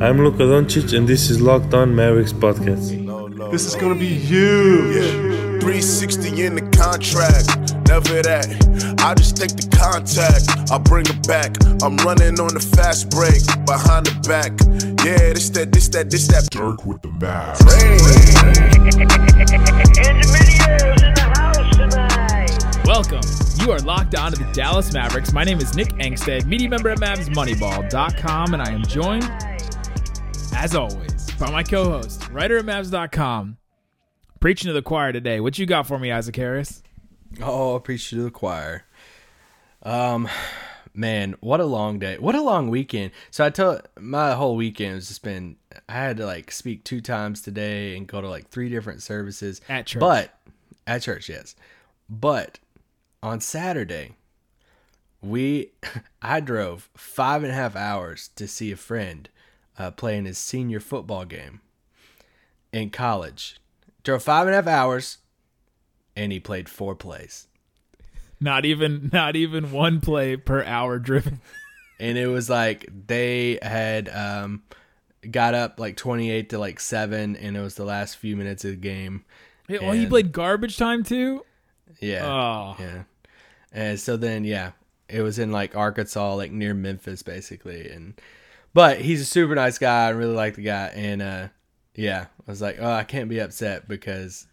I'm 0.00 0.18
Luka 0.18 0.44
Doncic, 0.44 0.96
and 0.96 1.08
this 1.08 1.28
is 1.28 1.40
Locked 1.40 1.74
On 1.74 1.92
Mavericks 1.92 2.32
podcast. 2.32 3.50
This 3.50 3.66
is 3.66 3.74
gonna 3.74 3.96
be 3.96 4.06
huge. 4.06 4.94
Yeah. 4.94 5.58
360 5.58 6.44
in 6.44 6.54
the 6.54 6.60
contract. 6.70 7.74
Never 7.88 8.22
that. 8.22 8.46
I 9.00 9.14
just 9.14 9.36
take 9.36 9.56
the 9.56 9.66
contact. 9.76 10.70
I 10.70 10.78
bring 10.78 11.04
it 11.06 11.26
back. 11.26 11.56
I'm 11.82 11.96
running 12.06 12.38
on 12.38 12.54
the 12.54 12.60
fast 12.76 13.10
break. 13.10 13.42
Behind 13.66 14.06
the 14.06 14.14
back. 14.28 14.52
Yeah, 15.04 15.34
this 15.34 15.50
that, 15.50 15.72
this 15.72 15.88
that, 15.88 16.10
this 16.10 16.28
that. 16.28 16.48
Dirk 16.50 16.86
with 16.86 17.02
the 17.02 17.10
math. 17.18 17.58
Welcome. 22.86 23.22
You 23.60 23.72
are 23.72 23.80
locked 23.80 24.14
on 24.14 24.32
to 24.32 24.38
the 24.38 24.50
Dallas 24.52 24.92
Mavericks. 24.92 25.32
My 25.32 25.42
name 25.42 25.58
is 25.58 25.74
Nick 25.74 25.88
Angstadt, 25.94 26.46
media 26.46 26.68
member 26.68 26.88
at 26.88 26.98
MavsMoneyball.com, 26.98 28.54
and 28.54 28.62
I 28.62 28.70
am 28.70 28.82
joined, 28.84 29.24
as 30.60 30.74
always, 30.74 31.30
by 31.38 31.48
my 31.52 31.62
co-host, 31.62 32.28
writer 32.30 32.58
at 32.58 32.64
Mavs.com, 32.64 33.58
preaching 34.40 34.66
to 34.66 34.72
the 34.72 34.82
choir 34.82 35.12
today. 35.12 35.38
What 35.38 35.56
you 35.56 35.66
got 35.66 35.86
for 35.86 36.00
me, 36.00 36.10
Isaac 36.10 36.34
Harris? 36.34 36.82
Oh, 37.40 37.78
preach 37.78 38.10
to 38.10 38.24
the 38.24 38.30
choir. 38.32 38.84
Um, 39.84 40.28
man, 40.92 41.36
what 41.38 41.60
a 41.60 41.64
long 41.64 42.00
day. 42.00 42.18
What 42.18 42.34
a 42.34 42.42
long 42.42 42.70
weekend. 42.70 43.12
So 43.30 43.44
I 43.44 43.50
tell 43.50 43.82
my 44.00 44.32
whole 44.32 44.56
weekend 44.56 44.94
has 44.94 45.06
just 45.06 45.22
been. 45.22 45.54
I 45.88 45.92
had 45.92 46.16
to 46.16 46.26
like 46.26 46.50
speak 46.50 46.82
two 46.82 47.00
times 47.00 47.40
today 47.40 47.96
and 47.96 48.08
go 48.08 48.20
to 48.20 48.28
like 48.28 48.48
three 48.48 48.68
different 48.68 49.00
services 49.00 49.60
At 49.68 49.86
church. 49.86 50.00
But 50.00 50.34
at 50.88 51.02
church, 51.02 51.28
yes. 51.28 51.54
But 52.10 52.58
on 53.22 53.40
Saturday, 53.40 54.16
we 55.22 55.70
I 56.20 56.40
drove 56.40 56.90
five 56.96 57.44
and 57.44 57.52
a 57.52 57.54
half 57.54 57.76
hours 57.76 58.30
to 58.34 58.48
see 58.48 58.72
a 58.72 58.76
friend 58.76 59.28
uh, 59.78 59.90
playing 59.90 60.24
his 60.24 60.38
senior 60.38 60.80
football 60.80 61.24
game 61.24 61.60
in 62.72 62.90
college. 62.90 63.60
Drove 64.02 64.22
five 64.22 64.46
and 64.46 64.54
a 64.54 64.56
half 64.56 64.66
hours, 64.66 65.18
and 66.16 66.32
he 66.32 66.40
played 66.40 66.68
four 66.68 66.94
plays. 66.94 67.46
Not 68.40 68.64
even, 68.64 69.10
not 69.12 69.36
even 69.36 69.72
one 69.72 70.00
play 70.00 70.36
per 70.36 70.62
hour 70.64 70.98
driven. 70.98 71.40
and 72.00 72.16
it 72.16 72.28
was 72.28 72.48
like 72.48 72.88
they 73.08 73.58
had 73.60 74.08
um 74.08 74.62
got 75.32 75.52
up 75.54 75.80
like 75.80 75.96
28 75.96 76.50
to 76.50 76.58
like 76.58 76.78
7 76.78 77.34
and 77.34 77.56
it 77.56 77.60
was 77.60 77.74
the 77.74 77.84
last 77.84 78.16
few 78.16 78.36
minutes 78.36 78.64
of 78.64 78.70
the 78.70 78.76
game 78.76 79.24
Yeah, 79.68 79.80
well, 79.82 79.90
he 79.90 80.06
played 80.06 80.30
garbage 80.30 80.76
time 80.76 81.02
too. 81.02 81.44
yeah 82.00 82.24
Oh, 82.24 82.76
yeah 82.78 83.02
and 83.72 83.98
so 83.98 84.16
then 84.16 84.44
yeah 84.44 84.70
it 85.08 85.22
was 85.22 85.40
in 85.40 85.50
like 85.50 85.76
arkansas 85.76 86.34
like 86.34 86.52
near 86.52 86.72
memphis 86.72 87.24
basically 87.24 87.90
and 87.90 88.20
but 88.74 89.00
he's 89.00 89.20
a 89.20 89.24
super 89.24 89.54
nice 89.54 89.78
guy. 89.78 90.06
I 90.06 90.10
really 90.10 90.34
like 90.34 90.54
the 90.54 90.62
guy. 90.62 90.92
And 90.94 91.22
uh 91.22 91.48
yeah 91.94 92.26
i 92.46 92.50
was 92.50 92.62
like 92.62 92.76
oh 92.78 92.92
i 92.92 93.02
can't 93.02 93.28
be 93.28 93.40
upset 93.40 93.88
because 93.88 94.46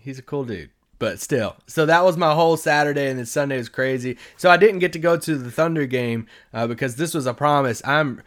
he's 0.00 0.18
a 0.18 0.22
cool 0.22 0.44
dude. 0.44 0.70
But 0.98 1.20
still 1.20 1.54
so 1.66 1.86
that 1.86 2.04
was 2.04 2.16
my 2.16 2.34
whole 2.34 2.56
saturday 2.56 3.08
and 3.08 3.18
then 3.18 3.26
sunday 3.26 3.58
was 3.58 3.68
crazy. 3.68 4.16
So 4.36 4.50
i 4.50 4.56
didn't 4.56 4.80
get 4.80 4.92
to 4.94 4.98
go 4.98 5.16
to 5.16 5.36
the 5.36 5.50
thunder 5.50 5.86
game 5.86 6.26
uh, 6.52 6.66
because 6.66 6.96
this 6.96 7.14
was 7.14 7.26
a 7.26 7.34
promise. 7.34 7.82
I'm 7.84 8.22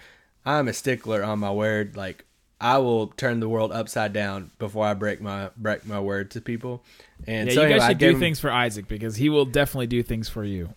i'm 0.46 0.68
a 0.68 0.74
stickler 0.74 1.24
on 1.24 1.40
my 1.40 1.52
word. 1.52 1.98
Like 1.98 2.26
i 2.62 2.78
will 2.78 3.08
turn 3.08 3.40
the 3.40 3.50
world 3.50 3.72
upside 3.72 4.14
down 4.14 4.52
before 4.60 4.86
i 4.86 4.94
break 4.94 5.20
my 5.20 5.50
break 5.58 5.86
my 5.86 6.00
word 6.00 6.32
to 6.32 6.42
people. 6.42 6.84
And 7.28 7.50
yeah. 7.50 7.56
so 7.56 7.62
you 7.62 7.66
anyway, 7.66 7.80
guys 7.80 7.90
should 7.90 7.98
do 7.98 8.10
him- 8.12 8.20
things 8.20 8.40
for 8.40 8.52
Isaac 8.52 8.88
because 8.88 9.16
he 9.16 9.30
will 9.30 9.46
definitely 9.46 9.88
do 9.88 10.04
things 10.04 10.30
for 10.30 10.44
you. 10.44 10.70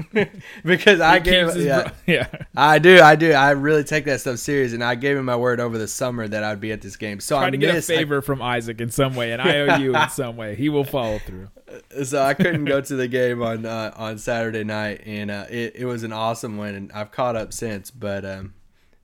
because 0.64 1.00
i 1.00 1.18
He 1.18 1.24
gave 1.24 1.56
yeah, 1.56 1.82
bro- 1.82 1.92
yeah. 2.14 2.26
I 2.56 2.78
do, 2.78 3.00
I 3.00 3.14
do. 3.16 3.32
I 3.32 3.50
really 3.50 3.84
take 3.84 4.04
that 4.06 4.20
stuff 4.20 4.38
serious, 4.38 4.72
and 4.72 4.82
I 4.82 4.94
gave 4.94 5.16
him 5.16 5.24
my 5.26 5.36
word 5.36 5.60
over 5.60 5.76
the 5.78 5.88
summer 5.88 6.26
that 6.28 6.42
I'd 6.44 6.60
be 6.60 6.72
at 6.72 6.80
this 6.80 6.96
game. 6.96 7.20
So 7.20 7.36
I 7.38 7.50
to 7.50 7.56
get 7.56 7.70
a 7.70 7.74
missed, 7.74 7.90
I- 7.90 7.96
favor 7.96 8.22
from 8.22 8.40
Isaac 8.42 8.80
in 8.80 8.90
some 8.90 9.14
way, 9.14 9.32
and 9.32 9.42
I 9.42 9.58
owe 9.60 9.76
you 9.76 9.94
in 9.96 10.08
some 10.10 10.36
way. 10.36 10.54
He 10.54 10.68
will 10.68 10.84
follow 10.84 11.18
through. 11.18 11.48
so 12.04 12.22
I 12.22 12.34
couldn't 12.34 12.64
go 12.64 12.80
to 12.80 12.96
the 12.96 13.08
game 13.08 13.42
on 13.42 13.66
uh, 13.66 13.92
on 13.96 14.18
Saturday 14.18 14.64
night, 14.64 15.02
and 15.06 15.30
uh, 15.30 15.46
it 15.50 15.76
it 15.76 15.84
was 15.84 16.02
an 16.04 16.12
awesome 16.12 16.56
win, 16.58 16.74
and 16.74 16.92
I've 16.92 17.10
caught 17.10 17.36
up 17.36 17.52
since. 17.52 17.90
But 17.90 18.24
um, 18.24 18.54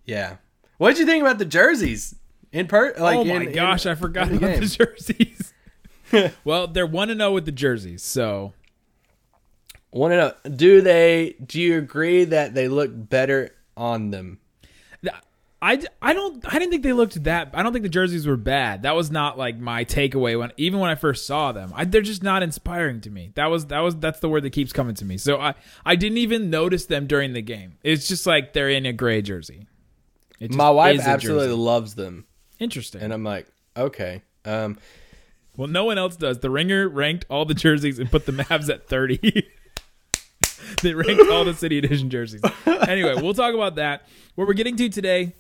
yeah, 0.05 0.37
what 0.79 0.91
did 0.91 1.01
you 1.01 1.07
think 1.07 1.23
about 1.23 1.39
the 1.39 1.45
jerseys 1.45 2.15
in 2.53 2.67
per? 2.67 2.95
Like, 2.99 3.19
oh 3.19 3.25
my 3.25 3.35
in- 3.37 3.43
in- 3.49 3.53
gosh, 3.53 3.85
I 3.87 3.95
forgot 3.95 4.29
in 4.29 4.39
the 4.39 4.47
about 4.47 4.61
the 4.61 4.67
jerseys. 4.67 5.53
well, 6.45 6.67
they're 6.67 6.87
one 6.87 7.09
to 7.09 7.15
zero 7.17 7.33
with 7.33 7.45
the 7.45 7.53
jerseys, 7.53 8.03
so 8.03 8.53
Want 9.91 10.13
to 10.13 10.17
know? 10.17 10.33
Do 10.55 10.81
they? 10.81 11.37
Do 11.45 11.61
you 11.61 11.79
agree 11.79 12.25
that 12.25 12.55
they 12.55 12.69
look 12.69 12.91
better 12.93 13.51
on 13.77 14.11
them? 14.11 14.39
I, 15.61 15.83
I 16.01 16.13
don't 16.13 16.45
I 16.47 16.59
didn't 16.59 16.71
think 16.71 16.85
they 16.85 16.93
looked 16.93 17.25
that. 17.25 17.51
I 17.53 17.65
don't 17.65 17.73
think 17.73 17.83
the 17.83 17.89
jerseys 17.89 18.27
were 18.29 18.37
bad. 18.37 18.83
That 18.83 18.95
was 18.95 19.11
not 19.11 19.37
like 19.37 19.59
my 19.59 19.85
takeaway 19.85 20.39
when 20.39 20.53
even 20.57 20.79
when 20.79 20.89
I 20.89 20.95
first 20.95 21.27
saw 21.27 21.51
them. 21.51 21.73
I, 21.75 21.85
they're 21.85 22.01
just 22.01 22.23
not 22.23 22.45
inspiring 22.45 23.01
to 23.03 23.11
me. 23.11 23.33
That 23.35 23.47
was 23.47 23.67
that 23.67 23.81
was 23.81 23.97
that's 23.97 24.21
the 24.21 24.29
word 24.29 24.45
that 24.45 24.51
keeps 24.51 24.73
coming 24.73 24.95
to 24.97 25.05
me. 25.05 25.19
So 25.19 25.41
I 25.41 25.55
I 25.85 25.97
didn't 25.97 26.19
even 26.19 26.49
notice 26.49 26.87
them 26.87 27.09
during 27.09 27.33
the 27.33 27.43
game. 27.43 27.79
It's 27.83 28.07
just 28.07 28.25
like 28.25 28.53
they're 28.53 28.71
in 28.71 28.87
a 28.87 28.93
gray 28.93 29.21
jersey. 29.21 29.67
My 30.41 30.71
wife 30.71 31.01
absolutely 31.01 31.49
jersey. 31.49 31.59
loves 31.59 31.95
them, 31.97 32.27
interesting. 32.61 33.03
and 33.03 33.13
I'm 33.13 33.25
like, 33.25 33.49
okay. 33.77 34.23
Um, 34.45 34.79
Well, 35.57 35.67
no 35.67 35.85
one 35.85 35.99
else 35.99 36.15
does. 36.15 36.39
The 36.39 36.51
Ringer 36.51 36.89
ranked 36.89 37.27
all 37.29 37.45
the 37.45 37.55
jerseys 37.55 37.99
and 37.99 38.09
put 38.09 38.27
the 38.27 38.33
Mavs 38.33 38.71
at 38.71 38.87
30. 38.87 39.19
they 40.83 40.95
ranked 40.95 41.31
all 41.31 41.45
the 41.45 41.55
City 41.55 41.79
Edition 41.79 42.11
jerseys. 42.11 42.43
Anyway, 42.67 43.15
we'll 43.17 43.35
talk 43.35 43.55
about 43.55 43.77
that. 43.77 44.07
What 44.35 44.47
we're 44.49 44.55
getting 44.55 44.77
to 44.77 44.89
today 44.89 45.35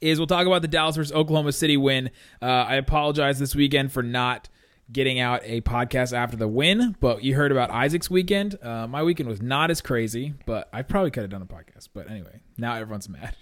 is 0.00 0.18
we'll 0.18 0.26
talk 0.26 0.46
about 0.46 0.62
the 0.62 0.68
Dallas 0.68 0.96
versus 0.96 1.12
Oklahoma 1.12 1.52
City 1.52 1.76
win. 1.76 2.10
Uh, 2.40 2.46
I 2.46 2.76
apologize 2.76 3.38
this 3.38 3.54
weekend 3.54 3.92
for 3.92 4.02
not 4.02 4.48
getting 4.92 5.20
out 5.20 5.42
a 5.44 5.60
podcast 5.60 6.12
after 6.16 6.36
the 6.36 6.48
win, 6.48 6.96
but 7.00 7.22
you 7.22 7.34
heard 7.34 7.52
about 7.52 7.70
Isaac's 7.70 8.10
weekend. 8.10 8.56
Uh, 8.62 8.86
my 8.86 9.02
weekend 9.02 9.28
was 9.28 9.40
not 9.40 9.70
as 9.70 9.80
crazy, 9.80 10.34
but 10.46 10.68
I 10.72 10.82
probably 10.82 11.10
could 11.10 11.22
have 11.22 11.30
done 11.30 11.42
a 11.42 11.46
podcast. 11.46 11.88
But 11.94 12.10
anyway, 12.10 12.40
now 12.58 12.74
everyone's 12.74 13.08
mad. 13.08 13.36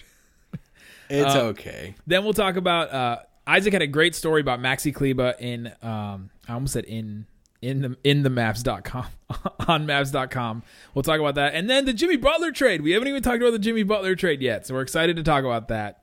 it's 1.09 1.35
Uh, 1.35 1.45
okay. 1.47 1.95
Then 2.07 2.25
we'll 2.25 2.35
talk 2.35 2.57
about 2.57 2.93
uh, 2.93 3.19
Isaac 3.47 3.73
had 3.73 3.83
a 3.83 3.87
great 3.87 4.15
story 4.15 4.41
about 4.43 4.61
Maxi 4.61 4.95
Kleber 4.95 5.35
in 5.39 5.69
um, 5.81 6.31
I 6.47 6.53
almost 6.55 6.73
said 6.75 6.85
in 6.85 7.27
in 7.61 7.83
the 7.83 7.97
in 8.05 8.23
the 8.23 8.29
Mavs.com 8.29 9.07
on 9.69 9.87
Mavs.com. 9.87 10.63
We'll 10.95 11.03
talk 11.03 11.21
about 11.21 11.35
that. 11.37 11.55
And 11.55 11.69
then 11.69 11.85
the 11.85 11.93
Jimmy 11.93 12.17
Butler 12.17 12.53
trade. 12.53 12.83
We 12.83 12.93
haven't 12.93 13.09
even 13.09 13.23
talked 13.23 13.43
about 13.43 13.53
the 13.53 13.59
Jimmy 13.59 13.83
Butler 13.83 14.15
trade 14.15 14.41
yet. 14.41 14.67
So 14.67 14.75
we're 14.75 14.83
excited 14.83 15.17
to 15.17 15.23
talk 15.23 15.45
about 15.45 15.69
that. 15.69 16.03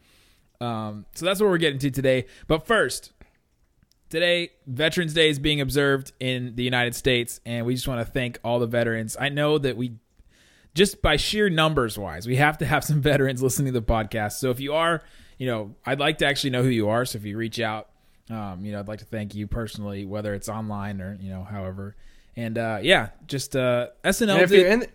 Um, 0.62 1.06
so 1.16 1.26
that's 1.26 1.40
what 1.40 1.50
we're 1.50 1.58
getting 1.58 1.80
to 1.80 1.92
today. 1.92 2.26
But 2.48 2.66
first, 2.66 3.12
today 4.10 4.52
Veterans 4.68 5.14
Day 5.14 5.30
is 5.30 5.40
being 5.40 5.62
observed 5.62 6.12
in 6.20 6.56
the 6.56 6.64
United 6.64 6.96
States 6.96 7.40
and 7.46 7.66
we 7.66 7.76
just 7.76 7.88
want 7.88 8.06
to 8.06 8.12
thank 8.12 8.40
all 8.44 8.60
the 8.60 8.68
veterans. 8.68 9.18
I 9.20 9.30
know 9.30 9.58
that 9.58 9.78
we 9.78 9.96
just 10.74 11.02
by 11.02 11.16
sheer 11.16 11.50
numbers 11.50 11.98
wise, 11.98 12.28
we 12.28 12.36
have 12.36 12.58
to 12.60 12.66
have 12.66 12.84
some 12.84 13.02
veterans 13.02 13.42
listening 13.42 13.74
to 13.74 13.80
the 13.80 13.86
podcast. 13.86 14.34
So 14.34 14.50
if 14.50 14.60
you 14.60 14.74
are, 14.74 15.02
you 15.38 15.48
know, 15.48 15.76
I'd 15.86 16.00
like 16.00 16.18
to 16.20 16.26
actually 16.26 16.52
know 16.52 16.64
who 16.64 16.70
you 16.70 16.90
are. 16.90 17.06
So 17.06 17.18
if 17.18 17.26
you 17.26 17.38
reach 17.38 17.60
out, 17.60 17.90
um, 18.30 18.66
you 18.66 18.72
know, 18.72 18.80
I'd 18.80 18.88
like 18.88 19.00
to 19.00 19.06
thank 19.06 19.36
you 19.36 19.47
personally, 19.47 20.06
whether 20.06 20.34
it's 20.34 20.50
online 20.50 21.02
or 21.02 21.18
you 21.19 21.30
know, 21.30 21.44
however. 21.44 21.96
And 22.36 22.58
uh, 22.58 22.80
yeah, 22.81 23.09
just 23.28 23.56
uh, 23.56 23.88
SNL 24.03 24.41
And 24.41 24.50
did, 24.50 24.66
in, 24.66 24.86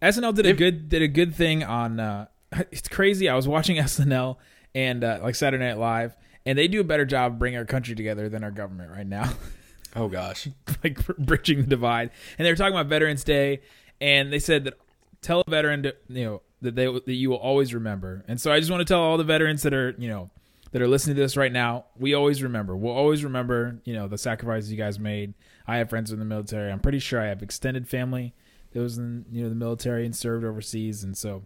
SNL 0.00 0.34
did 0.34 0.46
a 0.46 0.52
good 0.52 0.88
did 0.88 1.02
a 1.02 1.08
good 1.08 1.34
thing 1.34 1.62
on. 1.62 2.00
Uh, 2.00 2.26
it's 2.70 2.88
crazy. 2.88 3.28
I 3.28 3.34
was 3.34 3.46
watching 3.46 3.76
SNL 3.78 4.36
and 4.74 5.04
uh, 5.04 5.20
like 5.22 5.34
Saturday 5.34 5.64
Night 5.64 5.78
Live, 5.78 6.16
and 6.46 6.58
they 6.58 6.68
do 6.68 6.80
a 6.80 6.84
better 6.84 7.04
job 7.04 7.38
bringing 7.38 7.58
our 7.58 7.64
country 7.64 7.94
together 7.94 8.28
than 8.28 8.42
our 8.42 8.50
government 8.50 8.90
right 8.90 9.06
now. 9.06 9.32
oh 9.96 10.08
gosh, 10.08 10.48
like 10.82 11.04
bridging 11.18 11.60
the 11.62 11.66
divide. 11.66 12.10
And 12.38 12.46
they 12.46 12.50
were 12.50 12.56
talking 12.56 12.74
about 12.74 12.86
Veterans 12.86 13.22
Day, 13.22 13.60
and 14.00 14.32
they 14.32 14.38
said 14.38 14.64
that 14.64 14.74
tell 15.20 15.42
a 15.46 15.50
veteran 15.50 15.84
to, 15.84 15.94
you 16.08 16.24
know 16.24 16.42
that 16.62 16.74
they 16.74 16.86
that 16.86 17.06
you 17.12 17.30
will 17.30 17.36
always 17.36 17.74
remember. 17.74 18.24
And 18.26 18.40
so 18.40 18.50
I 18.50 18.58
just 18.58 18.70
want 18.70 18.80
to 18.80 18.84
tell 18.84 19.00
all 19.00 19.18
the 19.18 19.24
veterans 19.24 19.62
that 19.62 19.74
are 19.74 19.94
you 19.98 20.08
know 20.08 20.30
that 20.72 20.82
are 20.82 20.88
listening 20.88 21.16
to 21.16 21.22
this 21.22 21.36
right 21.36 21.52
now, 21.52 21.84
we 21.98 22.14
always 22.14 22.42
remember. 22.42 22.76
We'll 22.76 22.94
always 22.94 23.22
remember 23.24 23.80
you 23.84 23.94
know 23.94 24.08
the 24.08 24.18
sacrifices 24.18 24.70
you 24.70 24.78
guys 24.78 24.98
made. 24.98 25.34
I 25.66 25.76
have 25.76 25.90
friends 25.90 26.10
in 26.10 26.18
the 26.18 26.24
military. 26.24 26.72
I'm 26.72 26.80
pretty 26.80 26.98
sure 26.98 27.20
I 27.20 27.26
have 27.26 27.42
extended 27.42 27.88
family 27.88 28.34
that 28.72 28.80
was 28.80 28.98
in 28.98 29.26
you 29.30 29.42
know 29.42 29.48
the 29.48 29.54
military 29.54 30.04
and 30.04 30.16
served 30.16 30.44
overseas, 30.44 31.04
and 31.04 31.16
so 31.16 31.44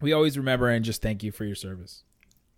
we 0.00 0.12
always 0.12 0.36
remember 0.36 0.68
and 0.68 0.84
just 0.84 1.00
thank 1.00 1.22
you 1.22 1.32
for 1.32 1.44
your 1.44 1.54
service. 1.54 2.02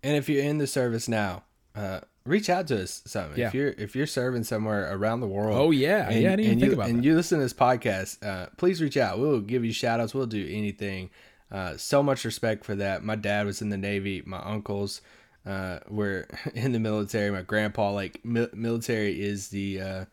and 0.03 0.17
if 0.17 0.27
you're 0.27 0.43
in 0.43 0.57
the 0.57 0.67
service 0.67 1.07
now, 1.07 1.43
uh, 1.75 1.99
reach 2.25 2.49
out 2.49 2.67
to 2.67 2.81
us. 2.83 3.01
Something. 3.05 3.39
Yeah. 3.39 3.47
If 3.47 3.53
you're 3.53 3.69
if 3.77 3.95
you're 3.95 4.07
serving 4.07 4.43
somewhere 4.43 4.93
around 4.93 5.19
the 5.19 5.27
world. 5.27 5.57
Oh 5.57 5.71
yeah, 5.71 6.09
and, 6.09 6.21
yeah. 6.21 6.33
I 6.33 6.35
didn't 6.35 6.51
and 6.51 6.59
think 6.59 6.71
you, 6.71 6.73
about 6.73 6.89
and 6.89 6.99
that. 6.99 7.03
you 7.03 7.15
listen 7.15 7.37
to 7.37 7.43
this 7.43 7.53
podcast, 7.53 8.25
uh, 8.25 8.47
please 8.57 8.81
reach 8.81 8.97
out. 8.97 9.19
We'll 9.19 9.41
give 9.41 9.63
you 9.63 9.71
shout 9.71 9.99
outs. 9.99 10.13
We'll 10.13 10.25
do 10.25 10.47
anything. 10.49 11.11
Uh, 11.51 11.77
so 11.77 12.03
much 12.03 12.25
respect 12.25 12.63
for 12.63 12.75
that. 12.75 13.03
My 13.03 13.15
dad 13.15 13.45
was 13.45 13.61
in 13.61 13.69
the 13.69 13.77
Navy. 13.77 14.21
My 14.25 14.39
uncles 14.39 15.01
uh, 15.49 15.79
were 15.89 16.27
in 16.53 16.71
the 16.71 16.79
military. 16.79 17.31
My 17.31 17.41
grandpa, 17.41 17.91
like 17.91 18.23
mi- 18.23 18.47
military, 18.53 19.19
is 19.19 19.49
the 19.49 19.81
uh, 19.81 20.05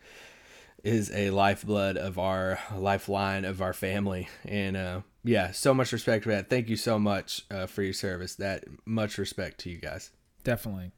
is 0.83 1.11
a 1.13 1.31
lifeblood 1.31 1.97
of 1.97 2.19
our 2.19 2.59
lifeline 2.75 3.45
of 3.45 3.61
our 3.61 3.73
family. 3.73 4.29
And 4.45 4.77
uh, 4.77 5.01
yeah, 5.25 5.51
so 5.51 5.75
much 5.75 5.93
respect 5.93 6.25
for 6.25 6.31
that. 6.31 6.49
Thank 6.49 6.69
you 6.69 6.77
so 6.77 6.99
much 6.99 7.45
uh, 7.51 7.67
for 7.67 7.83
your 7.83 7.93
service. 7.93 8.35
That 8.37 8.65
much 8.85 9.19
respect 9.19 9.59
to 9.61 9.71
you 9.71 9.79
guys. 9.79 10.11
definitely. 10.43 10.93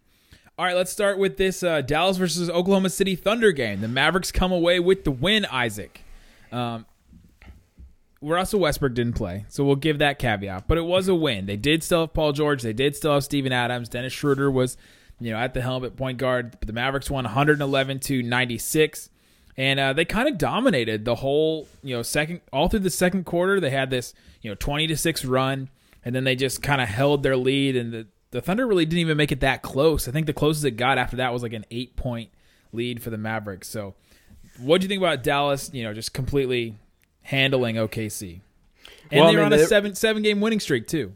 All 0.59 0.65
right, 0.65 0.75
let's 0.75 0.91
start 0.91 1.19
with 1.19 1.37
this 1.37 1.63
uh, 1.63 1.83
Dallas 1.83 2.17
versus 2.17 2.51
Oklahoma 2.51 2.91
City 2.91 3.15
Thunder 3.15 3.53
game. 3.53 3.81
The 3.81 3.87
Mavericks 3.87 4.33
come 4.33 4.51
away 4.51 4.81
with 4.81 5.05
the 5.05 5.13
win. 5.13 5.45
Isaac, 5.45 6.01
um, 6.51 6.85
Russell 8.21 8.61
Westbrook 8.61 8.95
didn't 8.95 9.15
play, 9.15 9.45
so 9.49 9.65
we'll 9.65 9.77
give 9.77 9.99
that 9.99 10.19
caveat. 10.19 10.67
But 10.67 10.79
it 10.79 10.85
was 10.85 11.09
a 11.09 11.15
win. 11.15 11.47
They 11.47 11.57
did 11.57 11.85
still 11.85 12.01
have 12.01 12.13
Paul 12.15 12.33
George. 12.33 12.63
They 12.63 12.73
did 12.73 12.97
still 12.97 13.15
have 13.15 13.25
Steven 13.25 13.53
Adams. 13.53 13.89
Dennis 13.89 14.13
Schroeder 14.13 14.51
was, 14.51 14.77
you 15.21 15.31
know, 15.31 15.39
at 15.39 15.55
the 15.55 15.63
helm 15.63 15.85
at 15.85 15.97
point 15.97 16.19
guard. 16.19 16.57
The 16.61 16.73
Mavericks 16.73 17.11
won 17.11 17.25
111 17.25 18.01
to 18.01 18.23
96, 18.23 19.11
and 19.57 19.79
uh, 19.79 19.93
they 19.93 20.05
kind 20.05 20.29
of 20.29 20.37
dominated 20.37 21.05
the 21.05 21.17
whole, 21.17 21.69
you 21.83 21.95
know, 21.95 22.03
second 22.03 22.41
all 22.53 22.69
through 22.69 22.81
the 22.81 22.91
second 22.91 23.25
quarter. 23.25 23.61
They 23.61 23.71
had 23.71 23.91
this, 23.91 24.15
you 24.43 24.51
know, 24.51 24.57
20 24.57 24.89
to 24.89 24.97
six 24.97 25.25
run, 25.25 25.69
and 26.05 26.15
then 26.15 26.25
they 26.25 26.35
just 26.35 26.61
kind 26.61 26.81
of 26.81 26.89
held 26.89 27.23
their 27.23 27.37
lead. 27.37 27.77
And 27.77 27.93
the 27.93 28.07
the 28.31 28.41
Thunder 28.41 28.67
really 28.67 28.85
didn't 28.85 29.01
even 29.01 29.17
make 29.17 29.33
it 29.33 29.41
that 29.41 29.63
close. 29.63 30.09
I 30.09 30.13
think 30.13 30.27
the 30.27 30.33
closest 30.33 30.65
it 30.65 30.73
got 30.73 30.99
after 30.99 31.17
that 31.17 31.33
was 31.33 31.43
like 31.43 31.53
an 31.53 31.65
eight 31.71 31.95
point 31.97 32.31
lead 32.73 33.01
for 33.01 33.11
the 33.11 33.17
Mavericks. 33.17 33.69
So, 33.69 33.95
what 34.59 34.81
do 34.81 34.87
you 34.87 34.89
think 34.89 35.01
about 35.01 35.23
Dallas? 35.23 35.71
You 35.73 35.85
know, 35.85 35.95
just 35.95 36.13
completely 36.13 36.75
handling 37.29 37.77
OKC, 37.77 38.41
and 39.11 39.21
Well, 39.21 39.29
they're 39.33 39.37
mean, 39.39 39.47
on 39.47 39.53
a 39.53 39.57
they- 39.59 39.67
seven 39.67 39.95
seven 39.95 40.23
game 40.23 40.41
winning 40.41 40.61
streak 40.61 40.87
too. 40.87 41.15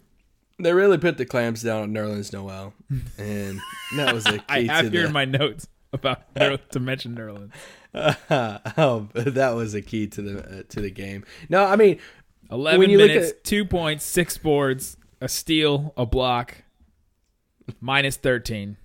They 0.58 0.72
really 0.72 0.98
put 0.98 1.16
the 1.18 1.24
clamps 1.26 1.62
down 1.62 1.82
on 1.82 1.92
Nerlens 1.92 2.32
Noel, 2.32 2.72
and 3.18 3.58
that 3.96 4.14
was 4.14 4.26
a 4.26 4.38
key 4.38 4.44
I 4.48 4.62
have 4.64 4.84
to 4.86 4.90
here 4.90 5.00
the, 5.02 5.06
in 5.08 5.12
my 5.12 5.24
notes 5.24 5.66
about 5.92 6.22
to 6.36 6.80
mention 6.80 7.16
Nerlens. 7.16 7.50
oh, 8.78 9.08
that 9.14 9.50
was 9.54 9.74
a 9.74 9.82
key 9.82 10.06
to 10.08 10.22
the 10.22 10.38
uh, 10.58 10.62
to 10.68 10.80
the 10.80 10.90
game. 10.90 11.24
No, 11.48 11.64
I 11.64 11.76
mean, 11.76 11.98
Eleven 12.50 12.78
When 12.80 12.90
you 12.90 12.98
look 12.98 13.08
minutes, 13.08 13.30
at- 13.30 13.44
two 13.44 13.64
points, 13.64 14.04
six 14.04 14.38
boards, 14.38 14.96
a 15.20 15.28
steal, 15.28 15.92
a 15.96 16.06
block, 16.06 16.62
minus 17.80 18.16
thirteen. 18.16 18.76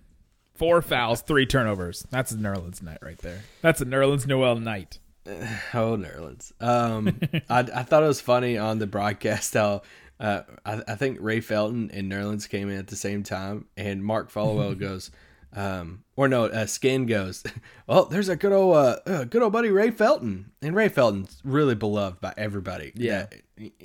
Four 0.56 0.82
fouls, 0.82 1.22
three 1.22 1.46
turnovers. 1.46 2.08
That's 2.10 2.32
a 2.32 2.36
Nerlens 2.36 2.82
night 2.82 2.98
right 3.04 3.18
there. 3.20 3.42
That's 3.62 3.80
a 3.82 3.86
Nerlens 3.86 4.26
Noel 4.26 4.56
night. 4.56 4.98
Oh, 5.74 5.98
Nerlens. 5.98 6.52
Um, 6.62 7.20
I, 7.50 7.60
I 7.60 7.84
thought 7.84 8.04
it 8.04 8.08
was 8.08 8.22
funny 8.22 8.58
on 8.58 8.80
the 8.80 8.88
broadcast 8.88 9.54
how 9.54 9.82
uh, 10.20 10.42
I, 10.66 10.82
I 10.88 10.96
think 10.96 11.18
Ray 11.22 11.42
Felton 11.42 11.92
and 11.92 12.12
Nerlens 12.12 12.50
came 12.50 12.70
in 12.70 12.78
at 12.78 12.88
the 12.88 12.96
same 12.96 13.24
time, 13.24 13.66
and 13.76 14.04
Mark 14.04 14.32
Followill 14.32 14.76
goes, 14.80 15.12
um, 15.54 16.04
or 16.16 16.28
no, 16.28 16.46
uh, 16.46 16.66
Skin 16.66 17.06
goes, 17.06 17.44
well, 17.88 18.06
there's 18.06 18.30
a 18.30 18.36
good 18.36 18.52
old, 18.52 18.76
uh, 18.76 19.00
uh, 19.06 19.24
good 19.26 19.42
old 19.42 19.54
buddy 19.54 19.70
Ray 19.70 19.92
Felton, 19.92 20.52
and 20.62 20.76
Ray 20.76 20.90
Felton's 20.90 21.40
really 21.44 21.76
beloved 21.76 22.20
by 22.22 22.34
everybody. 22.38 22.92
Yeah. 22.96 23.28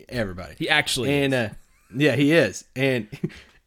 Everybody. 0.09 0.55
He 0.59 0.69
actually 0.69 1.25
and 1.25 1.35
uh, 1.35 1.49
yeah, 1.95 2.15
he 2.15 2.33
is, 2.33 2.65
and 2.77 3.09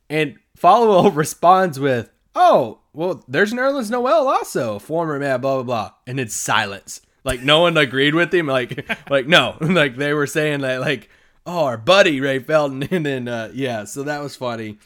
and 0.10 0.36
Followill 0.58 1.16
responds 1.16 1.80
with, 1.80 2.12
"Oh, 2.36 2.80
well, 2.94 3.24
there's 3.28 3.54
Nerlens 3.54 3.90
Noel 3.90 4.28
also, 4.28 4.78
former 4.78 5.18
man, 5.20 5.42
blah 5.42 5.56
blah 5.56 5.64
blah," 5.64 5.92
and 6.06 6.20
it's 6.20 6.36
silence. 6.36 7.02
Like 7.26 7.42
no 7.42 7.62
one 7.62 7.76
agreed 7.76 8.14
with 8.14 8.34
him. 8.34 8.48
Like 8.48 8.88
like 9.10 9.28
no, 9.28 9.58
like 9.62 9.98
they 9.98 10.14
were 10.14 10.28
saying 10.28 10.62
that 10.62 10.80
like, 10.80 11.10
"Oh, 11.46 11.66
our 11.66 11.78
buddy 11.78 12.22
Ray 12.22 12.40
Felton," 12.40 12.84
and 12.92 13.06
then 13.06 13.28
uh, 13.28 13.52
yeah, 13.54 13.84
so 13.84 14.04
that 14.04 14.22
was 14.22 14.36
funny. 14.36 14.78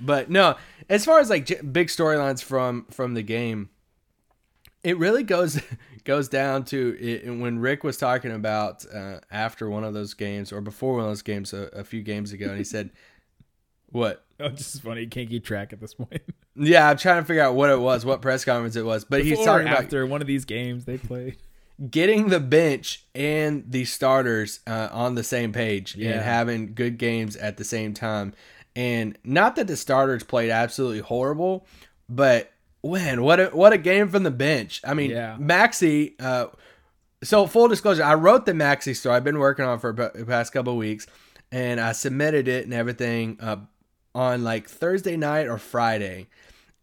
But 0.00 0.30
no, 0.30 0.56
as 0.88 1.04
far 1.04 1.18
as 1.18 1.30
like 1.30 1.46
j- 1.46 1.62
big 1.62 1.88
storylines 1.88 2.44
from 2.44 2.86
from 2.90 3.14
the 3.14 3.22
game, 3.22 3.70
it 4.84 4.98
really 4.98 5.22
goes 5.24 5.60
goes 6.04 6.28
down 6.28 6.64
to 6.66 6.96
it, 7.00 7.28
when 7.28 7.58
Rick 7.58 7.82
was 7.84 7.96
talking 7.96 8.32
about 8.32 8.84
uh, 8.94 9.20
after 9.30 9.68
one 9.68 9.82
of 9.82 9.94
those 9.94 10.14
games 10.14 10.52
or 10.52 10.60
before 10.60 10.94
one 10.94 11.04
of 11.04 11.10
those 11.10 11.22
games 11.22 11.52
a, 11.52 11.68
a 11.72 11.84
few 11.84 12.02
games 12.02 12.32
ago, 12.32 12.50
and 12.50 12.58
he 12.58 12.64
said, 12.64 12.90
"What? 13.86 14.24
Oh, 14.38 14.50
just 14.50 14.74
is 14.74 14.80
funny. 14.82 15.00
You 15.00 15.08
can't 15.08 15.28
keep 15.28 15.44
track 15.44 15.72
at 15.72 15.80
this 15.80 15.94
point. 15.94 16.22
Yeah, 16.54 16.88
I'm 16.90 16.96
trying 16.98 17.22
to 17.22 17.26
figure 17.26 17.42
out 17.42 17.54
what 17.54 17.70
it 17.70 17.80
was, 17.80 18.04
what 18.04 18.20
press 18.20 18.44
conference 18.44 18.76
it 18.76 18.84
was, 18.84 19.04
but 19.04 19.22
he's 19.22 19.38
Before 19.38 19.44
or 19.44 19.46
talking 19.46 19.68
about 19.68 19.84
after 19.84 20.06
one 20.06 20.20
of 20.20 20.26
these 20.26 20.44
games 20.44 20.84
they 20.84 20.98
played. 20.98 21.38
Getting 21.90 22.28
the 22.28 22.40
bench 22.40 23.04
and 23.14 23.64
the 23.70 23.84
starters 23.84 24.60
uh, 24.66 24.88
on 24.90 25.14
the 25.14 25.22
same 25.22 25.52
page 25.52 25.94
Yeah. 25.96 26.12
and 26.12 26.20
having 26.22 26.74
good 26.74 26.98
games 26.98 27.36
at 27.36 27.56
the 27.56 27.64
same 27.64 27.94
time. 27.94 28.34
And 28.74 29.16
not 29.24 29.56
that 29.56 29.66
the 29.66 29.76
starters 29.76 30.24
played 30.24 30.50
absolutely 30.50 31.00
horrible, 31.00 31.66
but 32.08 32.52
when 32.80 33.22
what 33.22 33.40
a, 33.40 33.46
what 33.46 33.72
a 33.72 33.78
game 33.78 34.08
from 34.08 34.22
the 34.22 34.30
bench. 34.30 34.80
I 34.84 34.94
mean, 34.94 35.10
Yeah. 35.10 35.36
Maxi. 35.38 36.14
Uh, 36.20 36.48
so 37.22 37.46
full 37.46 37.68
disclosure, 37.68 38.04
I 38.04 38.14
wrote 38.14 38.46
the 38.46 38.52
Maxi 38.52 38.94
story. 38.94 39.16
I've 39.16 39.24
been 39.24 39.38
working 39.40 39.64
on 39.64 39.78
it 39.78 39.80
for 39.80 39.92
the 39.92 40.24
past 40.26 40.52
couple 40.52 40.72
of 40.74 40.78
weeks, 40.78 41.06
and 41.50 41.80
I 41.80 41.92
submitted 41.92 42.46
it 42.46 42.64
and 42.64 42.72
everything 42.74 43.38
uh, 43.40 43.56
on 44.14 44.44
like 44.44 44.68
Thursday 44.68 45.16
night 45.16 45.48
or 45.48 45.58
Friday. 45.58 46.28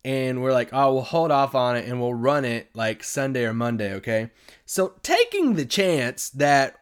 And 0.06 0.44
we're 0.44 0.54
like, 0.54 0.70
oh, 0.72 0.94
we'll 0.94 1.02
hold 1.02 1.32
off 1.32 1.56
on 1.56 1.76
it 1.76 1.90
and 1.90 2.00
we'll 2.00 2.14
run 2.14 2.46
it 2.46 2.70
like 2.76 3.04
Sunday 3.04 3.44
or 3.44 3.54
Monday, 3.56 3.92
okay? 3.96 4.30
So 4.68 4.94
taking 5.02 5.56
the 5.56 5.66
chance 5.66 6.30
that, 6.30 6.76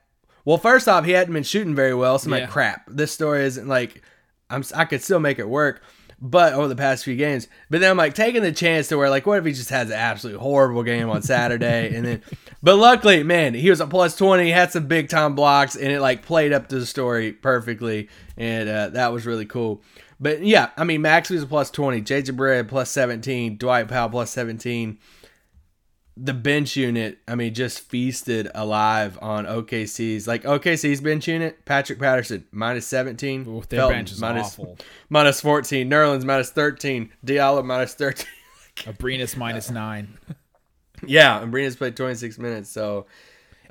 well, 0.44 0.58
first 0.58 0.90
off, 0.90 1.06
he 1.06 1.12
hadn't 1.12 1.34
been 1.34 1.44
shooting 1.44 1.74
very 1.74 1.94
well, 1.96 2.20
so 2.20 2.28
I'm 2.28 2.34
Yeah. 2.34 2.42
like, 2.42 2.50
crap, 2.50 2.84
this 2.90 3.14
story 3.14 3.46
isn't 3.46 3.66
like, 3.68 4.02
I'm 4.50 4.62
I 4.76 4.84
could 4.84 5.02
still 5.02 5.22
make 5.22 5.40
it 5.40 5.48
work. 5.48 5.82
But 6.26 6.54
over 6.54 6.70
the 6.70 6.76
past 6.76 7.04
few 7.04 7.18
games, 7.18 7.50
but 7.70 7.82
then 7.82 7.92
I'm 7.92 7.98
like 7.98 8.14
taking 8.14 8.44
the 8.44 8.54
chance 8.54 8.88
to 8.90 8.98
where 8.98 9.10
like, 9.10 9.26
what 9.26 9.40
if 9.40 9.46
he 9.46 9.52
just 9.52 9.70
has 9.72 9.90
an 9.90 9.96
absolutely 9.98 10.42
horrible 10.42 10.84
game 10.84 11.10
on 11.10 11.22
Saturday, 11.22 11.94
and 11.96 12.06
then, 12.06 12.22
but 12.62 12.78
luckily, 12.78 13.24
man, 13.24 13.54
he 13.54 13.70
was 13.70 13.82
a 13.82 13.88
plus 13.88 14.16
twenty, 14.16 14.50
had 14.50 14.72
some 14.72 14.88
big 14.88 15.10
time 15.10 15.36
blocks, 15.36 15.76
and 15.76 15.92
it 15.92 16.00
like 16.00 16.22
played 16.26 16.54
up 16.54 16.70
to 16.70 16.80
the 16.80 16.86
story 16.86 17.34
perfectly, 17.34 18.08
and 18.38 18.70
uh, 18.70 18.90
that 18.90 19.12
was 19.12 19.26
really 19.26 19.46
cool. 19.46 19.82
But 20.24 20.44
yeah, 20.44 20.70
I 20.78 20.84
mean, 20.86 21.02
Max 21.02 21.30
was 21.30 21.44
a 21.44 21.46
plus 21.48 21.70
twenty, 21.70 22.02
JJ 22.02 22.36
Barea 22.38 22.68
plus 22.68 22.90
seventeen, 22.90 23.58
Dwight 23.58 23.88
Powell 23.90 24.10
plus 24.10 24.32
seventeen. 24.32 24.98
The 26.16 26.34
bench 26.34 26.76
unit, 26.78 27.18
I 27.28 27.34
mean, 27.34 27.56
just 27.56 27.80
feasted 27.90 28.48
alive 28.54 29.18
on 29.22 29.46
OKC's 29.46 30.28
like 30.28 30.44
OKC's 30.44 31.02
bench 31.02 31.28
unit. 31.28 31.66
Patrick 31.66 32.00
Patterson 32.00 32.46
minus 32.52 32.86
seventeen, 32.88 33.42
Ooh, 33.48 33.64
their 33.68 33.80
Felton, 33.82 33.98
bench 33.98 34.12
is 34.12 34.22
minus- 34.22 34.48
awful. 34.54 34.78
minus 35.10 35.42
14. 35.42 35.90
Nerlens 35.90 36.24
minus 36.24 36.52
13. 36.52 37.10
Diallo 37.26 37.66
minus 37.66 37.96
13. 37.96 38.28
Abrines 38.78 39.36
minus 39.36 39.70
nine. 39.72 40.18
yeah, 41.06 41.42
and 41.42 41.52
Brina's 41.52 41.76
played 41.76 41.98
26 41.98 42.38
minutes. 42.38 42.70
So, 42.70 43.08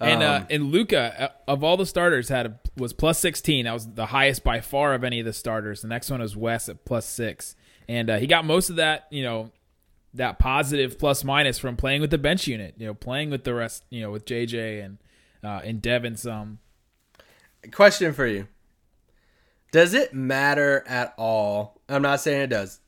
And 0.02 0.22
uh, 0.22 0.40
Um, 0.42 0.46
and 0.50 0.64
Luka 0.72 1.22
uh, 1.22 1.28
of 1.46 1.62
all 1.62 1.76
the 1.76 1.86
starters 1.86 2.28
had 2.28 2.46
a, 2.46 2.60
was 2.76 2.92
plus 2.92 3.18
sixteen. 3.18 3.64
That 3.64 3.72
was 3.72 3.88
the 3.88 4.06
highest 4.06 4.42
by 4.42 4.60
far 4.60 4.94
of 4.94 5.04
any 5.04 5.20
of 5.20 5.26
the 5.26 5.32
starters. 5.32 5.82
The 5.82 5.88
next 5.88 6.10
one 6.10 6.20
was 6.20 6.36
Wes 6.36 6.68
at 6.68 6.84
plus 6.84 7.06
six, 7.06 7.54
and 7.88 8.10
uh, 8.10 8.18
he 8.18 8.26
got 8.26 8.44
most 8.44 8.70
of 8.70 8.76
that. 8.76 9.06
You 9.10 9.22
know, 9.22 9.50
that 10.14 10.38
positive 10.38 10.98
plus 10.98 11.24
minus 11.24 11.58
from 11.58 11.76
playing 11.76 12.00
with 12.00 12.10
the 12.10 12.18
bench 12.18 12.46
unit. 12.46 12.74
You 12.78 12.86
know, 12.86 12.94
playing 12.94 13.30
with 13.30 13.44
the 13.44 13.54
rest. 13.54 13.84
You 13.90 14.02
know, 14.02 14.10
with 14.10 14.24
JJ 14.24 14.84
and 14.84 14.98
uh, 15.44 15.60
and 15.64 15.80
Devin 15.80 16.16
some. 16.16 16.58
question 17.70 18.12
for 18.12 18.26
you 18.26 18.48
Does 19.70 19.94
it 19.94 20.14
matter 20.14 20.84
at 20.86 21.14
all? 21.16 21.80
I'm 21.88 22.02
not 22.02 22.20
saying 22.20 22.42
it 22.42 22.50
does. 22.50 22.80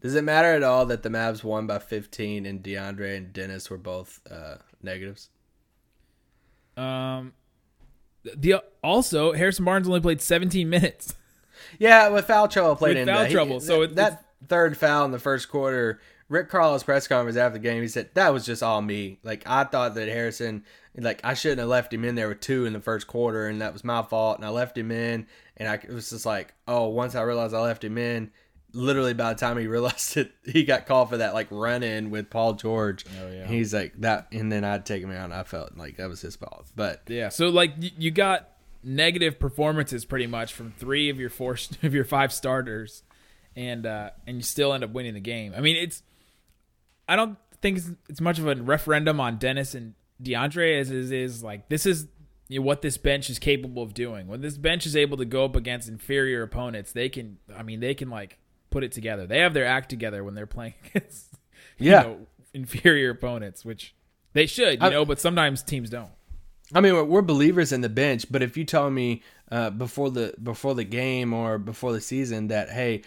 Does 0.00 0.14
it 0.14 0.22
matter 0.22 0.54
at 0.54 0.62
all 0.62 0.86
that 0.86 1.02
the 1.02 1.08
Mavs 1.08 1.42
won 1.42 1.66
by 1.66 1.80
15 1.80 2.46
and 2.46 2.62
DeAndre 2.62 3.16
and 3.16 3.32
Dennis 3.32 3.68
were 3.68 3.78
both 3.78 4.20
uh, 4.30 4.56
negatives? 4.80 5.28
Um, 6.78 7.32
the 8.36 8.62
also 8.82 9.32
Harrison 9.32 9.64
Barnes 9.64 9.88
only 9.88 10.00
played 10.00 10.20
seventeen 10.20 10.68
minutes. 10.70 11.14
Yeah, 11.78 12.08
with 12.08 12.26
foul 12.26 12.48
trouble 12.48 12.76
played 12.76 12.96
With 12.96 13.02
in 13.02 13.08
foul 13.08 13.18
that. 13.18 13.26
He- 13.28 13.34
trouble, 13.34 13.60
so 13.60 13.80
that, 13.80 13.90
it- 13.90 13.96
that 13.96 14.24
third 14.48 14.76
foul 14.76 15.04
in 15.04 15.10
the 15.10 15.18
first 15.18 15.48
quarter. 15.50 16.00
Rick 16.28 16.50
Carlisle's 16.50 16.82
press 16.84 17.06
conference 17.08 17.36
after 17.36 17.54
the 17.54 17.62
game, 17.62 17.82
he 17.82 17.88
said 17.88 18.10
that 18.14 18.32
was 18.32 18.46
just 18.46 18.62
all 18.62 18.80
me. 18.80 19.18
Like 19.22 19.42
I 19.46 19.64
thought 19.64 19.94
that 19.96 20.08
Harrison, 20.08 20.64
like 20.96 21.20
I 21.24 21.34
shouldn't 21.34 21.58
have 21.60 21.68
left 21.68 21.92
him 21.92 22.04
in 22.04 22.14
there 22.14 22.28
with 22.28 22.40
two 22.40 22.64
in 22.64 22.72
the 22.74 22.80
first 22.80 23.06
quarter, 23.06 23.48
and 23.48 23.60
that 23.60 23.72
was 23.72 23.82
my 23.84 24.02
fault. 24.02 24.38
And 24.38 24.46
I 24.46 24.50
left 24.50 24.78
him 24.78 24.90
in, 24.90 25.26
and 25.56 25.68
I 25.68 25.74
it 25.74 25.90
was 25.90 26.10
just 26.10 26.24
like, 26.26 26.54
oh, 26.66 26.88
once 26.88 27.14
I 27.14 27.22
realized 27.22 27.54
I 27.54 27.60
left 27.60 27.82
him 27.84 27.98
in, 27.98 28.30
literally 28.72 29.14
by 29.14 29.32
the 29.32 29.38
time 29.38 29.58
he 29.58 29.66
realized 29.66 30.16
it, 30.16 30.32
he 30.44 30.64
got 30.64 30.86
called 30.86 31.10
for 31.10 31.18
that 31.18 31.34
like 31.34 31.48
run 31.50 31.82
in 31.82 32.10
with 32.10 32.30
Paul 32.30 32.54
George. 32.54 33.04
Oh, 33.20 33.30
yeah. 33.30 33.46
he's 33.46 33.74
like 33.74 33.94
that, 34.00 34.28
and 34.32 34.50
then 34.50 34.64
I'd 34.64 34.86
take 34.86 35.02
him 35.02 35.10
out, 35.10 35.24
and 35.24 35.34
I 35.34 35.44
felt 35.44 35.76
like 35.76 35.96
that 35.96 36.08
was 36.08 36.20
his 36.20 36.36
fault. 36.36 36.66
But 36.74 37.02
Yeah, 37.06 37.28
so 37.28 37.48
like 37.48 37.72
you 37.78 38.10
got 38.10 38.48
negative 38.82 39.38
performances 39.38 40.04
pretty 40.04 40.26
much 40.26 40.52
from 40.52 40.72
three 40.78 41.10
of 41.10 41.18
your 41.18 41.30
four 41.30 41.56
of 41.82 41.94
your 41.94 42.04
five 42.04 42.32
starters, 42.32 43.02
and 43.56 43.86
uh, 43.86 44.10
and 44.26 44.36
you 44.36 44.42
still 44.42 44.72
end 44.72 44.84
up 44.84 44.90
winning 44.90 45.14
the 45.14 45.20
game. 45.20 45.52
I 45.56 45.60
mean, 45.60 45.76
it's 45.76 46.02
I 47.08 47.16
don't 47.16 47.38
think 47.60 47.78
it's, 47.78 47.90
it's 48.08 48.20
much 48.20 48.38
of 48.38 48.46
a 48.46 48.54
referendum 48.54 49.20
on 49.20 49.38
Dennis 49.38 49.74
and 49.74 49.94
DeAndre 50.22 50.80
as 50.80 50.90
it 50.90 51.12
is 51.12 51.42
like 51.42 51.68
this 51.68 51.86
is 51.86 52.08
you 52.48 52.58
know, 52.60 52.66
what 52.66 52.82
this 52.82 52.96
bench 52.96 53.30
is 53.30 53.38
capable 53.38 53.82
of 53.82 53.94
doing. 53.94 54.26
When 54.26 54.40
this 54.40 54.56
bench 54.56 54.86
is 54.86 54.96
able 54.96 55.16
to 55.18 55.24
go 55.24 55.44
up 55.44 55.54
against 55.54 55.88
inferior 55.88 56.42
opponents, 56.42 56.92
they 56.92 57.08
can. 57.08 57.38
I 57.54 57.62
mean, 57.62 57.80
they 57.80 57.94
can 57.94 58.10
like 58.10 58.38
put 58.70 58.84
it 58.84 58.92
together. 58.92 59.26
They 59.26 59.38
have 59.40 59.54
their 59.54 59.66
act 59.66 59.88
together 59.90 60.22
when 60.24 60.34
they're 60.34 60.46
playing 60.46 60.74
against 60.94 61.34
you 61.78 61.90
Yeah. 61.90 62.02
know, 62.02 62.26
inferior 62.54 63.10
opponents, 63.10 63.64
which 63.64 63.94
they 64.32 64.46
should, 64.46 64.80
you 64.80 64.86
I- 64.86 64.90
know. 64.90 65.04
But 65.04 65.20
sometimes 65.20 65.62
teams 65.62 65.90
don't. 65.90 66.10
I 66.74 66.82
mean, 66.82 67.08
we're, 67.08 67.22
believers 67.22 67.72
in 67.72 67.80
the 67.80 67.88
bench, 67.88 68.26
but 68.30 68.42
if 68.42 68.58
you 68.58 68.64
tell 68.66 68.90
me 68.90 69.22
uh, 69.50 69.70
before 69.70 70.10
the 70.10 70.34
before 70.42 70.74
the 70.74 70.84
game 70.84 71.32
or 71.32 71.56
before 71.56 71.92
the 71.94 72.00
season 72.00 72.48
that 72.48 72.68
hey, 72.68 73.02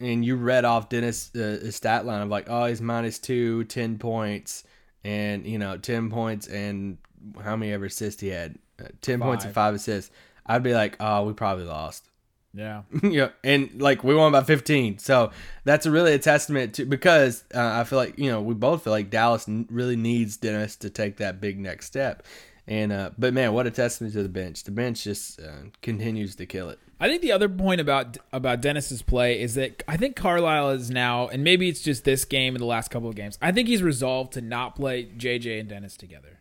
and 0.00 0.22
you 0.22 0.36
read 0.36 0.66
off 0.66 0.90
Dennis' 0.90 1.34
uh, 1.34 1.70
stat 1.70 2.04
line 2.04 2.20
of 2.20 2.28
like, 2.28 2.46
oh, 2.50 2.66
he's 2.66 2.82
minus 2.82 3.18
two, 3.18 3.64
10 3.64 3.96
points, 3.98 4.64
and 5.02 5.46
you 5.46 5.58
know, 5.58 5.78
ten 5.78 6.10
points 6.10 6.46
and 6.46 6.98
how 7.42 7.56
many 7.56 7.72
ever 7.72 7.86
assists 7.86 8.20
he 8.20 8.28
had, 8.28 8.58
uh, 8.78 8.88
ten 9.00 9.18
points 9.18 9.44
and 9.46 9.54
Five. 9.54 9.68
five 9.68 9.74
assists. 9.76 10.10
I'd 10.44 10.62
be 10.62 10.74
like, 10.74 10.98
oh, 11.00 11.24
we 11.24 11.32
probably 11.32 11.64
lost. 11.64 12.10
Yeah. 12.54 12.82
yeah, 13.02 13.30
and 13.42 13.82
like 13.82 14.04
we 14.04 14.14
won 14.14 14.32
by 14.32 14.42
15. 14.42 14.98
So 14.98 15.32
that's 15.64 15.86
really 15.86 16.12
a 16.12 16.18
testament 16.18 16.74
to 16.74 16.84
because 16.84 17.44
uh, 17.54 17.80
I 17.80 17.84
feel 17.84 17.98
like 17.98 18.18
you 18.18 18.30
know 18.30 18.40
we 18.40 18.54
both 18.54 18.84
feel 18.84 18.92
like 18.92 19.10
Dallas 19.10 19.48
n- 19.48 19.66
really 19.70 19.96
needs 19.96 20.36
Dennis 20.36 20.76
to 20.76 20.90
take 20.90 21.16
that 21.16 21.40
big 21.40 21.58
next 21.58 21.86
step. 21.86 22.24
And 22.66 22.92
uh, 22.92 23.10
but 23.18 23.34
man, 23.34 23.52
what 23.52 23.66
a 23.66 23.70
testament 23.70 24.14
to 24.14 24.22
the 24.22 24.28
bench. 24.28 24.64
The 24.64 24.70
bench 24.70 25.04
just 25.04 25.40
uh, 25.40 25.68
continues 25.82 26.36
to 26.36 26.46
kill 26.46 26.70
it. 26.70 26.78
I 27.00 27.08
think 27.08 27.22
the 27.22 27.32
other 27.32 27.48
point 27.48 27.80
about 27.80 28.16
about 28.32 28.62
Dennis's 28.62 29.02
play 29.02 29.40
is 29.40 29.56
that 29.56 29.82
I 29.88 29.96
think 29.96 30.16
Carlisle 30.16 30.70
is 30.70 30.90
now, 30.90 31.28
and 31.28 31.42
maybe 31.44 31.68
it's 31.68 31.82
just 31.82 32.04
this 32.04 32.24
game 32.24 32.54
and 32.54 32.62
the 32.62 32.66
last 32.66 32.90
couple 32.90 33.08
of 33.08 33.16
games. 33.16 33.36
I 33.42 33.52
think 33.52 33.68
he's 33.68 33.82
resolved 33.82 34.32
to 34.34 34.40
not 34.40 34.76
play 34.76 35.06
JJ 35.06 35.60
and 35.60 35.68
Dennis 35.68 35.96
together, 35.96 36.38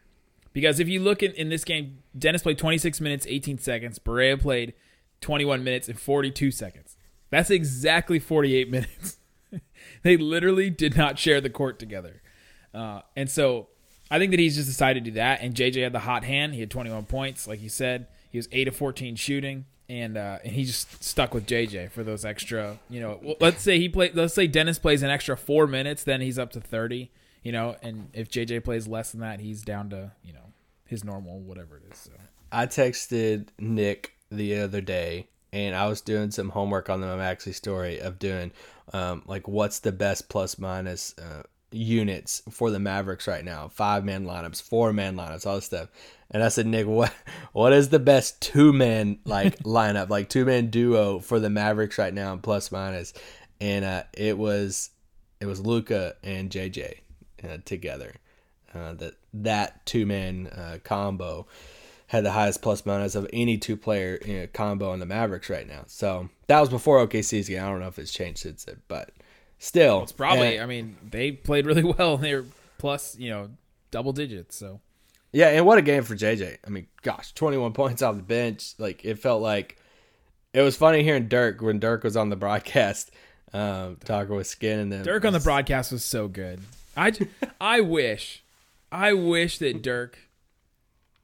because 0.54 0.80
if 0.80 0.88
you 0.88 1.02
look 1.02 1.24
in, 1.24 1.34
in 1.34 1.50
this 1.50 1.66
game, 1.66 1.98
Dennis 2.18 2.44
played 2.44 2.60
26 2.60 3.02
minutes 3.02 3.26
18 3.28 3.58
seconds. 3.58 4.00
Barea 4.00 4.40
played 4.40 4.74
21 5.24 5.64
minutes 5.64 5.88
and 5.88 6.00
42 6.00 6.52
seconds. 6.52 6.96
That's 7.32 7.50
exactly 7.50 8.20
48 8.20 8.70
minutes. 8.72 9.18
they 10.04 10.18
literally 10.18 10.70
did 10.70 10.96
not 10.96 11.18
share 11.18 11.42
the 11.42 11.50
court 11.50 11.80
together, 11.80 12.22
uh, 12.74 13.02
and 13.16 13.30
so 13.30 13.70
I 14.12 14.20
think 14.20 14.32
that 14.32 14.40
he's 14.40 14.56
just 14.56 14.68
decided 14.68 15.06
to 15.06 15.12
do 15.12 15.16
that. 15.16 15.42
And 15.42 15.56
JJ 15.56 15.82
had 15.82 15.94
the 15.94 16.00
hot 16.00 16.24
hand. 16.24 16.54
He 16.54 16.60
had 16.60 16.70
21 16.70 17.06
points, 17.06 17.48
like 17.48 17.62
you 17.62 17.70
said. 17.70 18.08
He 18.30 18.38
was 18.38 18.48
eight 18.52 18.68
of 18.68 18.76
14 18.76 19.16
shooting, 19.16 19.66
and 19.90 20.18
uh, 20.18 20.40
and 20.44 20.54
he 20.54 20.66
just 20.66 21.04
stuck 21.04 21.34
with 21.34 21.48
JJ 21.48 21.92
for 21.92 22.04
those 22.04 22.26
extra. 22.26 22.78
You 22.90 23.00
know, 23.00 23.36
let's 23.40 23.62
say 23.64 23.80
he 23.80 23.90
play. 23.90 24.12
Let's 24.14 24.34
say 24.34 24.48
Dennis 24.48 24.78
plays 24.80 25.04
an 25.04 25.10
extra 25.10 25.38
four 25.38 25.68
minutes, 25.68 26.04
then 26.04 26.22
he's 26.22 26.38
up 26.38 26.52
to 26.52 26.62
30. 26.62 27.12
You 27.44 27.52
know, 27.52 27.76
and 27.82 28.10
if 28.14 28.30
JJ 28.30 28.64
plays 28.64 28.88
less 28.88 29.12
than 29.12 29.22
that, 29.22 29.40
he's 29.40 29.62
down 29.62 29.90
to 29.90 30.12
you 30.24 30.34
know 30.34 30.54
his 30.86 31.04
normal 31.04 31.40
whatever 31.40 31.78
it 31.78 31.84
is. 31.92 31.98
So. 31.98 32.12
I 32.52 32.68
texted 32.68 33.48
Nick 33.60 34.14
the 34.36 34.58
other 34.60 34.82
day, 34.82 35.28
and 35.52 35.76
I 35.76 35.88
was 35.88 36.02
doing 36.02 36.32
some 36.32 36.50
homework 36.50 36.90
on 36.90 37.02
the 37.02 37.08
Maxi 37.08 37.54
story 37.54 38.00
of 38.00 38.20
doing 38.20 38.52
um, 38.92 39.24
like 39.26 39.48
what's 39.48 39.80
the 39.80 39.92
best 39.92 40.30
plus 40.30 40.58
minus 40.58 41.18
uh, 41.18 41.44
units 41.72 42.42
for 42.50 42.70
the 42.70 42.80
Mavericks 42.80 43.28
right 43.28 43.46
now? 43.46 43.68
Five 43.68 44.04
man 44.04 44.26
lineups, 44.26 44.62
four 44.62 44.92
man 44.94 45.16
lineups, 45.16 45.46
all 45.46 45.56
this 45.56 45.66
stuff. 45.66 45.90
And 46.32 46.44
I 46.44 46.50
said, 46.50 46.66
Nick, 46.66 46.88
what 46.88 47.14
what 47.54 47.74
is 47.74 47.90
the 47.90 48.00
best 48.00 48.42
two 48.42 48.74
man 48.74 49.20
like 49.26 49.60
lineup, 49.64 50.10
like 50.10 50.30
two 50.30 50.46
man 50.46 50.68
duo 50.68 51.20
for 51.20 51.40
the 51.40 51.50
Mavericks 51.50 51.98
right 51.98 52.14
now 52.14 52.36
plus 52.38 52.72
minus? 52.72 53.14
And 53.62 53.86
uh, 53.86 54.04
it 54.14 54.38
was 54.38 54.90
it 55.40 55.46
was 55.46 55.62
Luka 55.62 56.16
and 56.24 56.50
JJ 56.50 57.00
uh, 57.44 57.58
together. 57.66 58.16
Uh, 58.74 58.94
that 58.94 59.14
that 59.34 59.86
two 59.86 60.06
man 60.06 60.48
uh, 60.48 60.80
combo 60.84 61.46
had 62.14 62.24
the 62.24 62.32
highest 62.32 62.62
plus 62.62 62.86
minus 62.86 63.16
of 63.16 63.28
any 63.34 63.58
two 63.58 63.76
player 63.76 64.20
you 64.26 64.40
know, 64.42 64.48
combo 64.54 64.94
in 64.94 65.00
the 65.00 65.06
Mavericks 65.06 65.50
right 65.50 65.68
now. 65.68 65.84
So 65.88 66.30
that 66.48 66.60
was 66.60 66.70
before 66.70 67.06
OKC's 67.06 67.50
game. 67.50 67.62
I 67.64 67.68
don't 67.68 67.80
know 67.80 67.88
if 67.88 67.98
it's 67.98 68.14
changed 68.14 68.40
since 68.40 68.66
then, 68.66 68.82
but 68.88 69.10
still, 69.58 70.04
It's 70.04 70.12
probably. 70.12 70.56
and- 70.58 70.64
I 70.64 70.68
mean, 70.68 70.96
they 71.04 71.32
played 71.32 71.66
really 71.66 71.84
well. 71.98 72.18
They 72.18 72.36
were 72.36 72.46
plus 72.78 73.18
you 73.18 73.32
know 73.32 73.50
double 73.92 74.14
digits. 74.14 74.56
So 74.56 74.80
yeah. 75.32 75.48
And 75.50 75.66
what 75.66 75.80
a 75.80 75.82
game 75.82 76.04
for 76.04 76.16
JJ. 76.16 76.58
I 76.66 76.70
mean, 76.70 76.86
gosh, 77.02 77.34
twenty 77.34 77.58
one 77.58 77.74
points 77.82 78.02
off 78.02 78.16
the 78.16 78.22
bench. 78.22 78.74
Like 78.78 79.04
it 79.04 79.20
felt 79.20 79.42
like 79.42 79.78
it 80.54 80.62
was 80.62 80.78
funny 80.78 81.02
hearing 81.04 81.28
Dirk 81.28 81.62
when 81.62 81.80
Dirk 81.80 82.04
was 82.04 82.16
on 82.16 82.30
the 82.30 82.36
broadcast 82.36 83.10
um, 83.54 83.98
talking 84.06 84.36
with 84.36 84.46
Skin 84.48 84.78
and 84.80 84.92
them. 84.92 85.04
Dirk 85.04 85.26
on 85.26 85.34
the 85.34 85.40
broadcast 85.40 85.92
was 85.92 86.04
so 86.04 86.28
good. 86.28 86.60
I, 86.96 87.12
I 87.60 87.82
wish, 87.82 88.44
I 88.92 89.14
wish 89.14 89.58
that 89.58 89.82
Dirk, 89.82 90.20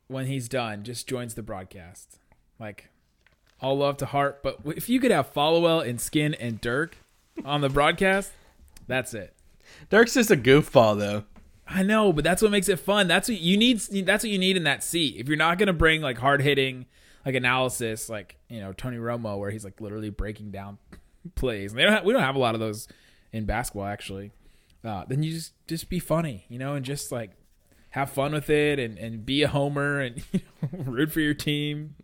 when 0.10 0.26
he's 0.26 0.50
done, 0.50 0.84
just 0.84 1.08
joins 1.08 1.36
the 1.36 1.44
broadcast. 1.44 2.18
Like, 2.60 2.90
all 3.62 3.78
love 3.78 3.96
to 3.98 4.06
heart, 4.08 4.44
but 4.44 4.60
if 4.66 4.90
you 4.90 5.00
could 5.00 5.12
have 5.12 5.34
Followill 5.34 5.88
and 5.88 6.02
Skin 6.02 6.34
and 6.34 6.60
Dirk 6.60 6.98
on 7.46 7.62
the 7.62 7.70
broadcast, 7.70 8.34
that's 8.88 9.14
it. 9.14 9.34
Dirk's 9.90 10.16
just 10.16 10.32
a 10.32 10.36
goofball 10.36 10.98
though. 10.98 11.24
I 11.68 11.84
know, 11.84 12.12
but 12.12 12.24
that's 12.24 12.42
what 12.42 12.52
makes 12.52 12.68
it 12.68 12.80
fun. 12.80 13.08
That's 13.08 13.30
what 13.30 13.40
you 13.40 13.56
need. 13.56 13.80
That's 13.80 14.24
what 14.24 14.32
you 14.32 14.40
need 14.40 14.58
in 14.58 14.64
that 14.64 14.84
seat. 14.84 15.18
If 15.18 15.28
you're 15.28 15.38
not 15.38 15.60
gonna 15.60 15.74
bring 15.74 16.02
like 16.02 16.18
hard 16.18 16.42
hitting, 16.42 16.88
like 17.26 17.36
analysis, 17.36 18.10
like 18.10 18.38
you 18.50 18.60
know 18.60 18.74
Tony 18.74 18.98
Romo, 18.98 19.38
where 19.38 19.52
he's 19.52 19.64
like 19.64 19.80
literally 19.80 20.10
breaking 20.10 20.50
down 20.50 20.80
plays. 21.36 21.72
And 21.72 21.80
they 21.80 21.84
don't. 21.84 21.94
Have, 21.94 22.06
we 22.06 22.14
don't 22.14 22.24
have 22.24 22.36
a 22.36 22.40
lot 22.40 22.56
of 22.56 22.60
those 22.60 22.88
in 23.32 23.46
basketball 23.46 23.86
actually. 23.86 24.32
Uh, 24.84 25.04
then 25.08 25.22
you 25.22 25.32
just 25.32 25.54
just 25.68 25.90
be 25.90 26.00
funny, 26.00 26.46
you 26.50 26.58
know, 26.58 26.74
and 26.74 26.84
just 26.84 27.12
like 27.12 27.32
have 27.92 28.12
fun 28.12 28.34
with 28.34 28.50
it, 28.50 28.80
and 28.80 28.98
and 28.98 29.26
be 29.26 29.44
a 29.44 29.48
homer, 29.48 30.00
and 30.00 30.24
you 30.32 30.42
know, 30.62 30.84
root 30.84 31.12
for 31.12 31.20
your 31.20 31.34
team. 31.34 31.96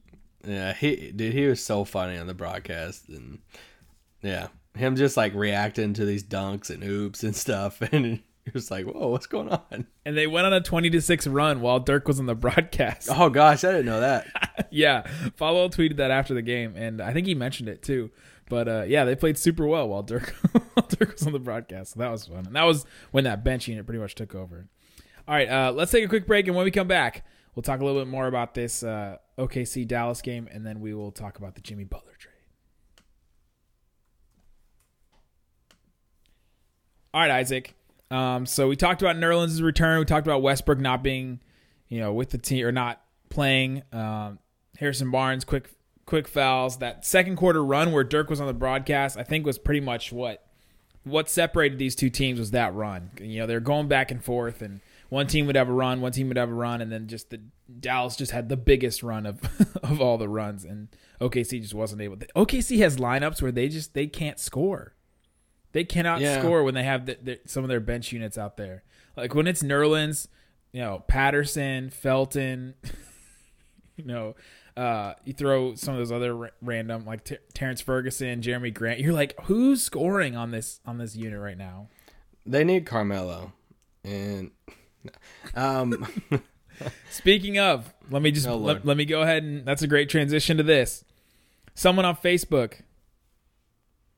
Yeah, 0.46 0.74
he 0.74 1.12
dude, 1.12 1.34
he 1.34 1.48
was 1.48 1.64
so 1.64 1.86
funny 1.86 2.18
on 2.18 2.28
the 2.28 2.34
broadcast, 2.34 3.10
and 3.10 3.40
yeah, 4.22 4.48
him 4.76 4.96
just 4.96 5.18
like 5.18 5.34
reacting 5.34 5.94
to 5.94 6.06
these 6.06 6.24
dunks 6.24 6.70
and 6.70 6.84
oops 6.84 7.24
and 7.24 7.36
stuff, 7.36 7.82
and 7.92 8.06
he 8.06 8.52
was 8.54 8.70
like, 8.70 8.86
"Whoa, 8.86 9.08
what's 9.08 9.28
going 9.28 9.50
on?" 9.50 9.88
And 10.06 10.18
they 10.18 10.28
went 10.28 10.46
on 10.46 10.54
a 10.54 10.62
twenty 10.62 10.90
to 10.92 11.02
six 11.02 11.26
run 11.26 11.62
while 11.62 11.80
Dirk 11.80 12.08
was 12.08 12.20
on 12.20 12.26
the 12.26 12.36
broadcast. 12.36 13.10
Oh 13.12 13.30
gosh, 13.30 13.64
I 13.64 13.72
didn't 13.72 13.88
know 13.88 14.02
that. 14.02 14.68
yeah, 14.72 15.08
Follow 15.36 15.68
tweeted 15.70 15.98
that 15.98 16.12
after 16.12 16.34
the 16.34 16.42
game, 16.42 16.76
and 16.76 17.02
I 17.02 17.14
think 17.14 17.28
he 17.28 17.36
mentioned 17.36 17.70
it 17.70 17.82
too. 17.82 18.12
But 18.48 18.68
uh, 18.68 18.84
yeah, 18.88 19.06
they 19.06 19.16
played 19.16 19.38
super 19.40 19.66
well 19.66 19.88
while 19.90 20.04
Dirk 20.04 20.30
while 20.74 20.88
Dirk 20.88 21.14
was 21.14 21.26
on 21.26 21.34
the 21.34 21.40
broadcast. 21.40 21.94
So 21.94 22.00
that 22.00 22.12
was 22.12 22.28
fun, 22.28 22.46
and 22.46 22.56
that 22.56 22.64
was 22.64 22.86
when 23.12 23.24
that 23.24 23.44
bench 23.44 23.68
unit 23.68 23.86
pretty 23.86 24.00
much 24.00 24.14
took 24.16 24.36
over. 24.36 24.68
All 25.28 25.34
right, 25.34 25.50
uh, 25.50 25.72
let's 25.72 25.92
take 25.92 26.06
a 26.06 26.08
quick 26.08 26.28
break, 26.28 26.48
and 26.48 26.56
when 26.56 26.66
we 26.66 26.72
come 26.72 26.88
back, 26.88 27.26
we'll 27.56 27.64
talk 27.64 27.80
a 27.80 27.86
little 27.86 28.00
bit 28.00 28.08
more 28.08 28.28
about 28.28 28.54
this 28.54 28.84
uh, 28.84 29.18
OKC 29.40 29.88
Dallas 29.88 30.22
game, 30.22 30.48
and 30.52 30.66
then 30.66 30.80
we 30.80 30.94
will 30.94 31.12
talk 31.12 31.40
about 31.40 31.56
the 31.56 31.62
Jimmy 31.62 31.84
Butler 31.84 32.14
trade. 32.20 32.34
All 37.14 37.22
right, 37.22 37.32
Isaac. 37.32 37.74
Um, 38.12 38.46
so 38.46 38.68
we 38.68 38.76
talked 38.76 39.02
about 39.02 39.16
Nerlens' 39.16 39.64
return. 39.64 39.98
We 40.00 40.06
talked 40.06 40.28
about 40.28 40.44
Westbrook 40.44 40.80
not 40.80 41.02
being, 41.02 41.40
you 41.88 42.00
know, 42.00 42.14
with 42.14 42.30
the 42.30 42.38
team 42.38 42.66
or 42.66 42.72
not 42.72 43.02
playing. 43.30 43.82
Um, 43.92 44.38
Harrison 44.78 45.10
Barnes, 45.10 45.44
quick 45.44 45.72
quick 46.06 46.28
fouls. 46.28 46.78
That 46.78 47.06
second 47.06 47.38
quarter 47.38 47.64
run 47.64 47.92
where 47.92 48.04
Dirk 48.04 48.30
was 48.30 48.40
on 48.40 48.48
the 48.48 48.54
broadcast, 48.54 49.18
I 49.18 49.24
think 49.24 49.46
was 49.46 49.58
pretty 49.58 49.80
much 49.80 50.12
what 50.12 50.46
what 51.04 51.30
separated 51.30 51.80
these 51.80 51.96
two 51.96 52.10
teams 52.10 52.38
was 52.38 52.52
that 52.52 52.74
run. 52.76 53.12
You 53.20 53.40
know, 53.40 53.48
they're 53.48 53.60
going 53.60 53.88
back 53.88 54.12
and 54.12 54.24
forth, 54.24 54.62
and 54.62 54.82
one 55.16 55.28
team 55.28 55.46
would 55.48 55.56
have 55.56 55.70
a 55.70 55.74
run, 55.74 56.02
one 56.02 56.12
team 56.12 56.28
would 56.28 56.36
have 56.36 56.50
a 56.50 56.54
run, 56.54 56.82
and 56.82 56.92
then 56.92 57.08
just 57.08 57.30
the 57.30 57.40
Dallas 57.80 58.18
just 58.18 58.34
had 58.34 58.50
the 58.50 58.58
biggest 58.58 59.02
run 59.02 59.26
of 59.26 59.40
of 59.84 60.02
all 60.02 60.18
the 60.18 60.28
runs, 60.28 60.66
and 60.66 60.90
OKC 61.22 61.62
just 61.62 61.74
wasn't 61.74 62.02
able. 62.02 62.18
to. 62.18 62.28
OKC 62.36 62.80
has 62.80 62.98
lineups 62.98 63.42
where 63.42 63.52
they 63.54 63.70
just 63.70 63.94
they 63.94 64.08
can't 64.08 64.40
score. 64.40 64.94
They 65.72 65.86
cannot 65.86 66.20
Yeah. 66.20 66.40
score 66.40 66.64
when 66.64 66.74
they 66.74 66.84
have 66.84 67.06
the, 67.06 67.18
the, 67.22 67.40
some 67.46 67.64
of 67.64 67.70
their 67.70 67.80
bench 67.80 68.12
units 68.12 68.38
out 68.38 68.58
there. 68.58 68.84
Like 69.16 69.34
when 69.34 69.48
it's 69.48 69.64
Nerlens, 69.64 70.28
you 70.74 70.82
know, 70.82 71.04
Patterson, 71.08 71.90
Felton, 71.90 72.74
you 73.96 74.04
know, 74.06 74.36
uh, 74.76 75.14
you 75.24 75.32
throw 75.34 75.76
some 75.76 75.94
of 75.94 76.00
those 76.00 76.12
other 76.12 76.36
ra- 76.36 76.50
random 76.62 77.06
like 77.06 77.24
Ter- 77.24 77.40
Terrence 77.54 77.80
Ferguson, 77.80 78.42
Jerami 78.42 78.74
Grant. 78.74 79.00
You're 79.00 79.14
like, 79.14 79.34
who's 79.44 79.82
scoring 79.82 80.36
on 80.36 80.52
this 80.52 80.82
on 80.86 80.98
this 80.98 81.16
unit 81.16 81.40
right 81.40 81.58
now? 81.58 81.88
They 82.46 82.64
need 82.66 82.86
Carmelo, 82.86 83.54
and 84.04 84.52
um, 85.56 86.08
Speaking 87.10 87.60
of, 87.60 87.94
let 88.10 88.22
me 88.22 88.32
just 88.32 88.48
Oh, 88.48 88.58
let, 88.58 88.86
let 88.86 88.98
me 88.98 89.06
go 89.06 89.22
ahead 89.22 89.44
and 89.44 89.66
that's 89.66 89.82
a 89.82 89.88
great 89.88 90.10
transition 90.10 90.58
to 90.58 90.64
this. 90.64 91.04
Someone 91.74 92.06
on 92.06 92.16
Facebook 92.16 92.82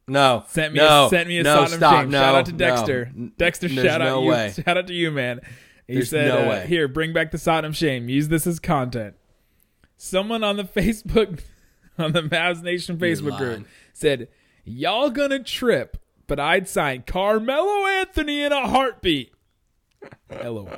no, 0.07 0.43
sent 0.47 0.73
me 0.73 0.79
no, 0.79 1.07
a, 1.07 1.09
sent 1.09 1.27
me 1.27 1.39
a 1.39 1.43
no, 1.43 1.55
Sodom 1.55 1.77
stop, 1.77 2.01
shame. 2.01 2.09
no, 2.11 2.19
shout 2.19 2.35
out 2.35 2.45
to 2.45 2.51
no. 2.53 2.57
Dexter. 2.57 3.11
Dexter, 3.37 3.69
shout 3.69 4.01
out 4.01 4.05
no 4.05 4.23
you. 4.23 4.29
way. 4.29 4.53
Shout 4.65 4.77
out 4.77 4.87
to 4.87 4.93
you, 4.93 5.11
man. 5.11 5.41
He 5.85 5.95
There's 5.95 6.09
said, 6.09 6.27
no 6.27 6.51
uh. 6.51 6.65
"Here, 6.65 6.87
bring 6.87 7.13
back 7.13 7.31
the 7.31 7.37
Sodom 7.37 7.73
shame. 7.73 8.07
Use 8.07 8.29
this 8.29 8.47
as 8.47 8.59
content." 8.59 9.15
Someone 9.97 10.43
on 10.43 10.55
the 10.55 10.63
Facebook, 10.75 11.41
on 11.97 12.13
the 12.13 12.23
Mavs 12.23 12.63
Nation 12.63 12.97
Facebook 12.97 13.37
group, 13.37 13.67
said, 13.93 14.29
"Y'all 14.63 15.09
gonna 15.09 15.43
trip, 15.43 15.97
but 16.25 16.39
I'd 16.39 16.69
sign 16.69 17.03
Carmelo 17.05 17.85
Anthony 17.87 18.43
in 18.43 18.53
a 18.53 18.67
heartbeat." 18.67 19.33
LOL. 20.43 20.69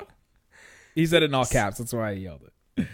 He 0.94 1.06
said 1.06 1.22
it 1.22 1.26
in 1.26 1.34
all 1.34 1.46
caps. 1.46 1.78
That's 1.78 1.92
why 1.92 2.10
I 2.10 2.12
yelled 2.12 2.42
it. 2.76 2.88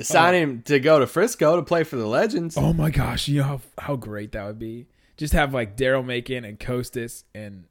Sign 0.00 0.34
him 0.34 0.62
to 0.62 0.80
go 0.80 0.98
to 0.98 1.06
Frisco 1.06 1.56
to 1.56 1.62
play 1.62 1.84
for 1.84 1.96
the 1.96 2.06
Legends. 2.06 2.56
Oh 2.56 2.72
my 2.72 2.90
gosh, 2.90 3.28
you 3.28 3.38
know 3.38 3.44
how, 3.44 3.60
how 3.78 3.96
great 3.96 4.32
that 4.32 4.44
would 4.46 4.58
be. 4.58 4.86
Just 5.16 5.32
have 5.32 5.54
like 5.54 5.76
Daryl 5.76 6.04
Macon 6.04 6.44
and 6.44 6.58
Kostas 6.58 7.24
and 7.34 7.64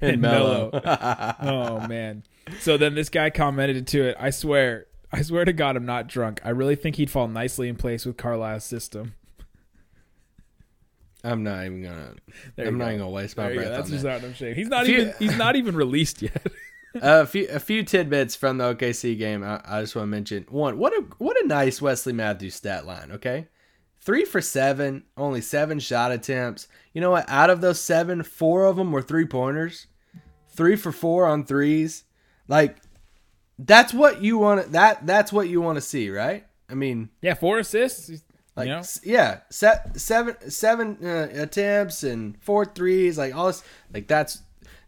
and 0.00 0.20
Melo. 0.20 0.70
Mello. 0.72 1.34
oh 1.40 1.88
man. 1.88 2.22
So 2.60 2.76
then 2.76 2.94
this 2.94 3.08
guy 3.08 3.30
commented 3.30 3.86
to 3.88 4.08
it. 4.08 4.16
I 4.18 4.30
swear, 4.30 4.86
I 5.12 5.22
swear 5.22 5.44
to 5.44 5.52
God, 5.52 5.76
I'm 5.76 5.86
not 5.86 6.06
drunk. 6.06 6.40
I 6.44 6.50
really 6.50 6.76
think 6.76 6.96
he'd 6.96 7.10
fall 7.10 7.28
nicely 7.28 7.68
in 7.68 7.76
place 7.76 8.04
with 8.06 8.16
Carlisle's 8.16 8.64
system. 8.64 9.14
I'm 11.24 11.42
not 11.42 11.64
even 11.64 11.82
gonna. 11.82 12.14
There 12.56 12.66
I'm 12.68 12.76
not 12.78 12.84
go. 12.84 12.88
even 12.90 12.98
gonna 13.00 13.10
waste 13.10 13.36
my 13.36 13.44
There 13.44 13.54
go. 13.54 13.60
breath 13.62 13.70
That's 13.72 13.86
on 13.88 13.92
just 13.92 14.02
that. 14.04 14.22
of 14.24 14.36
shame. 14.36 14.54
He's 14.54 14.68
not 14.68 14.86
Few- 14.86 14.94
even 15.00 15.14
he's 15.18 15.36
not 15.36 15.56
even 15.56 15.74
released 15.74 16.22
yet. 16.22 16.46
a 17.02 17.26
few 17.26 17.48
a 17.50 17.58
few 17.58 17.82
tidbits 17.82 18.36
from 18.36 18.58
the 18.58 18.74
OKC 18.74 19.18
game. 19.18 19.42
I, 19.42 19.60
I 19.64 19.80
just 19.80 19.96
want 19.96 20.04
to 20.04 20.10
mention 20.10 20.46
one. 20.48 20.78
What 20.78 20.92
a 20.92 21.02
what 21.18 21.36
a 21.42 21.46
nice 21.46 21.82
Wesley 21.82 22.12
Matthews 22.12 22.54
stat 22.54 22.86
line. 22.86 23.10
Okay, 23.12 23.48
three 24.00 24.24
for 24.24 24.40
seven, 24.40 25.02
only 25.16 25.40
seven 25.40 25.80
shot 25.80 26.12
attempts. 26.12 26.68
You 26.92 27.00
know 27.00 27.10
what? 27.10 27.28
Out 27.28 27.50
of 27.50 27.60
those 27.60 27.80
seven, 27.80 28.22
four 28.22 28.66
of 28.66 28.76
them 28.76 28.92
were 28.92 29.02
three 29.02 29.26
pointers. 29.26 29.88
Three 30.50 30.76
for 30.76 30.92
four 30.92 31.26
on 31.26 31.44
threes. 31.44 32.04
Like 32.46 32.76
that's 33.58 33.92
what 33.92 34.22
you 34.22 34.38
want. 34.38 34.70
That 34.70 35.04
that's 35.04 35.32
what 35.32 35.48
you 35.48 35.60
want 35.60 35.76
to 35.76 35.80
see, 35.82 36.10
right? 36.10 36.46
I 36.70 36.74
mean, 36.74 37.08
yeah, 37.20 37.34
four 37.34 37.58
assists. 37.58 38.22
Like 38.56 38.68
you 38.68 38.72
know, 38.72 38.82
yeah, 39.02 39.40
se- 39.50 39.92
seven 39.96 40.50
seven 40.50 40.98
uh, 41.02 41.28
attempts 41.32 42.04
and 42.04 42.40
four 42.40 42.64
threes, 42.64 43.18
like 43.18 43.34
all 43.34 43.48
this, 43.48 43.64
like 43.92 44.06
that's 44.06 44.42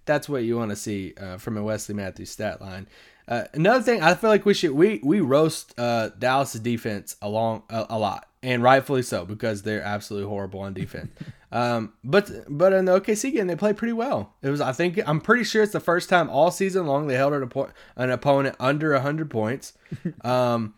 that's 0.05 0.29
what 0.29 0.45
you 0.45 0.57
want 0.57 0.71
to 0.71 0.77
see 0.77 1.15
uh, 1.21 1.37
from 1.37 1.57
a 1.57 1.63
Wesley 1.63 1.95
Matthews 1.95 2.31
stat 2.31 2.61
line. 2.61 2.87
Uh, 3.29 3.45
another 3.55 3.83
thing, 3.83 4.03
I 4.03 4.15
feel 4.15 4.31
like 4.31 4.47
we 4.47 4.55
should 4.55 4.71
we 4.71 5.01
we 5.03 5.21
roast 5.21 5.75
uh, 5.79 6.11
Dallas' 6.17 6.55
defense 6.55 7.17
along 7.21 7.65
a, 7.69 7.87
a 7.91 7.99
lot, 7.99 8.29
and 8.43 8.63
rightfully 8.63 9.03
so 9.03 9.25
because 9.25 9.63
they're 9.63 9.83
absolutely 9.83 10.29
horrible 10.29 10.61
on 10.61 10.73
defense. 10.73 11.11
um, 11.53 11.93
but 12.05 12.31
but 12.49 12.73
in 12.73 12.85
the 12.85 13.01
OKC 13.01 13.33
game, 13.33 13.49
they 13.49 13.57
played 13.57 13.77
pretty 13.77 13.95
well. 13.95 14.35
It 14.43 14.51
was 14.51 14.61
I 14.61 14.71
think 14.71 15.01
I'm 15.09 15.21
pretty 15.21 15.43
sure 15.43 15.65
it's 15.65 15.73
the 15.73 15.81
first 15.81 16.09
time 16.09 16.31
all 16.31 16.53
season 16.53 16.87
long 16.87 17.09
they 17.09 17.17
held 17.17 17.33
an, 17.33 17.49
oppo- 17.49 17.73
an 17.97 18.11
opponent 18.11 18.55
under 18.61 18.97
hundred 18.99 19.31
points. 19.31 19.73
Um, 20.25 20.75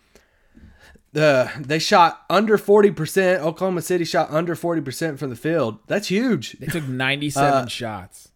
the 1.13 1.51
they 1.59 1.79
shot 1.79 2.25
under 2.29 2.59
40%. 2.59 3.39
Oklahoma 3.39 3.83
City 3.83 4.05
shot 4.05 4.31
under 4.31 4.55
40% 4.55 5.19
from 5.19 5.31
the 5.31 5.37
field. 5.37 5.79
That's 5.87 6.09
huge. 6.09 6.53
they 6.53 6.67
took 6.67 6.87
97 6.87 7.53
Uh, 7.53 7.67
shots. 7.67 8.29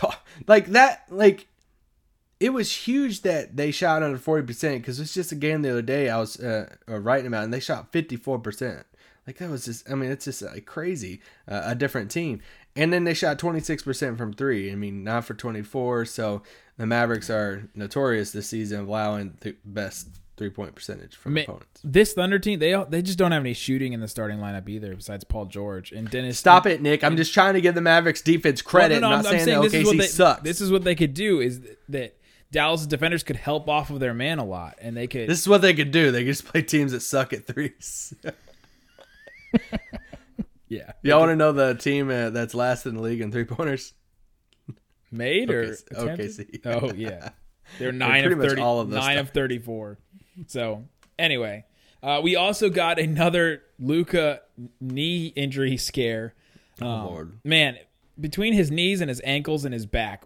God, 0.00 0.16
like 0.46 0.66
that 0.68 1.04
like 1.10 1.46
it 2.40 2.50
was 2.52 2.72
huge 2.72 3.22
that 3.22 3.56
they 3.56 3.70
shot 3.70 4.02
under 4.02 4.18
40% 4.18 4.78
because 4.78 4.98
it's 5.00 5.14
just 5.14 5.32
a 5.32 5.36
game 5.36 5.62
the 5.62 5.70
other 5.70 5.82
day 5.82 6.08
I 6.08 6.18
was 6.18 6.38
uh, 6.40 6.74
uh, 6.88 6.98
writing 6.98 7.26
about 7.28 7.44
and 7.44 7.54
they 7.54 7.60
shot 7.60 7.92
54%. 7.92 8.84
Like 9.26 9.38
that 9.38 9.50
was 9.50 9.64
just 9.66 9.88
I 9.90 9.94
mean 9.94 10.10
it's 10.10 10.24
just 10.24 10.42
like 10.42 10.66
crazy 10.66 11.20
uh, 11.48 11.62
a 11.64 11.74
different 11.74 12.10
team. 12.10 12.40
And 12.74 12.92
then 12.92 13.04
they 13.04 13.14
shot 13.14 13.38
26% 13.38 14.16
from 14.18 14.32
3. 14.32 14.72
I 14.72 14.74
mean 14.74 15.04
not 15.04 15.24
for 15.24 15.34
24 15.34 16.04
so 16.06 16.42
the 16.78 16.86
Mavericks 16.86 17.30
are 17.30 17.68
notorious 17.74 18.32
this 18.32 18.48
season 18.48 18.80
of 18.80 18.88
allowing 18.88 19.36
the 19.40 19.54
best 19.64 20.08
three-point 20.42 20.74
percentage 20.74 21.14
from 21.14 21.34
Ma- 21.34 21.42
opponents. 21.42 21.80
This 21.84 22.12
Thunder 22.14 22.38
team, 22.38 22.58
they 22.58 22.82
they 22.88 23.00
just 23.02 23.18
don't 23.18 23.30
have 23.32 23.42
any 23.42 23.54
shooting 23.54 23.92
in 23.92 24.00
the 24.00 24.08
starting 24.08 24.38
lineup 24.38 24.68
either, 24.68 24.94
besides 24.96 25.22
Paul 25.24 25.46
George 25.46 25.92
and 25.92 26.10
Dennis. 26.10 26.38
Stop 26.38 26.66
it, 26.66 26.82
Nick. 26.82 27.04
I'm 27.04 27.16
just 27.16 27.32
trying 27.32 27.54
to 27.54 27.60
give 27.60 27.74
the 27.74 27.80
Mavericks 27.80 28.20
defense 28.22 28.64
Well, 28.64 28.70
credit. 28.70 29.00
no, 29.00 29.08
no, 29.10 29.16
I'm 29.16 29.22
not 29.22 29.26
I'm, 29.26 29.32
saying, 29.40 29.44
saying 29.44 29.62
that 29.62 29.70
this 29.70 29.74
is 29.80 29.86
what 29.86 29.94
OKC 29.94 29.98
they 29.98 30.06
sucks. 30.06 30.42
This 30.42 30.60
is 30.60 30.70
what 30.72 30.84
they 30.84 30.94
could 30.94 31.14
do 31.14 31.40
is 31.40 31.60
that 31.88 32.16
Dallas 32.50 32.84
defenders 32.86 33.22
could 33.22 33.36
help 33.36 33.68
off 33.68 33.90
of 33.90 34.00
their 34.00 34.12
man 34.14 34.38
a 34.38 34.44
lot, 34.44 34.76
and 34.80 34.96
they 34.96 35.06
could. 35.06 35.28
This 35.28 35.40
is 35.40 35.48
what 35.48 35.62
they 35.62 35.74
could 35.74 35.90
do. 35.90 36.10
They 36.10 36.20
could 36.20 36.32
just 36.34 36.44
play 36.44 36.62
teams 36.62 36.92
that 36.92 37.00
suck 37.00 37.32
at 37.32 37.46
threes. 37.46 38.12
yeah, 40.68 40.92
Y'all 41.02 41.20
want 41.20 41.30
to 41.30 41.36
know 41.36 41.52
the 41.52 41.74
team 41.74 42.10
uh, 42.10 42.30
that's 42.30 42.54
last 42.54 42.86
in 42.86 42.94
the 42.96 43.00
league 43.02 43.20
in 43.20 43.30
three 43.32 43.44
pointers? 43.44 43.92
made 45.10 45.50
or 45.50 45.64
OKC. 45.66 45.90
attempted? 45.92 46.30
OKC. 46.30 46.66
Oh 46.66 46.92
yeah, 46.94 47.30
they're 47.78 47.92
nine 47.92 48.24
pretty 48.24 48.40
of 48.42 48.48
thirty. 48.48 48.62
all 48.62 48.80
of 48.80 48.88
nine 48.88 49.16
stuff. 49.16 49.28
of 49.28 49.34
thirty-four. 49.34 49.98
So 50.46 50.84
anyway, 51.18 51.64
uh, 52.02 52.20
we 52.22 52.36
also 52.36 52.70
got 52.70 52.98
another 52.98 53.62
Luka 53.78 54.40
knee 54.80 55.26
injury 55.36 55.76
scare. 55.76 56.34
Um, 56.80 57.04
Lord. 57.04 57.32
man, 57.44 57.76
between 58.18 58.54
his 58.54 58.70
knees 58.70 59.00
and 59.00 59.08
his 59.08 59.20
ankles 59.24 59.64
and 59.64 59.72
his 59.74 59.86
back, 59.86 60.24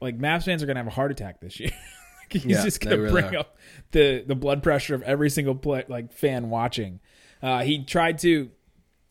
like 0.00 0.18
Mavs 0.18 0.44
fans 0.44 0.62
are 0.62 0.66
gonna 0.66 0.80
have 0.80 0.86
a 0.86 0.90
heart 0.90 1.10
attack 1.10 1.40
this 1.40 1.60
year. 1.60 1.70
He's 2.30 2.44
Yeah, 2.44 2.64
just 2.64 2.80
gonna 2.80 2.98
really 2.98 3.12
bring 3.22 3.36
are. 3.36 3.40
up 3.40 3.56
the 3.92 4.24
the 4.26 4.34
blood 4.34 4.62
pressure 4.62 4.94
of 4.94 5.02
every 5.02 5.30
single 5.30 5.54
play, 5.54 5.84
like 5.88 6.12
fan 6.12 6.50
watching. 6.50 7.00
Uh, 7.42 7.62
he 7.62 7.84
tried 7.84 8.18
to. 8.20 8.50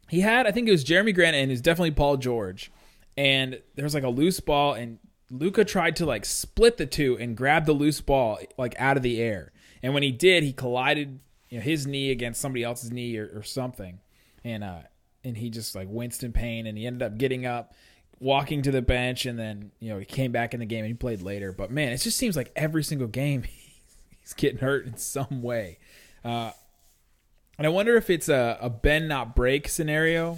He 0.09 0.19
had, 0.21 0.45
I 0.45 0.51
think 0.51 0.67
it 0.67 0.71
was 0.71 0.83
Jerami 0.85 1.15
Grant 1.15 1.35
and 1.35 1.49
it 1.49 1.53
was 1.53 1.61
definitely 1.61 1.91
Paul 1.91 2.17
George, 2.17 2.71
and 3.17 3.59
there 3.75 3.83
was 3.83 3.93
like 3.95 4.03
a 4.03 4.09
loose 4.09 4.39
ball, 4.39 4.73
and 4.73 4.99
Luka 5.31 5.63
tried 5.65 5.95
to 5.97 6.05
like 6.05 6.25
split 6.25 6.77
the 6.77 6.85
two 6.85 7.17
and 7.19 7.37
grab 7.37 7.65
the 7.65 7.73
loose 7.73 8.01
ball 8.01 8.39
like 8.57 8.75
out 8.77 8.97
of 8.97 9.03
the 9.03 9.21
air, 9.21 9.51
and 9.83 9.93
when 9.93 10.03
he 10.03 10.11
did, 10.11 10.43
he 10.43 10.53
collided 10.53 11.19
you 11.49 11.57
know, 11.59 11.63
his 11.63 11.85
knee 11.85 12.11
against 12.11 12.41
somebody 12.41 12.63
else's 12.63 12.91
knee 12.91 13.17
or, 13.17 13.29
or 13.35 13.43
something, 13.43 13.99
and 14.43 14.63
uh, 14.63 14.79
and 15.23 15.37
he 15.37 15.49
just 15.49 15.75
like 15.75 15.87
winced 15.89 16.23
in 16.23 16.31
pain, 16.33 16.67
and 16.67 16.77
he 16.77 16.85
ended 16.85 17.01
up 17.01 17.17
getting 17.17 17.45
up, 17.45 17.73
walking 18.19 18.61
to 18.61 18.71
the 18.71 18.81
bench, 18.81 19.25
and 19.25 19.37
then 19.37 19.71
you 19.79 19.89
know 19.89 19.99
he 19.99 20.05
came 20.05 20.31
back 20.31 20.53
in 20.53 20.59
the 20.59 20.65
game 20.65 20.79
and 20.79 20.87
he 20.87 20.93
played 20.93 21.21
later. 21.21 21.51
But 21.51 21.71
man, 21.71 21.91
it 21.91 21.97
just 21.97 22.17
seems 22.17 22.35
like 22.35 22.51
every 22.55 22.83
single 22.83 23.07
game 23.07 23.43
he's 24.21 24.33
getting 24.33 24.59
hurt 24.59 24.85
in 24.85 24.97
some 24.97 25.41
way. 25.41 25.79
Uh, 26.23 26.51
and 27.57 27.65
I 27.65 27.69
wonder 27.69 27.95
if 27.95 28.09
it's 28.09 28.27
a, 28.27 28.57
a 28.59 28.69
bend 28.69 29.07
not 29.07 29.35
break 29.35 29.69
scenario 29.69 30.37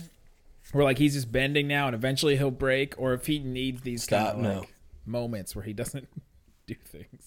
where 0.71 0.84
like 0.84 0.97
he's 0.97 1.13
just 1.13 1.32
bending 1.32 1.67
now 1.67 1.88
and 1.88 1.95
eventually 1.95 2.38
he'll 2.38 2.52
break, 2.52 2.93
or 2.97 3.13
if 3.13 3.26
he 3.26 3.39
needs 3.39 3.82
these 3.82 4.04
Stop, 4.04 4.34
kind 4.34 4.45
of 4.45 4.54
no. 4.54 4.60
like 4.60 4.73
moments 5.06 5.56
where 5.56 5.63
he 5.63 5.73
doesn't 5.73 6.08
do 6.67 6.76
things. 6.86 7.27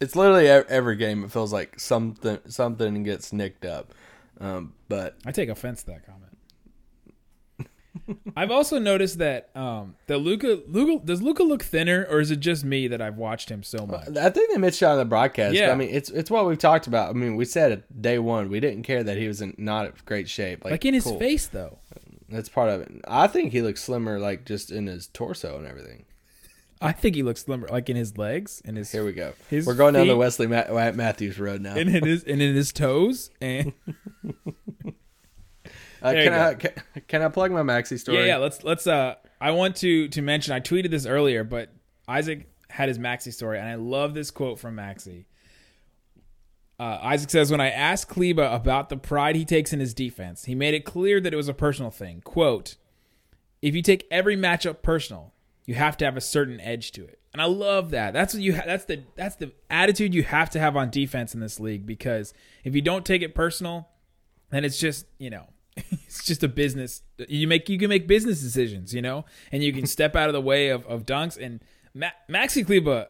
It's 0.00 0.16
literally 0.16 0.48
every 0.48 0.96
game. 0.96 1.24
It 1.24 1.30
feels 1.30 1.52
like 1.52 1.78
something 1.78 2.38
something 2.48 3.02
gets 3.02 3.32
nicked 3.32 3.64
up. 3.64 3.92
Um, 4.40 4.72
but 4.88 5.16
I 5.26 5.32
take 5.32 5.48
offense 5.50 5.82
to 5.82 5.92
that 5.92 6.06
comment. 6.06 6.26
I've 8.36 8.52
also 8.52 8.78
noticed 8.78 9.18
that 9.18 9.50
um 9.54 9.96
that 10.06 10.18
Luka 10.18 10.60
Luka 10.68 11.04
does 11.04 11.20
Luka 11.22 11.42
look 11.42 11.62
thinner 11.62 12.06
or 12.08 12.20
is 12.20 12.30
it 12.30 12.38
just 12.40 12.64
me 12.64 12.86
that 12.88 13.00
I've 13.02 13.16
watched 13.16 13.50
him 13.50 13.62
so 13.62 13.84
much? 13.86 14.16
I 14.16 14.30
think 14.30 14.50
they 14.52 14.58
mentioned 14.58 14.88
it 14.88 14.92
on 14.92 14.98
the 14.98 15.04
broadcast. 15.04 15.54
Yeah. 15.54 15.70
I 15.70 15.74
mean, 15.74 15.90
it's 15.90 16.08
it's 16.08 16.30
what 16.30 16.46
we've 16.46 16.58
talked 16.58 16.86
about. 16.86 17.10
I 17.10 17.12
mean, 17.14 17.36
we 17.36 17.44
said 17.44 17.72
it 17.72 18.02
day 18.02 18.18
one. 18.18 18.48
We 18.48 18.60
didn't 18.60 18.84
care 18.84 19.02
that 19.02 19.16
he 19.18 19.26
was 19.26 19.40
in 19.42 19.54
not 19.58 19.86
in 19.86 19.92
great 20.04 20.28
shape. 20.28 20.64
Like, 20.64 20.70
Like 20.72 20.84
in 20.84 20.94
his 20.94 21.04
cool. 21.04 21.18
face 21.18 21.46
though. 21.48 21.78
That's 22.28 22.48
part 22.48 22.70
of 22.70 22.80
it. 22.82 22.92
I 23.08 23.26
think 23.26 23.50
he 23.52 23.60
looks 23.60 23.82
slimmer, 23.82 24.20
like 24.20 24.44
just 24.44 24.70
in 24.70 24.86
his 24.86 25.08
torso 25.08 25.58
and 25.58 25.66
everything. 25.66 26.04
I 26.80 26.92
think 26.92 27.14
he 27.14 27.22
looks 27.22 27.42
slimmer, 27.42 27.68
like 27.68 27.90
in 27.90 27.96
his 27.96 28.16
legs 28.16 28.62
and 28.64 28.76
his 28.76 28.90
Here 28.90 29.04
we 29.04 29.12
go. 29.12 29.34
His 29.50 29.66
We're 29.66 29.74
going 29.74 29.94
down 29.94 30.06
the 30.06 30.16
Wesley 30.16 30.46
Ma- 30.46 30.64
Matthews 30.92 31.38
road 31.38 31.60
now. 31.60 31.76
and 31.76 31.94
in 31.94 32.04
his 32.04 32.24
and 32.24 32.40
in 32.40 32.54
his 32.54 32.72
toes 32.72 33.30
and 33.40 33.72
Uh, 36.02 36.12
can 36.12 36.32
I 36.32 36.54
can, 36.54 36.72
can 37.08 37.22
I 37.22 37.28
plug 37.28 37.52
my 37.52 37.62
Maxi 37.62 37.98
story? 37.98 38.18
Yeah, 38.18 38.24
yeah. 38.24 38.36
Let's 38.38 38.64
let's. 38.64 38.86
Uh, 38.86 39.16
I 39.40 39.50
want 39.50 39.76
to 39.76 40.08
to 40.08 40.22
mention. 40.22 40.54
I 40.54 40.60
tweeted 40.60 40.90
this 40.90 41.06
earlier, 41.06 41.44
but 41.44 41.70
Isaac 42.08 42.48
had 42.70 42.88
his 42.88 42.98
Maxi 42.98 43.32
story, 43.32 43.58
and 43.58 43.68
I 43.68 43.74
love 43.74 44.14
this 44.14 44.30
quote 44.30 44.58
from 44.58 44.76
Maxi. 44.76 45.26
Uh, 46.78 46.98
Isaac 47.02 47.28
says, 47.28 47.50
"When 47.50 47.60
I 47.60 47.68
asked 47.70 48.08
Kleber 48.08 48.44
about 48.44 48.88
the 48.88 48.96
pride 48.96 49.36
he 49.36 49.44
takes 49.44 49.72
in 49.72 49.80
his 49.80 49.92
defense, 49.92 50.46
he 50.46 50.54
made 50.54 50.72
it 50.72 50.86
clear 50.86 51.20
that 51.20 51.32
it 51.34 51.36
was 51.36 51.48
a 51.48 51.54
personal 51.54 51.90
thing. 51.90 52.22
Quote: 52.22 52.76
If 53.60 53.74
you 53.74 53.82
take 53.82 54.06
every 54.10 54.36
matchup 54.36 54.82
personal, 54.82 55.34
you 55.66 55.74
have 55.74 55.96
to 55.98 56.04
have 56.04 56.16
a 56.16 56.20
certain 56.20 56.60
edge 56.60 56.92
to 56.92 57.04
it." 57.04 57.18
And 57.32 57.40
I 57.40 57.44
love 57.46 57.90
that. 57.90 58.12
That's 58.12 58.34
what 58.34 58.42
you. 58.42 58.56
Ha- 58.56 58.62
that's 58.66 58.84
the 58.86 59.02
that's 59.14 59.36
the 59.36 59.52
attitude 59.70 60.14
you 60.14 60.22
have 60.24 60.50
to 60.50 60.58
have 60.58 60.76
on 60.76 60.90
defense 60.90 61.34
in 61.34 61.40
this 61.40 61.60
league 61.60 61.86
because 61.86 62.34
if 62.64 62.74
you 62.74 62.82
don't 62.82 63.04
take 63.06 63.22
it 63.22 63.34
personal, 63.34 63.88
then 64.50 64.64
it's 64.64 64.78
just 64.78 65.06
you 65.18 65.30
know 65.30 65.46
it's 65.76 66.24
just 66.24 66.42
a 66.42 66.48
business 66.48 67.02
you 67.28 67.46
make 67.46 67.68
you 67.68 67.78
can 67.78 67.88
make 67.88 68.08
business 68.08 68.40
decisions 68.40 68.92
you 68.92 69.00
know 69.00 69.24
and 69.52 69.62
you 69.62 69.72
can 69.72 69.86
step 69.96 70.16
out 70.16 70.28
of 70.28 70.32
the 70.32 70.40
way 70.40 70.68
of, 70.68 70.84
of 70.86 71.06
dunks 71.06 71.38
and 71.40 71.60
Ma- 71.94 72.10
maxi 72.28 72.66
kleber 72.66 73.06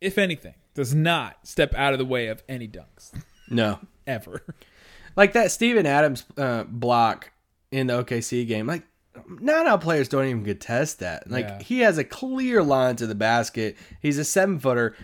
if 0.00 0.18
anything 0.18 0.54
does 0.74 0.94
not 0.94 1.38
step 1.46 1.74
out 1.74 1.92
of 1.94 1.98
the 1.98 2.04
way 2.04 2.26
of 2.28 2.42
any 2.48 2.68
dunks 2.68 3.12
No. 3.50 3.78
ever 4.06 4.42
Like 5.16 5.32
that 5.34 5.50
Steven 5.50 5.86
Adams 5.86 6.24
uh, 6.36 6.64
block 6.64 7.30
in 7.70 7.86
the 7.86 8.02
OKC 8.04 8.46
game. 8.46 8.66
Like 8.66 8.82
not 9.40 9.66
how 9.66 9.76
players 9.76 10.08
don't 10.08 10.26
even 10.26 10.44
contest 10.44 11.00
that. 11.00 11.30
Like 11.30 11.46
Yeah. 11.46 11.62
he 11.62 11.78
has 11.80 11.98
a 11.98 12.04
clear 12.04 12.62
line 12.62 12.96
to 12.96 13.06
the 13.06 13.14
basket. 13.14 13.76
He's 14.00 14.18
a 14.18 14.24
seven 14.24 14.58
footer. 14.58 14.94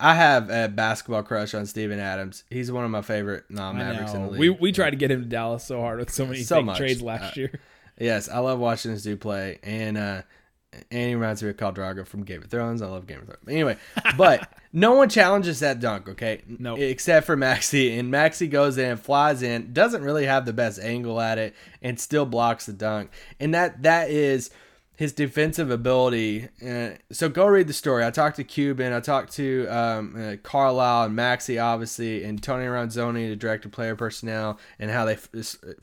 I 0.00 0.14
have 0.14 0.48
a 0.48 0.68
basketball 0.68 1.24
crush 1.24 1.54
on 1.54 1.66
Steven 1.66 1.98
Adams. 1.98 2.44
He's 2.50 2.70
one 2.70 2.84
of 2.84 2.90
my 2.90 3.02
favorite 3.02 3.44
non 3.48 3.76
Mavericks 3.78 4.12
in 4.14 4.22
the 4.22 4.28
league. 4.30 4.38
we, 4.40 4.48
we 4.50 4.72
tried 4.72 4.90
to 4.90 4.96
get 4.96 5.10
him 5.10 5.22
to 5.22 5.28
dallas 5.28 5.64
so 5.64 5.80
hard 5.80 5.98
with 5.98 6.10
so 6.12 6.24
many 6.24 6.42
So 6.42 6.62
much. 6.62 6.76
trades 6.78 7.02
last 7.02 7.36
Uh, 7.36 7.40
year 7.40 7.60
Yes, 8.00 8.28
I 8.28 8.38
love 8.38 8.60
watching 8.60 8.92
this 8.92 9.02
dude 9.02 9.20
play, 9.20 9.58
and 9.64 9.98
uh, 9.98 10.22
and 10.72 11.08
he 11.08 11.14
reminds 11.14 11.42
me 11.42 11.48
of 11.48 11.56
Khal 11.56 11.74
Drogo 11.74 12.06
from 12.06 12.24
Game 12.24 12.42
of 12.42 12.50
Thrones. 12.50 12.82
I 12.82 12.86
love 12.86 13.06
Game 13.06 13.20
of 13.20 13.26
Thrones. 13.26 13.48
Anyway, 13.48 13.76
but 14.16 14.52
no 14.72 14.94
one 14.94 15.08
challenges 15.08 15.60
that 15.60 15.80
dunk, 15.80 16.08
okay? 16.08 16.42
Nope. 16.46 16.78
Except 16.78 17.26
for 17.26 17.36
Maxi, 17.36 17.98
and 17.98 18.12
Maxi 18.12 18.50
goes 18.50 18.76
in, 18.76 18.96
flies 18.96 19.42
in, 19.42 19.72
doesn't 19.72 20.02
really 20.02 20.26
have 20.26 20.44
the 20.44 20.52
best 20.52 20.78
angle 20.78 21.20
at 21.20 21.38
it, 21.38 21.54
and 21.82 21.98
still 21.98 22.26
blocks 22.26 22.66
the 22.66 22.72
dunk. 22.72 23.10
And 23.40 23.54
that 23.54 23.82
that 23.82 24.10
is 24.10 24.50
his 24.98 25.12
defensive 25.12 25.70
ability. 25.70 26.48
Uh, 26.60 26.90
so 27.12 27.28
go 27.28 27.46
read 27.46 27.68
the 27.68 27.72
story. 27.72 28.04
I 28.04 28.10
talked 28.10 28.34
to 28.34 28.42
Cuban. 28.42 28.92
I 28.92 28.98
talked 28.98 29.32
to 29.34 29.68
um, 29.68 30.16
uh, 30.20 30.36
Carlisle 30.42 31.04
and 31.06 31.16
Maxi, 31.16 31.62
obviously, 31.62 32.24
and 32.24 32.42
Tony 32.42 32.64
Ronzone, 32.64 33.28
the 33.28 33.36
director 33.36 33.68
of 33.68 33.72
player 33.72 33.94
personnel, 33.94 34.58
and 34.80 34.90
how 34.90 35.04
they 35.04 35.12
f- 35.12 35.28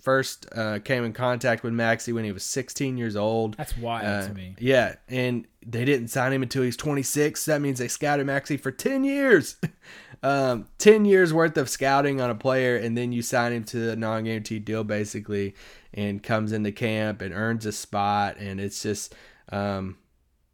first 0.01 0.47
uh, 0.53 0.79
came 0.79 1.05
in 1.05 1.13
contact 1.13 1.63
with 1.63 1.71
Maxi 1.71 2.13
when 2.13 2.25
he 2.25 2.33
was 2.33 2.43
16 2.43 2.97
years 2.97 3.15
old. 3.15 3.55
That's 3.55 3.77
wild 3.77 4.05
Uh, 4.05 4.27
to 4.27 4.33
me. 4.33 4.53
Yeah, 4.59 4.95
and 5.07 5.47
they 5.65 5.85
didn't 5.85 6.09
sign 6.09 6.33
him 6.33 6.43
until 6.43 6.63
he's 6.63 6.75
26. 6.75 7.45
That 7.45 7.61
means 7.61 7.79
they 7.79 7.87
scouted 7.87 8.27
Maxi 8.27 8.59
for 8.59 8.69
10 8.71 9.05
years. 9.05 9.55
um, 10.25 10.67
10 10.79 11.05
years 11.05 11.31
worth 11.31 11.55
of 11.55 11.69
scouting 11.69 12.19
on 12.19 12.31
a 12.31 12.35
player, 12.35 12.75
and 12.77 12.97
then 12.97 13.11
you 13.11 13.21
sign 13.21 13.53
him 13.53 13.63
to 13.65 13.91
a 13.91 13.95
non 13.95 14.23
guaranteed 14.23 14.65
deal, 14.65 14.83
basically, 14.83 15.53
and 15.93 16.23
comes 16.23 16.51
into 16.51 16.71
camp 16.71 17.21
and 17.21 17.31
earns 17.31 17.67
a 17.67 17.71
spot. 17.71 18.37
And 18.37 18.59
it's 18.59 18.81
just, 18.81 19.13
um, 19.51 19.97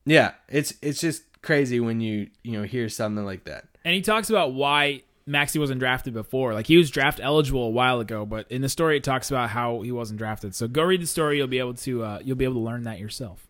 yeah, 0.06 0.34
it's 0.50 0.74
it's 0.82 1.00
just 1.00 1.24
crazy 1.42 1.80
when 1.80 2.02
you 2.02 2.30
you 2.44 2.52
know 2.52 2.64
hear 2.64 2.90
something 2.90 3.26
like 3.26 3.46
that. 3.46 3.66
And 3.86 3.96
he 3.96 4.02
talks 4.02 4.30
about 4.30 4.54
why 4.54 5.04
Maxi 5.26 5.58
wasn't 5.58 5.80
drafted 5.80 6.14
before. 6.14 6.54
Like 6.54 6.68
he 6.68 6.76
was 6.76 6.92
draft 6.92 7.22
eligible 7.24 7.64
a 7.64 7.70
while 7.70 8.02
ago, 8.02 8.26
but 8.26 8.52
in 8.52 8.62
the 8.62 8.70
story 8.70 8.98
it 8.98 9.06
talks 9.06 9.32
about 9.32 9.52
how 9.52 9.84
he 9.84 9.92
wasn't 9.94 10.18
drafted. 10.18 10.54
So 10.54 10.68
go 10.68 10.84
read 10.84 11.02
the 11.02 11.08
story. 11.08 11.38
You'll 11.38 11.48
be 11.48 11.60
able 11.60 11.76
to 11.76 12.04
uh, 12.04 12.20
you'll 12.22 12.36
be 12.36 12.44
able 12.44 12.56
to 12.56 12.60
learn 12.60 12.84
that 12.84 13.00
yourself. 13.00 13.48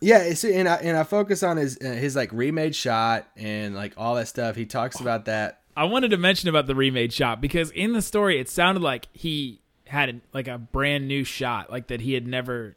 Yeah, 0.00 0.18
it's, 0.18 0.44
and 0.44 0.68
I 0.68 0.76
and 0.76 0.96
I 0.96 1.02
focus 1.02 1.42
on 1.42 1.56
his 1.56 1.78
uh, 1.78 1.88
his 1.90 2.14
like 2.14 2.32
remade 2.32 2.74
shot 2.74 3.26
and 3.36 3.74
like 3.74 3.94
all 3.96 4.14
that 4.14 4.28
stuff. 4.28 4.54
He 4.56 4.64
talks 4.66 5.00
about 5.00 5.24
that. 5.24 5.60
I 5.76 5.84
wanted 5.84 6.10
to 6.10 6.16
mention 6.16 6.48
about 6.48 6.66
the 6.66 6.74
remade 6.74 7.12
shot 7.12 7.40
because 7.40 7.70
in 7.70 7.92
the 7.92 8.02
story 8.02 8.38
it 8.38 8.48
sounded 8.48 8.82
like 8.82 9.08
he 9.12 9.60
had 9.86 10.08
a, 10.08 10.20
like 10.32 10.48
a 10.48 10.58
brand 10.58 11.08
new 11.08 11.24
shot, 11.24 11.70
like 11.70 11.88
that 11.88 12.00
he 12.00 12.14
had 12.14 12.26
never 12.26 12.76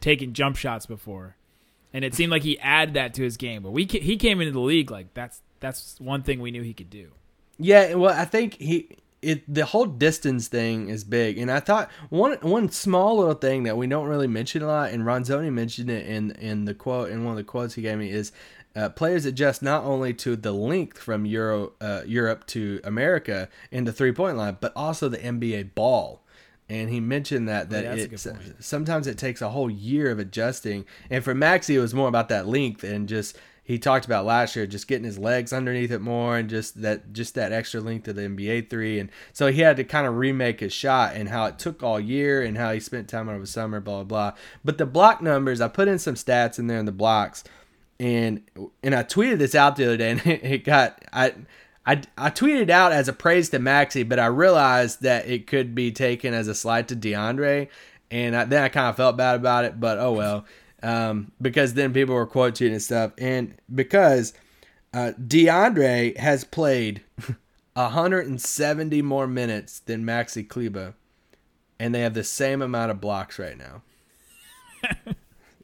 taken 0.00 0.32
jump 0.32 0.56
shots 0.56 0.86
before, 0.86 1.36
and 1.92 2.04
it 2.04 2.14
seemed 2.14 2.30
like 2.30 2.42
he 2.42 2.58
added 2.60 2.94
that 2.94 3.14
to 3.14 3.22
his 3.22 3.36
game. 3.36 3.62
But 3.62 3.72
we 3.72 3.84
he 3.84 4.16
came 4.16 4.40
into 4.40 4.52
the 4.52 4.60
league 4.60 4.90
like 4.90 5.12
that's 5.12 5.42
that's 5.60 6.00
one 6.00 6.22
thing 6.22 6.40
we 6.40 6.50
knew 6.50 6.62
he 6.62 6.74
could 6.74 6.90
do. 6.90 7.10
Yeah, 7.58 7.94
well, 7.94 8.18
I 8.18 8.24
think 8.24 8.54
he 8.54 8.96
it 9.22 9.52
the 9.52 9.66
whole 9.66 9.86
distance 9.86 10.48
thing 10.48 10.88
is 10.88 11.04
big, 11.04 11.38
and 11.38 11.50
I 11.50 11.60
thought 11.60 11.90
one 12.08 12.38
one 12.40 12.70
small 12.70 13.18
little 13.18 13.34
thing 13.34 13.64
that 13.64 13.76
we 13.76 13.86
don't 13.86 14.06
really 14.06 14.26
mention 14.26 14.62
a 14.62 14.66
lot, 14.66 14.90
and 14.90 15.04
Ronzone 15.04 15.52
mentioned 15.52 15.90
it 15.90 16.06
in 16.06 16.32
in 16.32 16.64
the 16.64 16.74
quote 16.74 17.10
in 17.10 17.24
one 17.24 17.32
of 17.32 17.36
the 17.36 17.44
quotes 17.44 17.74
he 17.74 17.82
gave 17.82 17.98
me 17.98 18.10
is. 18.10 18.32
Uh, 18.76 18.88
players 18.88 19.24
adjust 19.24 19.62
not 19.62 19.82
only 19.82 20.14
to 20.14 20.36
the 20.36 20.52
length 20.52 20.96
from 20.96 21.26
Euro, 21.26 21.72
uh, 21.80 22.02
Europe 22.06 22.46
to 22.46 22.80
America 22.84 23.48
in 23.72 23.82
the 23.82 23.92
three 23.92 24.12
point 24.12 24.36
line, 24.36 24.56
but 24.60 24.72
also 24.76 25.08
the 25.08 25.18
NBA 25.18 25.74
ball. 25.74 26.22
And 26.68 26.88
he 26.88 27.00
mentioned 27.00 27.48
that 27.48 27.70
that 27.70 27.82
yeah, 27.82 27.94
it 27.94 28.56
sometimes 28.60 29.08
it 29.08 29.18
takes 29.18 29.42
a 29.42 29.48
whole 29.48 29.68
year 29.68 30.12
of 30.12 30.20
adjusting. 30.20 30.84
And 31.10 31.24
for 31.24 31.34
Maxi, 31.34 31.74
it 31.74 31.80
was 31.80 31.92
more 31.92 32.06
about 32.06 32.28
that 32.28 32.46
length 32.46 32.84
and 32.84 33.08
just 33.08 33.36
he 33.62 33.78
talked 33.78 34.04
about 34.04 34.24
last 34.24 34.56
year 34.56 34.66
just 34.66 34.88
getting 34.88 35.04
his 35.04 35.18
legs 35.18 35.52
underneath 35.52 35.92
it 35.92 36.00
more 36.00 36.36
and 36.36 36.50
just 36.50 36.82
that 36.82 37.12
just 37.12 37.34
that 37.36 37.52
extra 37.52 37.80
length 37.80 38.08
of 38.08 38.16
the 38.16 38.22
NBA 38.22 38.68
three. 38.68 38.98
And 38.98 39.10
so 39.32 39.50
he 39.52 39.60
had 39.60 39.76
to 39.76 39.84
kind 39.84 40.06
of 40.06 40.16
remake 40.16 40.60
his 40.60 40.72
shot 40.72 41.14
and 41.14 41.28
how 41.28 41.44
it 41.46 41.58
took 41.58 41.82
all 41.82 42.00
year 42.00 42.42
and 42.42 42.56
how 42.58 42.72
he 42.72 42.80
spent 42.80 43.08
time 43.08 43.28
over 43.28 43.40
the 43.40 43.46
summer, 43.46 43.80
blah 43.80 44.02
blah 44.02 44.30
blah. 44.32 44.38
But 44.64 44.78
the 44.78 44.86
block 44.86 45.22
numbers, 45.22 45.60
I 45.60 45.68
put 45.68 45.88
in 45.88 45.98
some 45.98 46.14
stats 46.14 46.58
in 46.58 46.66
there 46.66 46.78
in 46.78 46.86
the 46.86 46.92
blocks, 46.92 47.44
and 47.98 48.42
and 48.82 48.94
I 48.94 49.04
tweeted 49.04 49.38
this 49.38 49.54
out 49.54 49.76
the 49.76 49.84
other 49.84 49.96
day, 49.96 50.10
and 50.10 50.26
it, 50.26 50.44
it 50.44 50.64
got 50.64 51.04
I. 51.12 51.34
I, 51.86 52.02
I 52.18 52.28
tweeted 52.28 52.68
out 52.68 52.92
as 52.92 53.08
a 53.08 53.12
praise 53.12 53.48
to 53.48 53.58
Maxi, 53.58 54.06
but 54.06 54.18
I 54.18 54.26
realized 54.26 55.00
that 55.00 55.26
it 55.26 55.46
could 55.46 55.74
be 55.74 55.90
taken 55.90 56.34
as 56.34 56.46
a 56.46 56.54
slight 56.54 56.88
to 56.88 56.94
DeAndre, 56.94 57.68
and 58.10 58.36
I, 58.36 58.44
then 58.44 58.62
I 58.62 58.68
kind 58.68 58.88
of 58.88 58.96
felt 58.96 59.16
bad 59.16 59.36
about 59.36 59.64
it. 59.64 59.80
But 59.80 59.98
oh 59.98 60.12
well, 60.12 60.44
um, 60.82 61.32
because 61.40 61.74
then 61.74 61.92
people 61.92 62.14
were 62.14 62.26
quote 62.26 62.54
tweeting 62.54 62.72
and 62.72 62.82
stuff, 62.82 63.12
and 63.18 63.54
because 63.72 64.32
uh, 64.92 65.12
DeAndre 65.20 66.16
has 66.16 66.44
played 66.44 67.02
170 67.74 69.02
more 69.02 69.26
minutes 69.26 69.80
than 69.80 70.04
Maxi 70.04 70.46
Kleber, 70.46 70.94
and 71.78 71.94
they 71.94 72.00
have 72.00 72.14
the 72.14 72.24
same 72.24 72.62
amount 72.62 72.90
of 72.90 73.00
blocks 73.00 73.38
right 73.38 73.56
now. 73.56 73.82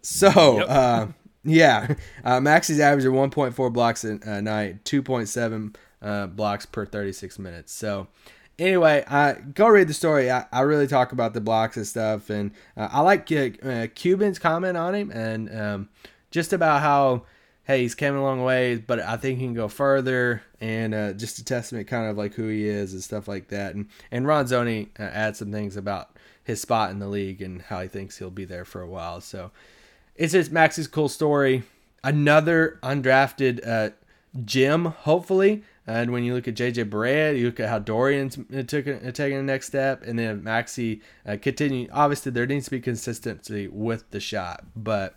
so, 0.02 0.61
uh, 0.62 1.09
yeah, 1.44 1.94
uh, 2.24 2.38
Maxi's 2.38 2.81
averaging 2.81 3.12
1.4 3.12 3.72
blocks 3.72 4.05
a, 4.05 4.18
a 4.22 4.42
night, 4.42 4.85
2.7 4.85 5.74
uh, 6.02 6.26
blocks 6.29 6.66
per 6.66 6.87
36 6.87 7.38
minutes. 7.38 7.72
So, 7.72 8.09
anyway, 8.58 9.04
uh, 9.06 9.34
go 9.54 9.68
read 9.68 9.88
the 9.88 9.94
story. 9.94 10.30
I, 10.30 10.46
I 10.52 10.60
really 10.60 10.86
talk 10.86 11.12
about 11.12 11.34
the 11.34 11.40
blocks 11.40 11.76
and 11.76 11.86
stuff, 11.86 12.30
and 12.30 12.52
uh, 12.76 12.88
I 12.90 13.00
like 13.00 13.30
uh, 13.32 13.50
uh, 13.66 13.86
Cuban's 13.94 14.38
comment 14.38 14.76
on 14.76 14.94
him 14.94 15.10
and 15.10 15.54
um, 15.54 15.88
just 16.30 16.52
about 16.52 16.82
how 16.82 17.24
hey 17.64 17.82
he's 17.82 17.96
came 17.96 18.14
a 18.14 18.22
long 18.22 18.44
way, 18.44 18.76
but 18.76 19.00
I 19.00 19.16
think 19.16 19.40
he 19.40 19.44
can 19.44 19.54
go 19.54 19.68
further, 19.68 20.42
and 20.60 20.94
uh, 20.94 21.12
just 21.12 21.38
a 21.38 21.44
testament 21.44 21.88
kind 21.88 22.08
of 22.08 22.16
like 22.16 22.34
who 22.34 22.48
he 22.48 22.66
is 22.66 22.92
and 22.92 23.02
stuff 23.02 23.28
like 23.28 23.48
that. 23.48 23.74
And 23.74 23.88
and 24.10 24.26
Ronzone 24.26 24.88
uh, 24.98 25.02
adds 25.02 25.38
some 25.38 25.52
things 25.52 25.76
about 25.76 26.16
his 26.42 26.60
spot 26.60 26.90
in 26.90 27.00
the 27.00 27.08
league 27.08 27.42
and 27.42 27.60
how 27.60 27.80
he 27.80 27.88
thinks 27.88 28.18
he'll 28.18 28.30
be 28.30 28.44
there 28.44 28.64
for 28.64 28.80
a 28.80 28.88
while. 28.88 29.20
So 29.20 29.50
it's 30.14 30.32
just 30.32 30.52
Max's 30.52 30.86
cool 30.86 31.08
story. 31.08 31.64
Another 32.04 32.78
undrafted 32.84 33.66
uh, 33.66 33.90
gem, 34.44 34.84
hopefully. 34.84 35.64
And 35.87 36.11
when 36.11 36.25
you 36.25 36.35
look 36.35 36.49
at 36.49 36.55
JJ 36.55 36.90
Barea, 36.90 37.38
you 37.38 37.46
look 37.46 37.61
at 37.61 37.68
how 37.68 37.79
Dorian's 37.79 38.37
took 38.66 38.88
uh, 38.88 39.12
taking 39.12 39.37
the 39.37 39.42
next 39.42 39.68
step, 39.68 40.03
and 40.05 40.18
then 40.18 40.42
Maxi 40.42 41.01
uh, 41.25 41.37
continue. 41.40 41.88
Obviously, 41.92 42.33
there 42.33 42.46
needs 42.46 42.64
to 42.64 42.72
be 42.72 42.81
consistency 42.81 43.68
with 43.68 44.11
the 44.11 44.18
shot. 44.18 44.64
But 44.75 45.14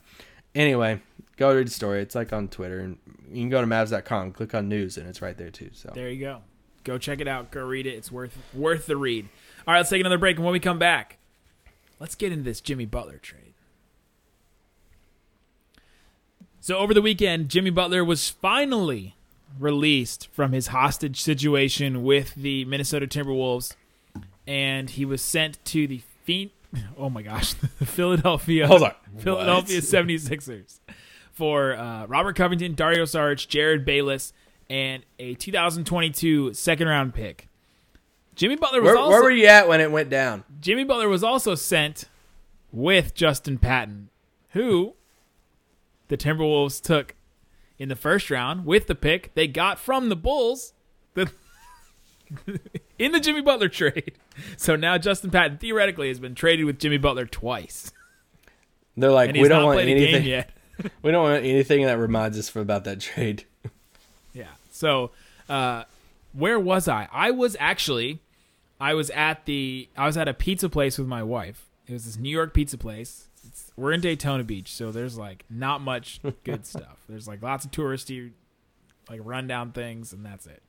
anyway, 0.53 1.01
go 1.37 1.55
read 1.55 1.67
the 1.67 1.71
story. 1.71 2.01
It's 2.01 2.13
like 2.13 2.31
on 2.31 2.49
Twitter, 2.49 2.79
and 2.79 2.97
you 3.31 3.41
can 3.41 3.49
go 3.49 3.61
to 3.61 3.67
Mavs.com, 3.67 4.31
click 4.33 4.53
on 4.53 4.69
news, 4.69 4.97
and 4.97 5.07
it's 5.07 5.23
right 5.23 5.37
there 5.37 5.49
too. 5.49 5.71
So 5.73 5.91
There 5.95 6.09
you 6.09 6.19
go. 6.19 6.41
Go 6.83 6.99
check 6.99 7.19
it 7.19 7.27
out. 7.27 7.49
Go 7.49 7.65
read 7.65 7.87
it. 7.87 7.95
It's 7.95 8.11
worth 8.11 8.37
worth 8.53 8.85
the 8.85 8.97
read. 8.97 9.27
All 9.67 9.73
right, 9.73 9.79
let's 9.79 9.89
take 9.89 10.01
another 10.01 10.19
break, 10.19 10.35
and 10.35 10.45
when 10.45 10.53
we 10.53 10.59
come 10.59 10.79
back, 10.79 11.17
let's 11.99 12.13
get 12.13 12.31
into 12.31 12.43
this 12.43 12.61
Jimmy 12.61 12.85
Butler 12.85 13.17
trade. 13.17 13.53
So 16.61 16.77
over 16.77 16.93
the 16.93 17.01
weekend, 17.01 17.49
Jimmy 17.49 17.71
Butler 17.71 18.05
was 18.05 18.29
finally 18.29 19.15
released 19.57 20.27
from 20.31 20.51
his 20.51 20.67
hostage 20.67 21.21
situation 21.21 22.03
with 22.03 22.35
the 22.35 22.65
Minnesota 22.65 23.07
Timberwolves, 23.07 23.75
and 24.47 24.89
he 24.89 25.05
was 25.05 25.21
sent 25.21 25.63
to 25.65 25.87
the 25.87 26.01
Phoen- 26.25 26.51
Oh 26.97 27.09
my 27.09 27.21
gosh, 27.21 27.53
the 27.53 27.67
Philadelphia 27.85 28.67
Hold 28.67 28.83
on. 28.83 28.93
Philadelphia 29.17 29.77
What? 29.77 29.83
76ers 30.07 30.79
for 31.31 31.73
uh, 31.75 32.05
Robert 32.07 32.35
Covington, 32.35 32.75
Dario 32.75 33.03
Saric, 33.05 33.47
Jerryd 33.47 33.85
Bayless, 33.85 34.33
and 34.69 35.03
a 35.17 35.33
2022 35.35 36.53
second 36.53 36.87
round 36.87 37.13
pick. 37.13 37.47
Jimmy 38.35 38.55
Butler 38.55 38.81
was 38.81 38.87
where, 38.89 38.97
also 38.97 39.09
where 39.11 39.23
were 39.23 39.31
you 39.31 39.47
at 39.47 39.67
when 39.67 39.81
it 39.81 39.91
went 39.91 40.09
down? 40.09 40.43
Jimmy 40.61 40.83
Butler 40.83 41.09
was 41.09 41.23
also 41.23 41.55
sent 41.55 42.05
with 42.71 43.13
Justin 43.13 43.57
Patton, 43.57 44.09
who 44.51 44.93
the 46.07 46.17
Timberwolves 46.17 46.81
took 46.81 47.15
in 47.79 47.89
the 47.89 47.95
first 47.95 48.29
round 48.29 48.65
with 48.65 48.87
the 48.87 48.95
pick 48.95 49.33
they 49.33 49.47
got 49.47 49.79
from 49.79 50.09
the 50.09 50.15
Bulls 50.15 50.73
the, 51.15 51.31
in 52.99 53.11
the 53.11 53.19
Jimmy 53.19 53.41
Butler 53.41 53.69
trade. 53.69 54.13
So 54.57 54.75
now 54.75 54.97
Justin 54.97 55.31
Patton 55.31 55.57
theoretically 55.57 56.09
has 56.09 56.19
been 56.19 56.35
traded 56.35 56.65
with 56.65 56.77
Jimmy 56.79 56.97
Butler 56.97 57.25
twice, 57.25 57.91
They're 58.95 59.09
like, 59.11 59.33
we 59.33 59.47
don't 59.47 59.65
want 59.65 59.79
anything. 59.79 60.25
yet. 60.25 60.51
We 61.01 61.11
don't 61.11 61.23
want 61.23 61.43
anything 61.43 61.85
that 61.87 61.97
reminds 61.97 62.39
us 62.39 62.55
about 62.55 62.83
that 62.85 62.99
trade. 62.99 63.45
Yeah. 64.33 64.47
So, 64.69 65.11
uh, 65.49 65.83
where 66.33 66.59
was 66.59 66.87
I? 66.87 67.07
I 67.11 67.31
was 67.31 67.57
actually, 67.59 68.21
I 68.79 68.93
was 68.93 69.09
at 69.09 69.45
the, 69.45 69.89
I 69.97 70.05
was 70.05 70.15
at 70.17 70.27
a 70.27 70.33
pizza 70.33 70.69
place 70.69 70.97
with 70.99 71.07
my 71.07 71.23
wife. 71.23 71.65
It 71.87 71.93
was 71.93 72.05
this 72.05 72.17
New 72.17 72.29
York 72.29 72.53
pizza 72.53 72.77
place. 72.77 73.27
We're 73.79 73.93
in 73.93 74.01
Daytona 74.01 74.43
Beach, 74.43 74.71
so 74.73 74.91
there's 74.91 75.17
like 75.17 75.45
not 75.49 75.81
much 75.81 76.19
good 76.43 76.65
stuff. 76.67 76.97
There's 77.07 77.27
like 77.27 77.41
lots 77.41 77.65
of 77.65 77.71
touristy, 77.71 78.31
like 79.09 79.21
rundown 79.23 79.71
things, 79.71 80.13
and 80.13 80.25
that's 80.25 80.45
it. 80.47 80.61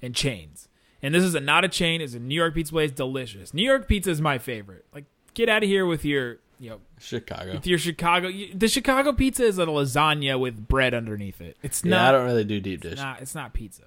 And 0.00 0.14
chains. 0.14 0.68
And 1.02 1.14
this 1.14 1.24
is 1.24 1.34
a 1.34 1.40
not 1.40 1.64
a 1.64 1.68
chain. 1.68 2.00
It's 2.00 2.14
a 2.14 2.18
New 2.18 2.34
York 2.34 2.54
pizza 2.54 2.72
place. 2.72 2.90
Delicious. 2.90 3.52
New 3.52 3.62
York 3.64 3.88
pizza 3.88 4.10
is 4.10 4.20
my 4.20 4.38
favorite. 4.38 4.84
Like, 4.94 5.04
get 5.34 5.48
out 5.48 5.62
of 5.62 5.68
here 5.68 5.84
with 5.84 6.04
your, 6.04 6.38
you 6.58 6.70
know, 6.70 6.80
Chicago. 6.98 7.52
with 7.54 7.66
your 7.66 7.78
Chicago. 7.78 8.30
The 8.54 8.68
Chicago 8.68 9.12
pizza 9.12 9.44
is 9.44 9.58
a 9.58 9.66
lasagna 9.66 10.38
with 10.40 10.66
bread 10.68 10.94
underneath 10.94 11.40
it. 11.40 11.56
It's 11.62 11.84
Yeah, 11.84 11.90
not. 11.90 12.14
I 12.14 12.18
don't 12.18 12.26
really 12.26 12.44
do 12.44 12.60
deep 12.60 12.80
dish. 12.82 12.96
not. 12.98 13.20
It's 13.20 13.34
not 13.34 13.52
pizza. 13.52 13.82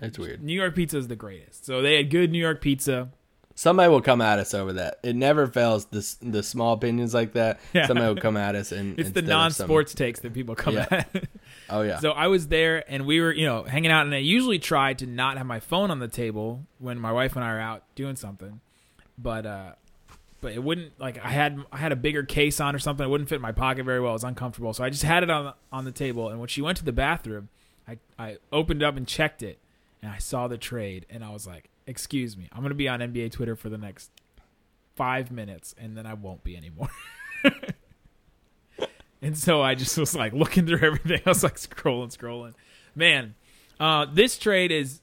It's 0.00 0.18
weird. 0.18 0.42
New 0.42 0.52
York 0.54 0.74
pizza 0.74 0.98
is 0.98 1.08
the 1.08 1.16
greatest. 1.16 1.64
So 1.66 1.82
they 1.82 1.96
had 1.96 2.10
good 2.10 2.30
New 2.30 2.38
York 2.38 2.60
pizza. 2.60 3.08
Somebody 3.58 3.88
will 3.88 4.02
come 4.02 4.20
at 4.20 4.38
us 4.38 4.52
over 4.52 4.74
that. 4.74 4.98
It 5.02 5.16
never 5.16 5.46
fails. 5.46 5.86
The 5.86 6.16
the 6.20 6.42
small 6.42 6.74
opinions 6.74 7.14
like 7.14 7.32
that. 7.32 7.58
Yeah. 7.72 7.86
Somebody 7.86 8.14
will 8.14 8.20
come 8.28 8.36
at 8.36 8.54
us 8.54 8.70
and 8.70 8.98
It's 9.00 9.10
the 9.12 9.22
non-sports 9.22 9.94
takes 9.94 10.20
that 10.20 10.34
people 10.34 10.54
come 10.54 10.74
Yeah. 10.74 10.86
at. 10.90 11.24
Oh 11.68 11.82
yeah. 11.82 11.98
so 11.98 12.12
I 12.12 12.28
was 12.28 12.46
there 12.46 12.84
and 12.88 13.06
we 13.06 13.20
were, 13.20 13.32
you 13.32 13.44
know, 13.44 13.64
hanging 13.64 13.90
out 13.90 14.06
and 14.06 14.14
I 14.14 14.18
usually 14.18 14.60
try 14.60 14.92
to 14.94 15.06
not 15.06 15.36
have 15.36 15.46
my 15.46 15.58
phone 15.58 15.90
on 15.90 15.98
the 15.98 16.06
table 16.06 16.64
when 16.78 16.96
my 17.00 17.10
wife 17.10 17.34
and 17.34 17.44
I 17.44 17.48
are 17.50 17.58
out 17.60 17.82
doing 17.96 18.14
something. 18.14 18.60
But 19.18 19.46
uh 19.46 19.70
but 20.42 20.52
it 20.52 20.62
wouldn't 20.62 21.00
like 21.00 21.16
I 21.24 21.30
had 21.30 21.58
I 21.72 21.78
had 21.78 21.90
a 21.92 21.96
bigger 21.96 22.22
case 22.22 22.60
on 22.60 22.76
or 22.76 22.78
something. 22.78 23.04
It 23.04 23.08
wouldn't 23.08 23.28
fit 23.30 23.36
in 23.36 23.40
my 23.42 23.52
pocket 23.52 23.84
very 23.84 24.00
well. 24.00 24.10
It 24.10 24.20
was 24.20 24.24
uncomfortable, 24.24 24.74
so 24.74 24.84
I 24.84 24.90
just 24.90 25.02
had 25.02 25.22
it 25.22 25.30
on 25.30 25.46
the, 25.46 25.54
on 25.72 25.84
the 25.86 25.92
table. 25.92 26.28
And 26.28 26.38
when 26.38 26.48
she 26.48 26.60
went 26.62 26.76
to 26.78 26.84
the 26.84 26.92
bathroom, 26.92 27.48
I 27.88 27.96
I 28.18 28.36
opened 28.52 28.82
up 28.82 28.96
and 28.98 29.08
checked 29.08 29.42
it, 29.42 29.58
and 30.02 30.12
I 30.12 30.18
saw 30.18 30.46
the 30.46 30.58
trade, 30.58 31.06
and 31.10 31.24
I 31.24 31.30
was 31.30 31.46
like, 31.46 31.70
"Excuse 31.86 32.36
me, 32.36 32.48
I'm 32.52 32.62
gonna 32.62 32.74
be 32.74 32.88
on 32.88 33.00
NBA 33.00 33.32
Twitter 33.32 33.56
for 33.56 33.68
the 33.68 33.78
next 33.78 34.10
five 34.94 35.30
minutes, 35.30 35.74
and 35.78 35.96
then 35.96 36.06
I 36.06 36.14
won't 36.14 36.44
be 36.44 36.56
anymore." 36.56 36.88
and 39.22 39.36
so 39.36 39.62
I 39.62 39.74
just 39.74 39.96
was 39.98 40.14
like 40.14 40.32
looking 40.32 40.66
through 40.66 40.82
everything. 40.82 41.20
I 41.24 41.30
was 41.30 41.42
like 41.42 41.56
scrolling, 41.56 42.16
scrolling. 42.16 42.54
Man, 42.94 43.34
uh, 43.78 44.06
this 44.12 44.38
trade 44.38 44.72
is 44.72 45.00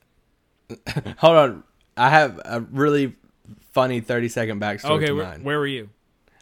Hold 1.17 1.37
on. 1.37 1.63
I 1.95 2.09
have 2.09 2.39
a 2.43 2.61
really 2.61 3.15
funny 3.71 4.01
30 4.01 4.29
second 4.29 4.61
backstory 4.61 4.91
okay. 4.91 5.05
to 5.07 5.13
Where, 5.13 5.25
mine. 5.25 5.43
where 5.43 5.59
were 5.59 5.67
you? 5.67 5.89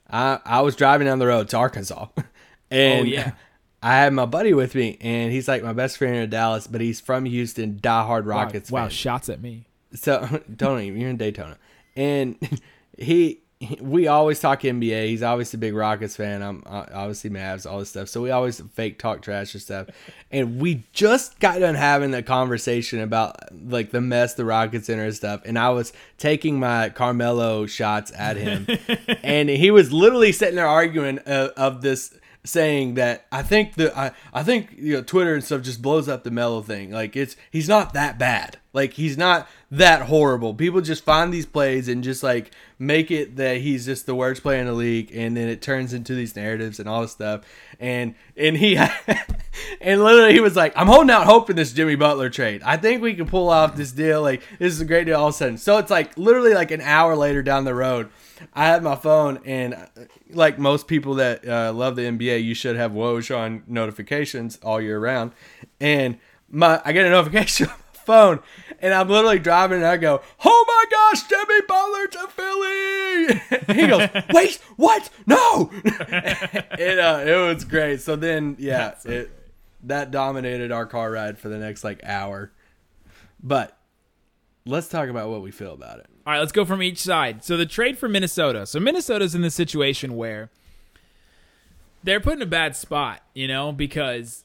I, 0.09 0.39
I 0.45 0.61
was 0.61 0.75
driving 0.75 1.07
down 1.07 1.19
the 1.19 1.27
road 1.27 1.49
to 1.49 1.57
Arkansas. 1.57 2.07
And 2.73 3.01
Oh, 3.01 3.03
yeah. 3.03 3.33
I 3.83 3.97
had 3.97 4.13
my 4.13 4.25
buddy 4.25 4.53
with 4.53 4.75
me, 4.75 4.97
and 5.01 5.29
he's 5.29 5.49
like 5.49 5.61
my 5.61 5.73
best 5.73 5.97
friend 5.97 6.15
in 6.15 6.29
Dallas, 6.29 6.67
but 6.67 6.79
he's 6.79 7.01
from 7.01 7.25
Houston, 7.25 7.81
diehard 7.81 8.25
Rockets 8.25 8.71
wow, 8.71 8.83
wow, 8.83 8.87
shots 8.87 9.27
at 9.27 9.41
me. 9.41 9.65
So 9.93 10.41
don't. 10.55 10.83
You're 10.85 11.09
in 11.09 11.17
Daytona, 11.17 11.57
and 11.95 12.37
he, 12.97 13.41
he- 13.59 13.77
we 13.79 14.07
always 14.07 14.39
talk 14.39 14.61
NBA. 14.61 15.07
He's 15.09 15.21
obviously 15.21 15.57
a 15.57 15.59
big 15.59 15.75
Rockets 15.75 16.15
fan. 16.15 16.41
I'm 16.41 16.63
uh, 16.65 16.85
obviously 16.93 17.29
Mavs, 17.29 17.69
all 17.69 17.79
this 17.79 17.89
stuff. 17.89 18.09
So 18.09 18.21
we 18.21 18.31
always 18.31 18.59
fake 18.59 18.97
talk 18.97 19.21
trash 19.21 19.53
and 19.53 19.61
stuff. 19.61 19.87
And 20.31 20.59
we 20.59 20.83
just 20.93 21.39
got 21.39 21.59
done 21.59 21.75
having 21.75 22.13
a 22.15 22.23
conversation 22.23 23.01
about 23.01 23.35
like 23.69 23.91
the 23.91 24.01
mess 24.01 24.33
the 24.33 24.45
Rockets 24.45 24.89
in 24.89 24.97
and 24.99 25.13
stuff. 25.13 25.41
And 25.45 25.59
I 25.59 25.69
was 25.69 25.93
taking 26.17 26.59
my 26.59 26.89
Carmelo 26.89 27.67
shots 27.67 28.11
at 28.17 28.37
him, 28.37 28.65
and 29.23 29.47
he 29.49 29.69
was 29.71 29.93
literally 29.93 30.31
sitting 30.31 30.55
there 30.55 30.67
arguing 30.67 31.19
uh, 31.27 31.49
of 31.55 31.81
this 31.81 32.17
saying 32.43 32.95
that 32.95 33.27
I 33.31 33.43
think 33.43 33.75
the 33.75 33.97
I, 33.97 34.11
I 34.33 34.43
think 34.43 34.75
you 34.77 34.93
know 34.93 35.03
Twitter 35.03 35.33
and 35.33 35.43
stuff 35.43 35.61
just 35.61 35.81
blows 35.81 36.09
up 36.09 36.23
the 36.23 36.31
Melo 36.31 36.61
thing. 36.61 36.91
Like 36.91 37.15
it's 37.15 37.35
he's 37.51 37.69
not 37.69 37.93
that 37.93 38.17
bad. 38.17 38.57
Like 38.73 38.93
he's 38.93 39.17
not 39.17 39.47
that 39.69 40.03
horrible. 40.03 40.53
People 40.53 40.81
just 40.81 41.03
find 41.03 41.33
these 41.33 41.45
plays 41.45 41.87
and 41.87 42.03
just 42.03 42.23
like 42.23 42.51
make 42.79 43.11
it 43.11 43.35
that 43.35 43.57
he's 43.57 43.85
just 43.85 44.05
the 44.05 44.15
worst 44.15 44.41
player 44.41 44.59
in 44.59 44.65
the 44.65 44.73
league, 44.73 45.11
and 45.13 45.35
then 45.35 45.49
it 45.49 45.61
turns 45.61 45.93
into 45.93 46.15
these 46.15 46.35
narratives 46.35 46.79
and 46.79 46.89
all 46.89 47.01
this 47.01 47.11
stuff. 47.11 47.41
And 47.79 48.15
and 48.35 48.57
he 48.57 48.77
and 49.81 50.03
literally 50.03 50.33
he 50.33 50.39
was 50.39 50.55
like, 50.55 50.73
"I'm 50.75 50.87
holding 50.87 51.11
out 51.11 51.25
hope 51.25 51.49
in 51.49 51.55
this 51.55 51.73
Jimmy 51.73 51.95
Butler 51.95 52.29
trade. 52.29 52.63
I 52.63 52.77
think 52.77 53.01
we 53.01 53.13
can 53.13 53.27
pull 53.27 53.49
off 53.49 53.75
this 53.75 53.91
deal. 53.91 54.21
Like 54.21 54.41
this 54.57 54.73
is 54.73 54.81
a 54.81 54.85
great 54.85 55.05
deal." 55.05 55.19
All 55.19 55.27
of 55.27 55.35
a 55.35 55.37
sudden, 55.37 55.57
so 55.57 55.77
it's 55.77 55.91
like 55.91 56.17
literally 56.17 56.53
like 56.53 56.71
an 56.71 56.81
hour 56.81 57.15
later 57.15 57.43
down 57.43 57.65
the 57.65 57.75
road. 57.75 58.09
I 58.53 58.65
had 58.65 58.83
my 58.83 58.95
phone, 58.95 59.39
and 59.45 59.75
like 60.29 60.59
most 60.59 60.87
people 60.87 61.15
that 61.15 61.47
uh, 61.47 61.73
love 61.73 61.95
the 61.95 62.03
NBA, 62.03 62.43
you 62.43 62.53
should 62.53 62.75
have 62.75 62.91
Woj 62.91 63.35
on 63.35 63.63
notifications 63.67 64.57
all 64.63 64.81
year 64.81 64.99
round. 64.99 65.31
And 65.79 66.17
my, 66.49 66.81
I 66.83 66.91
get 66.91 67.05
a 67.05 67.09
notification 67.09 67.67
on 67.69 67.73
my 67.73 67.99
phone, 68.05 68.39
and 68.79 68.93
I'm 68.93 69.07
literally 69.07 69.39
driving, 69.39 69.77
and 69.77 69.87
I 69.87 69.97
go, 69.97 70.21
"Oh 70.43 70.65
my 70.67 70.85
gosh, 70.91 71.27
Jimmy 71.27 71.61
Butler 71.67 72.07
to 72.07 72.27
Philly!" 72.27 73.81
he 73.81 73.87
goes, 73.87 74.23
"Wait, 74.33 74.59
what? 74.75 75.09
No!" 75.25 75.69
it 75.73 76.99
uh, 76.99 77.23
it 77.25 77.55
was 77.55 77.63
great. 77.63 78.01
So 78.01 78.15
then, 78.15 78.55
yeah, 78.59 78.95
it 79.05 79.31
that 79.83 80.11
dominated 80.11 80.71
our 80.71 80.85
car 80.85 81.11
ride 81.11 81.37
for 81.37 81.49
the 81.49 81.57
next 81.57 81.83
like 81.83 82.03
hour. 82.03 82.51
But 83.41 83.77
let's 84.65 84.87
talk 84.87 85.09
about 85.09 85.29
what 85.29 85.41
we 85.41 85.51
feel 85.51 85.73
about 85.73 85.99
it. 85.99 86.07
All 86.25 86.33
right, 86.33 86.39
let's 86.39 86.51
go 86.51 86.65
from 86.65 86.81
each 86.83 86.99
side. 86.99 87.43
So 87.43 87.57
the 87.57 87.65
trade 87.65 87.97
for 87.97 88.07
Minnesota. 88.07 88.65
So 88.65 88.79
Minnesota's 88.79 89.35
in 89.35 89.41
the 89.41 89.51
situation 89.51 90.15
where 90.15 90.49
they're 92.03 92.19
put 92.19 92.33
in 92.33 92.41
a 92.41 92.47
bad 92.47 92.75
spot, 92.75 93.21
you 93.33 93.47
know, 93.47 93.71
because 93.71 94.43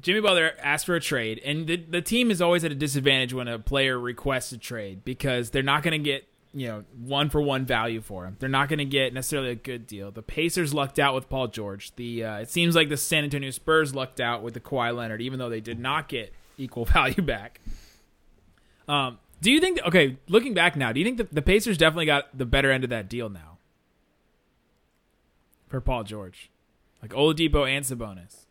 Jimmy 0.00 0.20
Butler 0.20 0.52
asked 0.62 0.86
for 0.86 0.94
a 0.94 1.00
trade, 1.00 1.40
and 1.44 1.66
the, 1.66 1.76
the 1.76 2.02
team 2.02 2.30
is 2.30 2.40
always 2.40 2.64
at 2.64 2.72
a 2.72 2.74
disadvantage 2.74 3.34
when 3.34 3.48
a 3.48 3.58
player 3.58 3.98
requests 3.98 4.52
a 4.52 4.58
trade 4.58 5.04
because 5.04 5.50
they're 5.50 5.62
not 5.62 5.82
going 5.82 5.92
to 5.92 5.98
get 5.98 6.26
you 6.54 6.66
know 6.66 6.84
one 6.98 7.30
for 7.30 7.40
one 7.40 7.64
value 7.64 8.00
for 8.00 8.26
him. 8.26 8.36
They're 8.38 8.48
not 8.48 8.68
going 8.68 8.78
to 8.78 8.84
get 8.84 9.14
necessarily 9.14 9.50
a 9.50 9.54
good 9.54 9.86
deal. 9.86 10.10
The 10.10 10.22
Pacers 10.22 10.74
lucked 10.74 10.98
out 10.98 11.14
with 11.14 11.28
Paul 11.28 11.48
George. 11.48 11.94
The 11.96 12.24
uh, 12.24 12.36
it 12.38 12.50
seems 12.50 12.74
like 12.74 12.88
the 12.88 12.96
San 12.96 13.24
Antonio 13.24 13.50
Spurs 13.50 13.94
lucked 13.94 14.20
out 14.20 14.42
with 14.42 14.54
the 14.54 14.60
Kawhi 14.60 14.94
Leonard, 14.94 15.20
even 15.22 15.38
though 15.38 15.48
they 15.48 15.60
did 15.60 15.78
not 15.78 16.08
get 16.08 16.32
equal 16.58 16.84
value 16.86 17.22
back. 17.22 17.60
Um, 18.88 19.18
do 19.40 19.50
you 19.50 19.60
think? 19.60 19.80
Okay, 19.86 20.16
looking 20.28 20.54
back 20.54 20.76
now, 20.76 20.92
do 20.92 21.00
you 21.00 21.04
think 21.06 21.18
that 21.18 21.34
the 21.34 21.42
Pacers 21.42 21.76
definitely 21.78 22.06
got 22.06 22.36
the 22.36 22.46
better 22.46 22.70
end 22.70 22.84
of 22.84 22.90
that 22.90 23.08
deal 23.08 23.28
now 23.28 23.58
for 25.68 25.80
Paul 25.80 26.04
George, 26.04 26.50
like 27.00 27.12
Oladipo 27.12 27.68
and 27.68 27.84
Sabonis? 27.84 28.46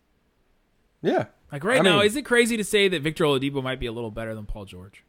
Yeah. 1.01 1.25
Like 1.51 1.63
right 1.63 1.79
I 1.79 1.83
now, 1.83 1.97
mean- 1.97 2.05
is 2.07 2.15
it 2.15 2.23
crazy 2.23 2.57
to 2.57 2.63
say 2.63 2.87
that 2.87 3.01
Victor 3.01 3.23
Oladipo 3.25 3.61
might 3.63 3.79
be 3.79 3.85
a 3.87 3.91
little 3.91 4.11
better 4.11 4.33
than 4.35 4.45
Paul 4.45 4.65
George? 4.65 5.03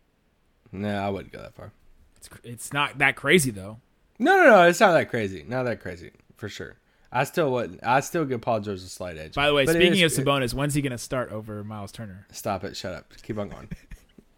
No, 0.72 0.88
I 0.88 1.08
wouldn't 1.10 1.32
go 1.32 1.40
that 1.40 1.54
far. 1.54 1.72
It's 2.16 2.28
it's 2.44 2.72
not 2.72 2.98
that 2.98 3.16
crazy 3.16 3.50
though. 3.50 3.78
No, 4.18 4.36
no, 4.36 4.44
no. 4.50 4.62
It's 4.62 4.80
not 4.80 4.92
that 4.92 5.10
crazy. 5.10 5.44
Not 5.46 5.64
that 5.64 5.80
crazy 5.80 6.12
for 6.36 6.48
sure. 6.48 6.76
I 7.10 7.24
still 7.24 7.50
would. 7.52 7.78
I 7.82 8.00
still 8.00 8.24
give 8.24 8.40
Paul 8.40 8.60
George 8.60 8.78
a 8.78 8.82
slight 8.86 9.18
edge. 9.18 9.34
By 9.34 9.46
the 9.48 9.54
way, 9.54 9.66
But 9.66 9.74
speaking 9.74 10.00
is- 10.00 10.16
of 10.18 10.24
Sabonis, 10.24 10.54
when's 10.54 10.72
he 10.74 10.80
going 10.80 10.92
to 10.92 10.98
start 10.98 11.30
over 11.30 11.62
Miles 11.62 11.92
Turner? 11.92 12.26
stop 12.32 12.64
it. 12.64 12.76
Shut 12.76 12.94
up. 12.94 13.12
Keep 13.22 13.38
on 13.38 13.48
going. 13.50 13.68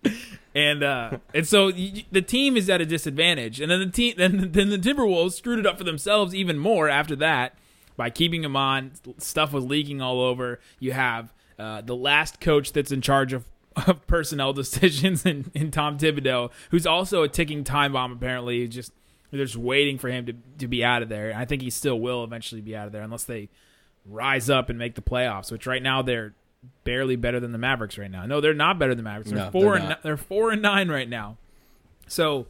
And 0.54 0.84
uh, 0.84 1.18
and 1.34 1.46
so 1.46 1.72
the 1.72 2.22
team 2.22 2.56
is 2.56 2.70
at 2.70 2.80
a 2.80 2.86
disadvantage, 2.86 3.60
and 3.60 3.70
then 3.70 3.80
the 3.80 3.86
team 3.86 4.14
then 4.16 4.52
then 4.52 4.70
the 4.70 4.78
Timberwolves 4.78 5.32
screwed 5.32 5.58
it 5.58 5.66
up 5.66 5.78
for 5.78 5.84
themselves 5.84 6.32
even 6.34 6.58
more 6.58 6.88
after 6.88 7.16
that 7.16 7.56
by 7.96 8.08
keeping 8.08 8.44
him 8.44 8.54
on. 8.54 8.92
Stuff 9.18 9.52
was 9.52 9.64
leaking 9.64 10.00
all 10.00 10.20
over. 10.20 10.60
You 10.78 10.92
have 10.92 11.32
uh, 11.58 11.80
the 11.80 11.96
last 11.96 12.40
coach 12.40 12.72
that's 12.72 12.92
in 12.92 13.00
charge 13.00 13.32
of, 13.32 13.44
of 13.86 14.06
personnel 14.06 14.52
decisions 14.54 15.26
in, 15.26 15.50
in 15.54 15.72
Tom 15.72 15.98
Thibodeau, 15.98 16.50
who's 16.70 16.86
also 16.86 17.22
a 17.22 17.28
ticking 17.28 17.64
time 17.64 17.92
bomb. 17.92 18.12
Apparently, 18.12 18.68
just 18.68 18.92
they're 19.32 19.44
just 19.44 19.56
waiting 19.56 19.98
for 19.98 20.08
him 20.08 20.26
to 20.26 20.34
to 20.58 20.68
be 20.68 20.84
out 20.84 21.02
of 21.02 21.08
there. 21.08 21.30
And 21.30 21.38
I 21.38 21.46
think 21.46 21.62
he 21.62 21.70
still 21.70 21.98
will 21.98 22.22
eventually 22.22 22.60
be 22.60 22.76
out 22.76 22.86
of 22.86 22.92
there 22.92 23.02
unless 23.02 23.24
they 23.24 23.48
rise 24.06 24.48
up 24.48 24.68
and 24.70 24.78
make 24.78 24.94
the 24.94 25.02
playoffs. 25.02 25.50
Which 25.50 25.66
right 25.66 25.82
now 25.82 26.02
they're 26.02 26.34
barely 26.84 27.16
better 27.16 27.40
than 27.40 27.52
the 27.52 27.58
Mavericks 27.58 27.96
right 27.98 28.10
now. 28.10 28.26
No, 28.26 28.40
they're 28.40 28.54
not 28.54 28.78
better 28.78 28.94
than 28.94 29.04
the 29.04 29.08
Mavericks. 29.10 29.30
They're 29.30 29.38
No, 29.44 29.50
4 29.50 29.62
they're 29.62 29.74
and 29.74 29.88
not. 29.90 30.02
they're 30.02 30.16
four 30.16 30.50
and 30.50 30.62
nine 30.62 30.88
right 30.90 31.08
now. 31.08 31.36
So 32.06 32.46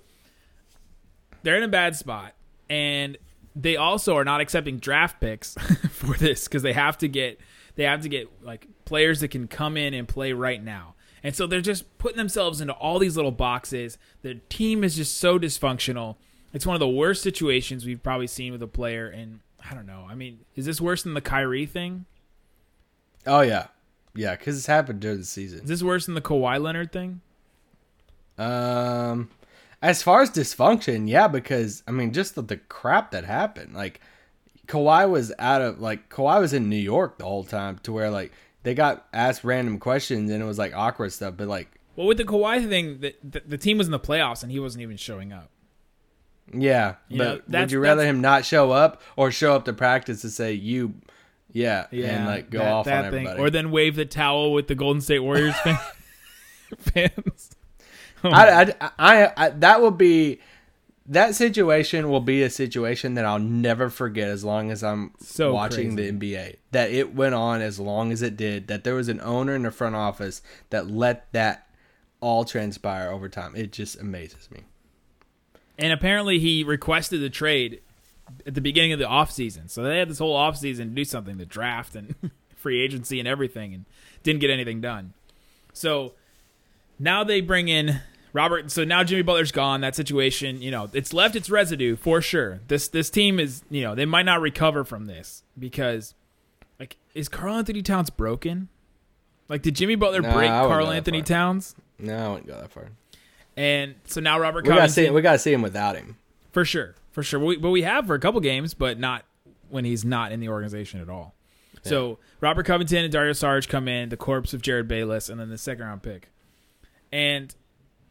they're 1.42 1.56
in 1.56 1.62
a 1.62 1.68
bad 1.68 1.96
spot, 1.96 2.34
and 2.68 3.16
they 3.54 3.76
also 3.76 4.16
are 4.16 4.24
not 4.24 4.40
accepting 4.40 4.78
draft 4.78 5.20
picks 5.20 5.54
for 5.90 6.14
this 6.16 6.44
because 6.48 6.62
they 6.62 6.72
have 6.72 6.98
to 6.98 7.08
get 7.08 7.38
they 7.76 7.84
have 7.84 8.00
to 8.02 8.08
get 8.08 8.28
like 8.42 8.66
players 8.84 9.20
that 9.20 9.28
can 9.28 9.46
come 9.48 9.76
in 9.76 9.94
and 9.94 10.08
play 10.08 10.32
right 10.32 10.62
now. 10.62 10.94
And 11.22 11.34
so 11.34 11.46
they're 11.46 11.60
just 11.60 11.96
putting 11.98 12.18
themselves 12.18 12.60
into 12.60 12.72
all 12.74 12.98
these 12.98 13.16
little 13.16 13.30
boxes. 13.32 13.96
The 14.22 14.34
team 14.50 14.84
is 14.84 14.94
just 14.96 15.16
so 15.16 15.38
dysfunctional. 15.38 16.16
It's 16.52 16.66
one 16.66 16.76
of 16.76 16.80
the 16.80 16.88
worst 16.88 17.22
situations 17.22 17.86
we've 17.86 18.02
probably 18.02 18.26
seen 18.26 18.52
with 18.52 18.62
a 18.62 18.66
player. 18.66 19.08
And 19.08 19.40
I 19.68 19.74
don't 19.74 19.86
know. 19.86 20.06
I 20.08 20.14
mean, 20.14 20.40
is 20.54 20.66
this 20.66 20.80
worse 20.82 21.02
than 21.02 21.14
the 21.14 21.20
Kyrie 21.22 21.64
thing? 21.66 22.04
Oh 23.26 23.40
yeah, 23.40 23.68
yeah. 24.14 24.36
Because 24.36 24.56
it's 24.56 24.66
happened 24.66 25.00
during 25.00 25.18
the 25.18 25.24
season. 25.24 25.60
Is 25.60 25.68
this 25.68 25.82
worse 25.82 26.06
than 26.06 26.14
the 26.14 26.20
Kawhi 26.20 26.60
Leonard 26.60 26.92
thing? 26.92 27.20
Um, 28.38 29.30
as 29.82 30.02
far 30.02 30.22
as 30.22 30.30
dysfunction, 30.30 31.08
yeah. 31.08 31.28
Because 31.28 31.82
I 31.86 31.90
mean, 31.90 32.12
just 32.12 32.34
the, 32.34 32.42
the 32.42 32.56
crap 32.56 33.10
that 33.12 33.24
happened. 33.24 33.74
Like 33.74 34.00
Kawhi 34.66 35.08
was 35.08 35.32
out 35.38 35.62
of 35.62 35.80
like 35.80 36.08
Kawhi 36.08 36.40
was 36.40 36.52
in 36.52 36.68
New 36.68 36.76
York 36.76 37.18
the 37.18 37.24
whole 37.24 37.44
time 37.44 37.78
to 37.84 37.92
where 37.92 38.10
like 38.10 38.32
they 38.62 38.74
got 38.74 39.06
asked 39.12 39.44
random 39.44 39.78
questions 39.78 40.30
and 40.30 40.42
it 40.42 40.46
was 40.46 40.58
like 40.58 40.74
awkward 40.74 41.12
stuff. 41.12 41.34
But 41.36 41.48
like 41.48 41.70
Well, 41.96 42.06
with 42.06 42.18
the 42.18 42.24
Kawhi 42.24 42.68
thing, 42.68 43.00
the, 43.00 43.14
the, 43.22 43.42
the 43.46 43.58
team 43.58 43.78
was 43.78 43.86
in 43.86 43.92
the 43.92 44.00
playoffs 44.00 44.42
and 44.42 44.50
he 44.50 44.58
wasn't 44.58 44.82
even 44.82 44.96
showing 44.96 45.32
up. 45.32 45.50
Yeah, 46.52 46.96
You 47.08 47.18
but 47.18 47.48
know, 47.48 47.60
would 47.60 47.72
you 47.72 47.80
rather 47.80 48.04
him 48.04 48.20
not 48.20 48.44
show 48.44 48.70
up 48.70 49.00
or 49.16 49.30
show 49.30 49.54
up 49.54 49.64
to 49.64 49.72
practice 49.72 50.20
to 50.22 50.30
say 50.30 50.52
you, 50.52 50.94
yeah, 51.54 51.86
and 51.90 52.26
like 52.26 52.50
go 52.50 52.58
that- 52.58 52.72
off 52.72 52.84
that 52.86 53.04
on 53.06 53.10
thing. 53.12 53.26
everybody? 53.26 53.40
or 53.40 53.48
then 53.50 53.70
wave 53.70 53.96
the 53.96 54.04
towel 54.04 54.52
with 54.52 54.66
the 54.68 54.74
Golden 54.74 55.00
State 55.00 55.20
Warriors 55.20 55.56
fan- 55.60 55.78
fans. 56.78 57.50
I, 58.24 58.74
I, 58.80 58.90
I, 58.98 59.32
I, 59.36 59.48
that 59.50 59.80
will 59.82 59.90
be 59.90 60.40
that 61.06 61.34
situation 61.34 62.08
will 62.08 62.20
be 62.20 62.42
a 62.42 62.48
situation 62.48 63.14
that 63.14 63.26
I'll 63.26 63.38
never 63.38 63.90
forget 63.90 64.28
as 64.28 64.42
long 64.44 64.70
as 64.70 64.82
I'm 64.82 65.12
So 65.20 65.52
watching 65.52 65.94
crazy. 65.94 66.10
the 66.10 66.18
NBA. 66.34 66.56
That 66.70 66.90
it 66.90 67.14
went 67.14 67.34
on 67.34 67.60
as 67.60 67.78
long 67.78 68.10
as 68.12 68.22
it 68.22 68.36
did. 68.38 68.68
That 68.68 68.84
there 68.84 68.94
was 68.94 69.08
an 69.08 69.20
owner 69.20 69.54
in 69.54 69.62
the 69.62 69.70
front 69.70 69.94
office 69.94 70.40
that 70.70 70.90
let 70.90 71.30
that 71.34 71.68
all 72.20 72.46
transpire 72.46 73.10
over 73.10 73.28
time. 73.28 73.54
It 73.54 73.70
just 73.72 74.00
amazes 74.00 74.50
me. 74.50 74.60
And 75.78 75.92
apparently 75.92 76.38
he 76.38 76.64
requested 76.64 77.20
the 77.20 77.28
trade 77.28 77.82
at 78.46 78.54
the 78.54 78.60
beginning 78.60 78.92
of 78.92 78.98
the 78.98 79.04
offseason. 79.06 79.68
So 79.70 79.82
they 79.82 79.98
had 79.98 80.08
this 80.08 80.18
whole 80.18 80.36
offseason 80.36 80.76
to 80.78 80.84
do 80.86 81.04
something, 81.04 81.36
the 81.36 81.46
draft 81.46 81.94
and 81.94 82.14
free 82.56 82.82
agency 82.82 83.18
and 83.18 83.28
everything, 83.28 83.74
and 83.74 83.84
didn't 84.22 84.40
get 84.40 84.50
anything 84.50 84.80
done. 84.80 85.12
So 85.72 86.12
now 86.98 87.24
they 87.24 87.40
bring 87.40 87.68
in 87.68 88.00
Robert. 88.32 88.70
So 88.70 88.84
now 88.84 89.04
Jimmy 89.04 89.22
Butler's 89.22 89.52
gone. 89.52 89.80
That 89.80 89.94
situation, 89.94 90.62
you 90.62 90.70
know, 90.70 90.88
it's 90.92 91.12
left 91.12 91.36
its 91.36 91.50
residue 91.50 91.96
for 91.96 92.20
sure. 92.20 92.60
This 92.68 92.88
this 92.88 93.10
team 93.10 93.38
is, 93.38 93.62
you 93.70 93.82
know, 93.82 93.94
they 93.94 94.06
might 94.06 94.24
not 94.24 94.40
recover 94.40 94.84
from 94.84 95.06
this 95.06 95.42
because, 95.58 96.14
like, 96.78 96.96
is 97.14 97.28
Karl-Anthony 97.28 97.82
Towns 97.82 98.10
broken? 98.10 98.68
Like, 99.48 99.62
did 99.62 99.76
Jimmy 99.76 99.94
Butler 99.94 100.22
break 100.22 100.48
Karl 100.48 100.90
Anthony. 100.90 101.22
Towns? 101.22 101.74
No, 101.98 102.16
I 102.16 102.28
wouldn't 102.28 102.46
go 102.46 102.58
that 102.58 102.70
far. 102.72 102.88
And 103.56 103.94
so 104.06 104.20
now 104.20 104.40
Robert 104.40 104.64
We 104.64 104.70
gotta 104.70 104.88
see. 104.88 105.08
We 105.10 105.22
gotta 105.22 105.38
see 105.38 105.52
him 105.52 105.62
without 105.62 105.96
him. 105.96 106.16
for 106.50 106.64
sure, 106.64 106.94
for 107.14 107.22
sure. 107.22 107.40
We, 107.40 107.56
but 107.56 107.70
we 107.70 107.80
have 107.82 108.06
for 108.06 108.14
a 108.14 108.20
couple 108.20 108.38
games, 108.42 108.74
but 108.74 108.98
not 108.98 109.24
when 109.70 109.86
he's 109.86 110.04
not 110.04 110.30
in 110.32 110.40
the 110.40 110.50
organization 110.50 111.00
at 111.00 111.08
all. 111.08 111.34
So 111.82 112.18
Robert 112.40 112.64
Covington 112.64 113.04
and 113.04 113.12
Dario 113.12 113.32
Sarge 113.34 113.68
come 113.68 113.88
in, 113.88 114.08
the 114.08 114.16
corpse 114.16 114.54
of 114.54 114.62
Jerryd 114.62 114.88
Bayless, 114.88 115.28
and 115.28 115.38
then 115.38 115.50
the 115.50 115.58
second 115.58 115.84
round 115.84 116.02
pick. 116.02 116.30
And 117.12 117.54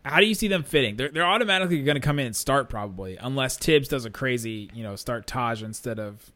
how 0.05 0.19
do 0.19 0.25
you 0.27 0.35
see 0.35 0.47
them 0.47 0.63
fitting? 0.63 0.95
They're 0.95 1.09
they're 1.09 1.25
automatically 1.25 1.81
going 1.83 1.95
to 1.95 2.01
come 2.01 2.19
in 2.19 2.25
and 2.27 2.35
start 2.35 2.69
probably, 2.69 3.17
unless 3.17 3.57
Thibs 3.57 3.87
does 3.87 4.05
a 4.05 4.09
crazy, 4.11 4.69
you 4.75 4.83
know, 4.83 4.95
start 4.95 5.25
Taj 5.27 5.63
instead 5.63 5.99
of 5.99 6.31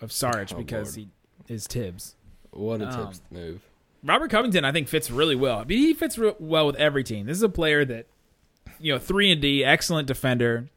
of 0.00 0.12
Sarge 0.12 0.52
Oh, 0.52 0.56
because 0.56 0.96
Lord. 0.96 1.08
he 1.48 1.52
is 1.54 1.66
Thibs. 1.66 2.14
What 2.50 2.80
a 2.80 2.88
Um, 2.88 3.06
tips 3.06 3.20
move. 3.30 3.60
Robert 4.04 4.30
Covington, 4.30 4.64
I 4.64 4.70
think, 4.70 4.86
fits 4.86 5.10
really 5.10 5.34
well. 5.34 5.58
I 5.58 5.64
mean, 5.64 5.78
he 5.78 5.94
fits 5.94 6.16
re- 6.16 6.34
well 6.38 6.66
with 6.68 6.76
every 6.76 7.02
team. 7.02 7.26
This 7.26 7.38
is 7.38 7.42
a 7.42 7.48
player 7.48 7.84
that, 7.86 8.06
you 8.78 8.92
know, 8.92 9.00
three 9.00 9.32
and 9.32 9.40
D, 9.42 9.64
excellent 9.64 10.06
defender. 10.06 10.68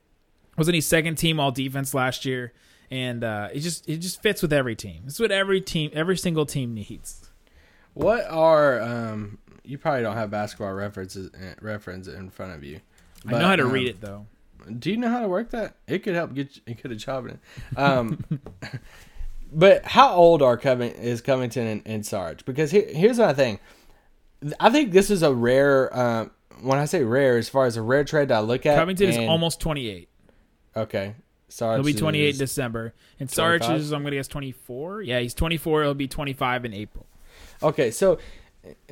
Wasn't 0.59 0.75
he 0.75 0.81
second 0.81 1.15
team 1.15 1.39
all 1.39 1.51
defense 1.51 1.93
last 1.93 2.25
year? 2.25 2.51
And 2.91 3.23
uh, 3.23 3.47
it 3.53 3.61
just 3.61 3.87
it 3.87 3.97
just 3.97 4.21
fits 4.21 4.41
with 4.41 4.51
every 4.51 4.75
team. 4.75 5.03
Is 5.07 5.19
what 5.19 5.31
every 5.31 5.61
team, 5.61 5.89
every 5.93 6.17
single 6.17 6.45
team 6.45 6.73
needs. 6.73 7.29
What 7.93 8.25
are 8.29 8.81
um? 8.81 9.37
You 9.63 9.77
probably 9.77 10.01
don't 10.01 10.17
have 10.17 10.29
basketball 10.29 10.73
references 10.73 11.31
eh, 11.33 11.53
reference 11.61 12.07
in 12.07 12.29
front 12.29 12.55
of 12.55 12.63
you. 12.63 12.81
I 13.25 13.31
know 13.31 13.47
how 13.47 13.55
to 13.55 13.63
um, 13.63 13.71
read 13.71 13.87
it 13.87 14.01
though. 14.01 14.25
Do 14.77 14.91
you 14.91 14.97
know 14.97 15.09
how 15.09 15.21
to 15.21 15.29
work 15.29 15.51
that? 15.51 15.75
It 15.87 15.99
could 15.99 16.15
help 16.15 16.33
get 16.33 16.57
you, 16.57 16.61
it 16.65 16.81
could 16.81 16.91
have 16.91 16.99
job 16.99 17.27
in. 17.27 17.39
Um, 17.77 18.25
but 19.53 19.85
how 19.85 20.13
old 20.13 20.41
are 20.41 20.57
Coving 20.57 20.91
is 20.91 21.21
Covington 21.21 21.67
and, 21.67 21.81
and 21.85 22.05
Sarge? 22.05 22.43
Because 22.43 22.69
here, 22.69 22.85
here's 22.89 23.17
my 23.17 23.33
thing. 23.33 23.59
I 24.59 24.69
think 24.71 24.91
this 24.91 25.09
is 25.09 25.23
a 25.23 25.33
rare. 25.33 25.97
Um, 25.97 26.31
when 26.61 26.79
I 26.79 26.85
say 26.85 27.05
rare, 27.05 27.37
as 27.37 27.47
far 27.47 27.65
as 27.65 27.77
a 27.77 27.81
rare 27.81 28.03
trade 28.03 28.27
that 28.27 28.37
I 28.37 28.41
look 28.41 28.65
at, 28.65 28.77
Covington 28.77 29.09
is 29.09 29.17
almost 29.17 29.61
28. 29.61 30.09
Okay. 30.75 31.15
Sarge 31.49 31.77
He'll 31.77 31.84
be 31.84 31.93
28 31.93 32.29
in 32.29 32.38
December. 32.38 32.93
And 33.19 33.29
Sarge 33.29 33.62
25? 33.62 33.82
is, 33.82 33.91
I'm 33.91 34.01
going 34.01 34.12
to 34.12 34.17
guess, 34.17 34.27
24. 34.27 35.01
Yeah, 35.01 35.19
he's 35.19 35.34
24. 35.34 35.84
He'll 35.84 35.93
be 35.93 36.08
25 36.08 36.65
in 36.65 36.73
April. 36.73 37.05
Okay, 37.62 37.91
so 37.91 38.19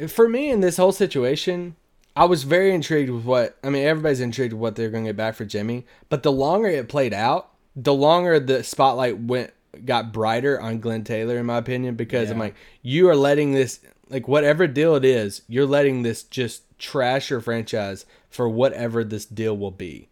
for 0.07 0.27
me 0.27 0.49
in 0.49 0.61
this 0.61 0.77
whole 0.77 0.91
situation, 0.91 1.75
I 2.15 2.25
was 2.25 2.43
very 2.43 2.73
intrigued 2.73 3.09
with 3.09 3.23
what 3.23 3.57
I 3.63 3.69
mean. 3.69 3.85
Everybody's 3.85 4.21
intrigued 4.21 4.53
with 4.53 4.61
what 4.61 4.75
they're 4.75 4.89
going 4.89 5.03
to 5.05 5.09
get 5.09 5.17
back 5.17 5.35
for 5.35 5.45
Jimmy, 5.45 5.85
but 6.09 6.23
the 6.23 6.31
longer 6.31 6.67
it 6.67 6.89
played 6.89 7.13
out, 7.13 7.51
the 7.75 7.93
longer 7.93 8.39
the 8.39 8.63
spotlight 8.63 9.19
went 9.19 9.53
got 9.85 10.11
brighter 10.11 10.59
on 10.59 10.79
Glen 10.79 11.03
Taylor, 11.03 11.37
in 11.37 11.45
my 11.45 11.57
opinion, 11.57 11.95
because 11.95 12.31
I'm 12.31 12.39
like, 12.39 12.55
you 12.81 13.07
are 13.09 13.15
letting 13.15 13.51
this 13.51 13.79
like 14.09 14.27
whatever 14.27 14.67
deal 14.67 14.95
it 14.95 15.05
is, 15.05 15.43
you're 15.47 15.65
letting 15.65 16.03
this 16.03 16.23
just 16.23 16.63
trash 16.79 17.29
your 17.29 17.41
franchise 17.41 18.05
for 18.29 18.49
whatever 18.49 19.03
this 19.03 19.25
deal 19.25 19.55
will 19.55 19.71
be. 19.71 20.09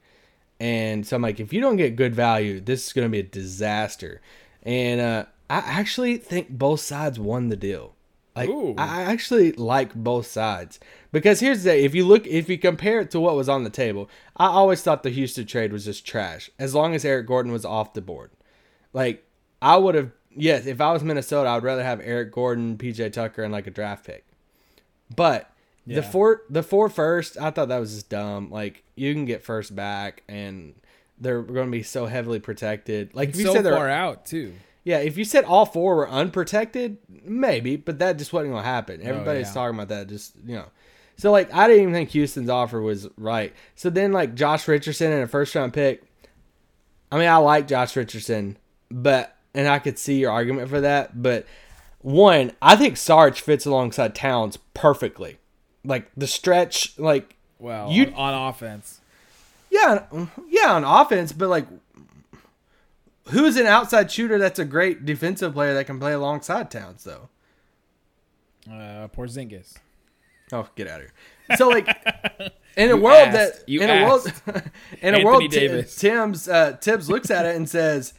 And 0.59 1.05
so 1.05 1.15
I'm 1.15 1.21
like, 1.21 1.39
if 1.39 1.51
you 1.51 1.61
don't 1.61 1.75
get 1.75 1.95
good 1.95 2.15
value, 2.15 2.59
this 2.59 2.87
is 2.87 2.93
going 2.93 3.05
to 3.05 3.11
be 3.11 3.19
a 3.19 3.23
disaster. 3.23 4.21
And 4.63 5.01
uh, 5.01 5.25
I 5.49 5.57
actually 5.57 6.17
think 6.17 6.49
both 6.49 6.79
sides 6.79 7.19
won 7.19 7.49
the 7.49 7.57
deal. 7.57 7.93
Like 8.35 8.49
Ooh. 8.49 8.75
I 8.77 8.83
I 8.83 9.01
actually 9.03 9.53
like 9.53 9.93
both 9.95 10.27
sides 10.27 10.79
because 11.13 11.39
here's 11.39 11.63
the 11.63 11.77
if 11.77 11.95
you 11.95 12.05
look 12.05 12.27
if 12.27 12.49
you 12.49 12.57
compare 12.57 12.99
it 12.99 13.09
to 13.11 13.19
what 13.19 13.35
was 13.35 13.47
on 13.47 13.63
the 13.63 13.69
table, 13.69 14.09
I 14.35 14.47
always 14.47 14.81
thought 14.81 15.03
the 15.03 15.09
Houston 15.09 15.45
trade 15.45 15.71
was 15.71 15.85
just 15.85 16.05
trash 16.05 16.49
as 16.59 16.75
long 16.75 16.93
as 16.93 17.05
Eric 17.05 17.27
Gordon 17.27 17.53
was 17.53 17.63
off 17.63 17.93
the 17.93 18.01
board. 18.01 18.31
Like 18.91 19.25
I 19.61 19.77
would 19.77 19.95
have 19.95 20.11
yes, 20.35 20.65
if 20.65 20.81
I 20.81 20.91
was 20.91 21.01
Minnesota, 21.01 21.49
I 21.49 21.55
would 21.55 21.63
rather 21.63 21.83
have 21.83 22.01
Eric 22.01 22.33
Gordon, 22.33 22.77
PJ 22.77 23.13
Tucker, 23.13 23.41
and 23.41 23.53
like 23.53 23.67
a 23.67 23.71
draft 23.71 24.05
pick. 24.05 24.25
But 25.15 25.49
Yeah. 25.86 25.98
the 25.98 26.04
four 26.04 26.41
the 26.50 26.63
four 26.63 26.89
first, 26.89 27.38
I 27.38 27.52
thought 27.52 27.67
that 27.69 27.80
was 27.80 27.93
just 27.93 28.10
dumb. 28.10 28.50
Like 28.50 28.84
you 28.95 29.13
can 29.13 29.26
get 29.26 29.43
first 29.43 29.76
back 29.76 30.24
and 30.28 30.74
they're 31.19 31.41
going 31.41 31.67
to 31.67 31.71
be 31.71 31.84
so 31.84 32.06
heavily 32.08 32.39
protected. 32.39 33.13
Like 33.13 33.30
if 33.30 33.38
you 33.38 33.45
so 33.45 33.54
said 33.54 33.65
they're 33.65 33.76
far 33.76 33.89
out, 33.89 34.26
too. 34.26 34.54
yeah, 34.84 34.98
if 34.98 35.17
you 35.17 35.24
said 35.24 35.45
all 35.45 35.65
four 35.65 35.95
were 35.95 36.10
unprotected, 36.10 36.98
maybe, 37.24 37.76
but 37.76 38.00
that 38.00 38.17
just 38.17 38.34
wasn't 38.34 38.54
gonna 38.54 38.63
happen. 38.67 39.02
Oh, 39.04 39.08
Everybody's 39.08 39.48
yeah. 39.48 39.54
talking 39.54 39.76
about 39.76 39.89
that, 39.89 40.08
just 40.08 40.36
you 40.45 40.56
know. 40.56 40.65
So 41.17 41.32
like, 41.32 41.54
I 41.54 41.67
didn't 41.67 41.84
even 41.84 41.93
think 41.93 42.10
Houston's 42.10 42.50
offer 42.50 42.82
was 42.82 43.08
right. 43.15 43.54
So 43.76 43.89
then 43.89 44.12
like 44.12 44.36
Josh 44.36 44.67
Richardson 44.67 45.12
and 45.13 45.24
a 45.24 45.28
first 45.28 45.56
round 45.56 45.71
pick. 45.74 46.04
I 47.12 47.17
mean, 47.17 47.30
I 47.30 47.38
like 47.38 47.67
Josh 47.67 47.95
Richardson, 47.95 48.58
but 48.91 49.38
and 49.54 49.67
I 49.67 49.80
could 49.80 49.98
see 49.98 50.19
your 50.19 50.32
argument 50.32 50.69
for 50.69 50.82
that, 50.82 51.21
but 51.21 51.45
one, 52.00 52.52
I 52.62 52.76
think 52.76 52.98
Sarge 52.98 53.39
fits 53.41 53.65
alongside 53.65 54.13
Towns 54.13 54.58
perfectly. 54.74 55.38
Like 55.86 56.10
the 56.17 56.28
stretch, 56.28 56.98
like 57.00 57.36
Well, 57.60 57.91
You- 57.91 58.08
on, 58.15 58.34
on 58.34 58.50
offense. 58.50 59.00
yeah, 59.69 60.06
yeah, 60.50 60.71
on 60.74 60.84
offense, 60.84 61.32
but 61.32 61.50
like, 61.50 61.67
who's 63.30 63.58
an 63.58 63.65
outside 63.65 64.12
shooter 64.12 64.38
that's 64.38 64.60
a 64.60 64.65
great 64.65 65.06
defensive 65.06 65.54
player 65.54 65.74
that 65.74 65.86
can 65.86 66.00
play 66.00 66.13
alongside 66.13 66.69
Towns 66.71 67.04
though? 67.04 67.30
Uh, 68.69 69.08
Porzingis. 69.10 69.76
Oh, 70.52 70.67
get 70.76 70.88
out 70.88 71.02
of 71.02 71.08
here! 71.08 71.58
So 71.58 71.67
like, 71.69 71.88
in 72.78 72.91
a 72.91 72.98
world 72.98 73.30
asked. 73.30 73.60
that 73.60 73.69
You 73.69 73.82
in 73.82 73.89
a 73.89 74.04
world 74.06 74.28
asked. 74.28 74.67
in 75.02 75.15
a 75.15 75.24
world 75.24 75.50
Davis. 75.52 75.95
Tim's 75.95 76.48
uh, 76.48 76.78
Thibs 76.82 77.10
looks 77.10 77.30
at 77.32 77.45
it 77.45 77.56
and 77.56 77.67
says, 77.69 78.13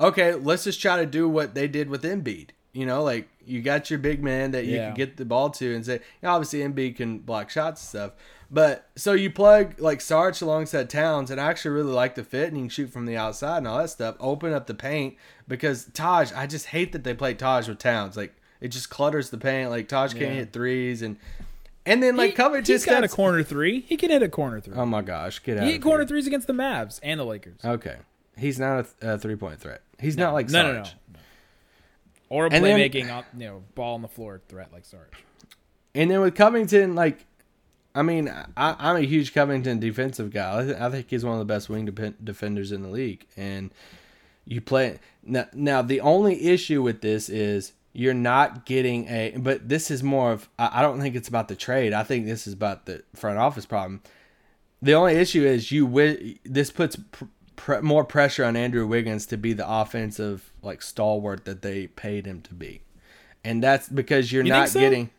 "Okay, 0.00 0.34
let's 0.34 0.64
just 0.64 0.80
try 0.80 0.96
to 0.98 1.06
do 1.06 1.28
what 1.28 1.54
they 1.54 1.68
did 1.68 1.88
with 1.88 2.02
Embiid. 2.02 2.50
You 2.78 2.86
know, 2.86 3.02
like 3.02 3.28
you 3.44 3.60
got 3.62 3.90
your 3.90 3.98
big 3.98 4.22
man 4.22 4.52
that 4.52 4.64
you 4.66 4.76
Yeah. 4.76 4.86
can 4.88 4.94
get 4.94 5.16
the 5.16 5.24
ball 5.24 5.50
to 5.50 5.74
and 5.74 5.84
say, 5.84 5.94
you 5.94 6.00
know, 6.22 6.30
obviously 6.30 6.60
Embiid 6.60 6.96
can 6.96 7.18
block 7.18 7.50
shots 7.50 7.82
and 7.82 7.88
stuff." 7.88 8.12
But 8.50 8.88
so 8.96 9.12
you 9.12 9.30
plug 9.30 9.78
like 9.80 10.00
Sarge 10.00 10.40
alongside 10.40 10.88
Towns, 10.88 11.30
and 11.30 11.40
I 11.40 11.48
actually 11.50 11.72
really 11.72 11.92
like 11.92 12.14
the 12.14 12.24
fit, 12.24 12.48
and 12.48 12.56
you 12.56 12.62
can 12.64 12.68
shoot 12.70 12.90
from 12.90 13.04
the 13.06 13.16
outside 13.16 13.58
and 13.58 13.68
all 13.68 13.78
that 13.78 13.90
stuff. 13.90 14.14
Open 14.20 14.52
up 14.52 14.66
the 14.66 14.74
paint 14.74 15.16
because 15.48 15.86
Taj, 15.92 16.32
I 16.32 16.46
just 16.46 16.66
hate 16.66 16.92
that 16.92 17.04
they 17.04 17.14
play 17.14 17.34
Taj 17.34 17.68
with 17.68 17.78
Towns. 17.78 18.16
Like 18.16 18.34
it 18.60 18.68
just 18.68 18.88
clutters 18.90 19.30
the 19.30 19.38
paint. 19.38 19.70
Like 19.70 19.88
Taj 19.88 20.14
can't 20.14 20.34
hit 20.34 20.52
threes, 20.52 21.02
and 21.02 21.16
and 21.84 22.02
then 22.02 22.16
like 22.16 22.30
He- 22.30 22.36
Covington's 22.36 22.68
he's 22.68 22.84
got 22.86 23.02
a 23.04 23.08
corner 23.08 23.42
three. 23.42 23.80
He 23.80 23.96
can 23.96 24.10
hit 24.10 24.22
a 24.22 24.28
corner 24.28 24.60
three. 24.60 24.74
Oh 24.76 24.86
my 24.86 25.02
gosh, 25.02 25.42
get 25.42 25.58
out! 25.58 25.64
he 25.64 25.72
hit 25.72 25.82
corner 25.82 26.00
here. 26.04 26.08
threes 26.08 26.26
against 26.26 26.46
the 26.46 26.52
Mavs 26.54 27.00
and 27.02 27.18
the 27.20 27.24
Lakers. 27.24 27.60
Okay, 27.64 27.96
he's 28.36 28.58
not 28.58 28.86
a, 29.02 29.14
a 29.14 29.18
three 29.18 29.36
point 29.36 29.58
threat. 29.60 29.82
He's 29.98 30.16
not 30.16 30.32
like 30.32 30.48
Sarge. 30.48 30.64
no, 30.66 30.72
no, 30.72 30.78
no. 30.82 30.88
Or 32.30 32.46
a 32.46 32.50
then- 32.50 32.62
playmaking, 32.62 33.24
you 33.34 33.46
know, 33.46 33.62
ball 33.74 33.94
on 33.94 34.02
the 34.02 34.08
floor 34.08 34.40
threat 34.48 34.72
like 34.72 34.84
Sarge. 34.84 35.12
And 35.94 36.10
then 36.10 36.20
with 36.20 36.34
Covington, 36.34 36.94
like, 36.94 37.24
I 37.94 38.02
mean, 38.02 38.28
I, 38.56 38.76
I'm 38.78 38.96
a 38.96 39.00
huge 39.00 39.32
Covington 39.34 39.80
defensive 39.80 40.30
guy. 40.30 40.60
I, 40.60 40.64
th- 40.64 40.76
I 40.76 40.90
think 40.90 41.06
he's 41.10 41.24
one 41.24 41.32
of 41.32 41.38
the 41.40 41.44
best 41.46 41.68
wing 41.68 41.86
de- 41.86 42.10
defenders 42.22 42.70
in 42.70 42.82
the 42.82 42.88
league. 42.88 43.26
And 43.36 43.72
you 44.44 44.60
play 44.60 44.98
now, 45.24 45.46
now. 45.54 45.82
The 45.82 46.00
only 46.00 46.46
issue 46.48 46.82
with 46.82 47.00
this 47.00 47.28
is 47.28 47.72
you're 47.92 48.14
not 48.14 48.66
getting 48.66 49.08
a. 49.08 49.34
But 49.38 49.68
this 49.68 49.90
is 49.90 50.02
more 50.02 50.32
of. 50.32 50.48
I, 50.58 50.78
I 50.80 50.82
don't 50.82 51.00
think 51.00 51.16
it's 51.16 51.28
about 51.28 51.48
the 51.48 51.56
trade. 51.56 51.92
I 51.92 52.02
think 52.04 52.26
this 52.26 52.46
is 52.46 52.52
about 52.52 52.86
the 52.86 53.02
front 53.16 53.38
office 53.38 53.66
problem. 53.66 54.02
The 54.80 54.94
only 54.94 55.14
issue 55.14 55.44
is 55.44 55.72
you. 55.72 56.38
This 56.44 56.70
puts 56.70 56.96
pr- 57.10 57.24
pr- 57.58 57.80
more 57.80 58.04
pressure 58.04 58.44
on 58.44 58.56
Andrew 58.56 58.86
Wiggins 58.86 59.26
to 59.26 59.36
be 59.36 59.52
the 59.52 59.68
offensive 59.70 60.50
like 60.62 60.80
stalwart 60.80 61.44
that 61.44 61.60
they 61.60 61.88
paid 61.88 62.24
him 62.26 62.40
to 62.42 62.54
be, 62.54 62.80
and 63.44 63.62
that's 63.62 63.88
because 63.88 64.32
you're 64.32 64.44
You 64.44 64.50
not 64.52 64.70
so? 64.70 64.80
getting. 64.80 65.10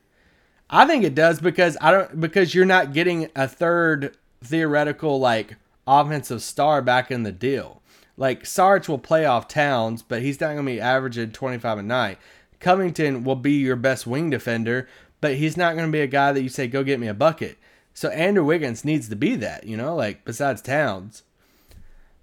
I 0.70 0.86
think 0.86 1.04
it 1.04 1.14
does 1.16 1.40
because 1.40 1.78
I 1.82 1.92
don't 1.92 2.20
because 2.20 2.56
you're 2.56 2.66
not 2.66 2.94
getting 2.94 3.30
a 3.36 3.48
third 3.48 4.16
theoretical 4.44 5.20
like 5.20 5.58
offensive 5.88 6.42
star 6.42 6.82
back 6.82 7.12
in 7.12 7.24
the 7.24 7.32
deal. 7.32 7.82
Like 8.18 8.46
Sarge 8.46 8.88
will 8.90 9.00
play 9.00 9.26
off 9.26 9.48
Towns, 9.48 10.02
but 10.02 10.22
he's 10.22 10.40
not 10.42 10.50
gonna 10.56 10.64
be 10.64 10.82
averaging 10.82 11.32
25 11.32 11.78
a 11.78 11.84
night. 11.84 12.18
Covington 12.60 13.24
will 13.24 13.36
be 13.36 13.54
your 13.54 13.76
best 13.78 14.06
wing 14.06 14.30
defender, 14.30 14.88
but 15.22 15.36
he's 15.36 15.56
not 15.58 15.76
gonna 15.76 15.92
be 15.92 16.02
a 16.02 16.08
guy 16.08 16.32
that 16.34 16.42
you 16.42 16.50
say 16.50 16.68
go 16.68 16.84
get 16.84 17.00
me 17.00 17.08
a 17.08 17.14
bucket. 17.14 17.58
So 17.94 18.10
Andrew 18.10 18.46
Wiggins 18.46 18.86
needs 18.86 19.10
to 19.10 19.16
be 19.16 19.36
that, 19.38 19.66
you 19.66 19.76
know, 19.76 19.96
like 19.96 20.24
besides 20.26 20.62
Towns. 20.62 21.24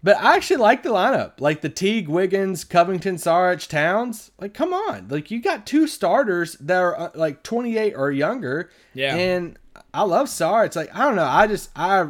But 0.06 0.18
I 0.18 0.36
actually 0.36 0.58
like 0.58 0.84
the 0.84 0.90
lineup. 0.90 1.40
Like 1.40 1.62
the 1.62 1.68
Teague, 1.68 2.06
Wiggins, 2.06 2.62
Covington, 2.62 3.18
Sarge, 3.18 3.66
Towns. 3.66 4.30
Like, 4.38 4.54
come 4.54 4.72
on. 4.72 5.08
Like, 5.08 5.32
you 5.32 5.40
got 5.40 5.66
two 5.66 5.88
starters 5.88 6.52
that 6.60 6.78
are 6.78 6.96
uh, 6.96 7.10
like 7.16 7.42
28 7.42 7.94
or 7.94 8.12
younger. 8.12 8.70
Yeah. 8.94 9.16
And 9.16 9.58
I 9.92 10.02
love 10.02 10.28
Sarge. 10.28 10.76
Like, 10.76 10.94
I 10.94 11.06
don't 11.06 11.16
know. 11.16 11.26
I 11.26 11.48
just, 11.48 11.70
I, 11.74 12.06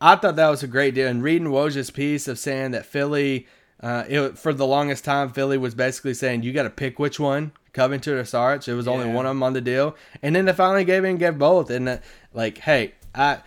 I 0.00 0.14
thought 0.14 0.36
that 0.36 0.48
was 0.48 0.62
a 0.62 0.68
great 0.68 0.94
deal. 0.94 1.08
And 1.08 1.20
reading 1.20 1.48
Woj's 1.48 1.90
piece 1.90 2.28
of 2.28 2.38
saying 2.38 2.70
that 2.70 2.86
Philly, 2.86 3.48
uh, 3.80 4.04
it, 4.08 4.38
for 4.38 4.54
the 4.54 4.64
longest 4.64 5.04
time, 5.04 5.30
Philly 5.30 5.58
was 5.58 5.74
basically 5.74 6.14
saying, 6.14 6.44
you 6.44 6.52
got 6.52 6.62
to 6.62 6.70
pick 6.70 7.00
which 7.00 7.18
one, 7.18 7.50
Covington 7.72 8.14
or 8.14 8.24
Sarge. 8.24 8.68
It 8.68 8.74
was 8.74 8.86
only 8.86 9.06
one 9.12 9.26
of 9.26 9.30
them 9.30 9.42
on 9.42 9.54
the 9.54 9.60
deal. 9.60 9.96
And 10.22 10.36
then 10.36 10.44
they 10.44 10.52
finally 10.52 10.84
gave 10.84 11.02
in 11.02 11.10
and 11.10 11.18
gave 11.18 11.36
both. 11.36 11.68
And, 11.68 11.88
uh, 11.88 11.98
like, 12.32 12.58
hey, 12.58 12.94
I, 13.12 13.38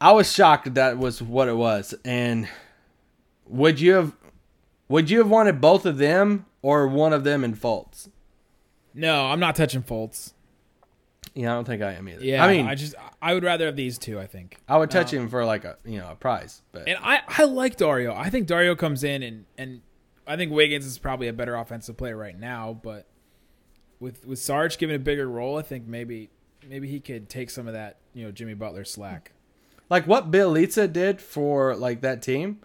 I 0.00 0.12
was 0.12 0.32
shocked 0.32 0.64
that 0.64 0.74
that 0.74 0.98
was 0.98 1.22
what 1.22 1.48
it 1.48 1.56
was. 1.56 1.94
And 2.04 2.48
would 3.46 3.80
you 3.80 3.94
have 3.94 4.16
would 4.88 5.10
you 5.10 5.18
have 5.18 5.28
wanted 5.28 5.60
both 5.60 5.86
of 5.86 5.98
them 5.98 6.46
or 6.62 6.86
one 6.88 7.12
of 7.12 7.24
them 7.24 7.44
in 7.44 7.54
Fultz? 7.54 8.08
No, 8.94 9.26
I'm 9.26 9.40
not 9.40 9.54
touching 9.54 9.82
Fultz. 9.82 10.32
Yeah, 11.34 11.52
I 11.52 11.54
don't 11.54 11.64
think 11.64 11.80
I 11.80 11.92
am 11.92 12.08
either. 12.08 12.24
Yeah, 12.24 12.44
I 12.44 12.52
mean, 12.52 12.66
I 12.66 12.74
just 12.74 12.94
I 13.22 13.34
would 13.34 13.44
rather 13.44 13.66
have 13.66 13.76
these 13.76 13.98
two. 13.98 14.18
I 14.18 14.26
think. 14.26 14.58
I 14.68 14.76
would 14.76 14.90
touch 14.90 15.14
uh, 15.14 15.18
him 15.18 15.28
for 15.28 15.44
like 15.44 15.64
a 15.64 15.76
you 15.84 15.98
know 15.98 16.10
a 16.10 16.16
prize, 16.16 16.62
but 16.72 16.88
And 16.88 16.98
I, 17.02 17.20
I 17.28 17.44
like 17.44 17.76
Dario. 17.76 18.14
I 18.14 18.30
think 18.30 18.46
Dario 18.46 18.74
comes 18.74 19.04
in 19.04 19.22
and, 19.22 19.44
and 19.56 19.80
I 20.26 20.36
think 20.36 20.52
Wiggins 20.52 20.86
is 20.86 20.98
probably 20.98 21.28
a 21.28 21.32
better 21.32 21.54
offensive 21.54 21.96
player 21.96 22.16
right 22.16 22.38
now, 22.38 22.72
but 22.72 23.06
with 24.00 24.26
with 24.26 24.38
Sarge 24.38 24.78
given 24.78 24.96
a 24.96 24.98
bigger 24.98 25.28
role, 25.28 25.56
I 25.56 25.62
think 25.62 25.86
maybe 25.86 26.30
maybe 26.68 26.88
he 26.88 27.00
could 27.00 27.28
take 27.28 27.50
some 27.50 27.68
of 27.68 27.74
that, 27.74 27.98
you 28.12 28.24
know, 28.24 28.32
Jimmy 28.32 28.54
Butler 28.54 28.84
slack. 28.84 29.32
Like 29.90 30.06
what 30.06 30.30
Bjelica 30.30 30.90
did 30.90 31.20
for 31.20 31.74
like 31.76 32.00
that 32.02 32.22
team, 32.22 32.60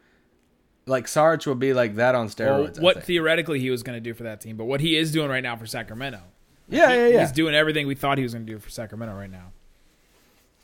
like 0.85 1.07
Sarge 1.07 1.45
will 1.47 1.55
be 1.55 1.73
like 1.73 1.95
that 1.95 2.15
on 2.15 2.27
steroids. 2.29 2.79
I 2.79 2.83
what 2.83 3.03
theoretically 3.03 3.59
he 3.59 3.69
was 3.71 3.83
going 3.83 3.95
to 3.97 4.01
do 4.01 4.13
for 4.13 4.23
that 4.23 4.39
team, 4.41 4.55
but 4.57 4.65
what 4.65 4.79
he 4.79 4.95
is 4.95 5.11
doing 5.11 5.29
right 5.29 5.43
now 5.43 5.55
for 5.57 5.65
Sacramento. 5.65 6.21
yeah, 6.69 6.93
yeah, 6.93 7.07
yeah. 7.07 7.19
He's 7.21 7.31
doing 7.31 7.55
everything 7.55 7.87
we 7.87 7.95
thought 7.95 8.17
he 8.19 8.23
was 8.23 8.33
going 8.33 8.45
to 8.45 8.53
do 8.53 8.59
for 8.59 8.69
Sacramento 8.69 9.15
right 9.15 9.29
now. 9.31 9.51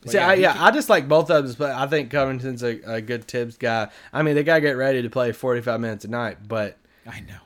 But 0.04 0.12
See, 0.12 0.18
I, 0.18 0.34
yeah, 0.36 0.54
can- 0.54 0.62
I 0.64 0.72
just 0.72 0.90
like 0.90 1.08
both 1.08 1.30
of 1.30 1.46
them, 1.48 1.56
but 1.60 1.72
I 1.72 1.86
think 1.88 2.10
Covington's 2.12 2.64
a, 2.64 2.80
a 2.96 3.02
good 3.02 3.26
Thibs 3.26 3.58
guy. 3.58 3.90
I 4.12 4.24
mean, 4.24 4.34
they 4.36 4.44
gotta 4.44 4.62
get 4.62 4.72
ready 4.78 5.02
to 5.04 5.10
play 5.12 5.32
forty 5.32 5.62
five 5.62 5.80
minutes 5.80 6.06
a 6.06 6.08
night, 6.08 6.38
but 6.48 6.78
I 7.06 7.20
know. 7.22 7.38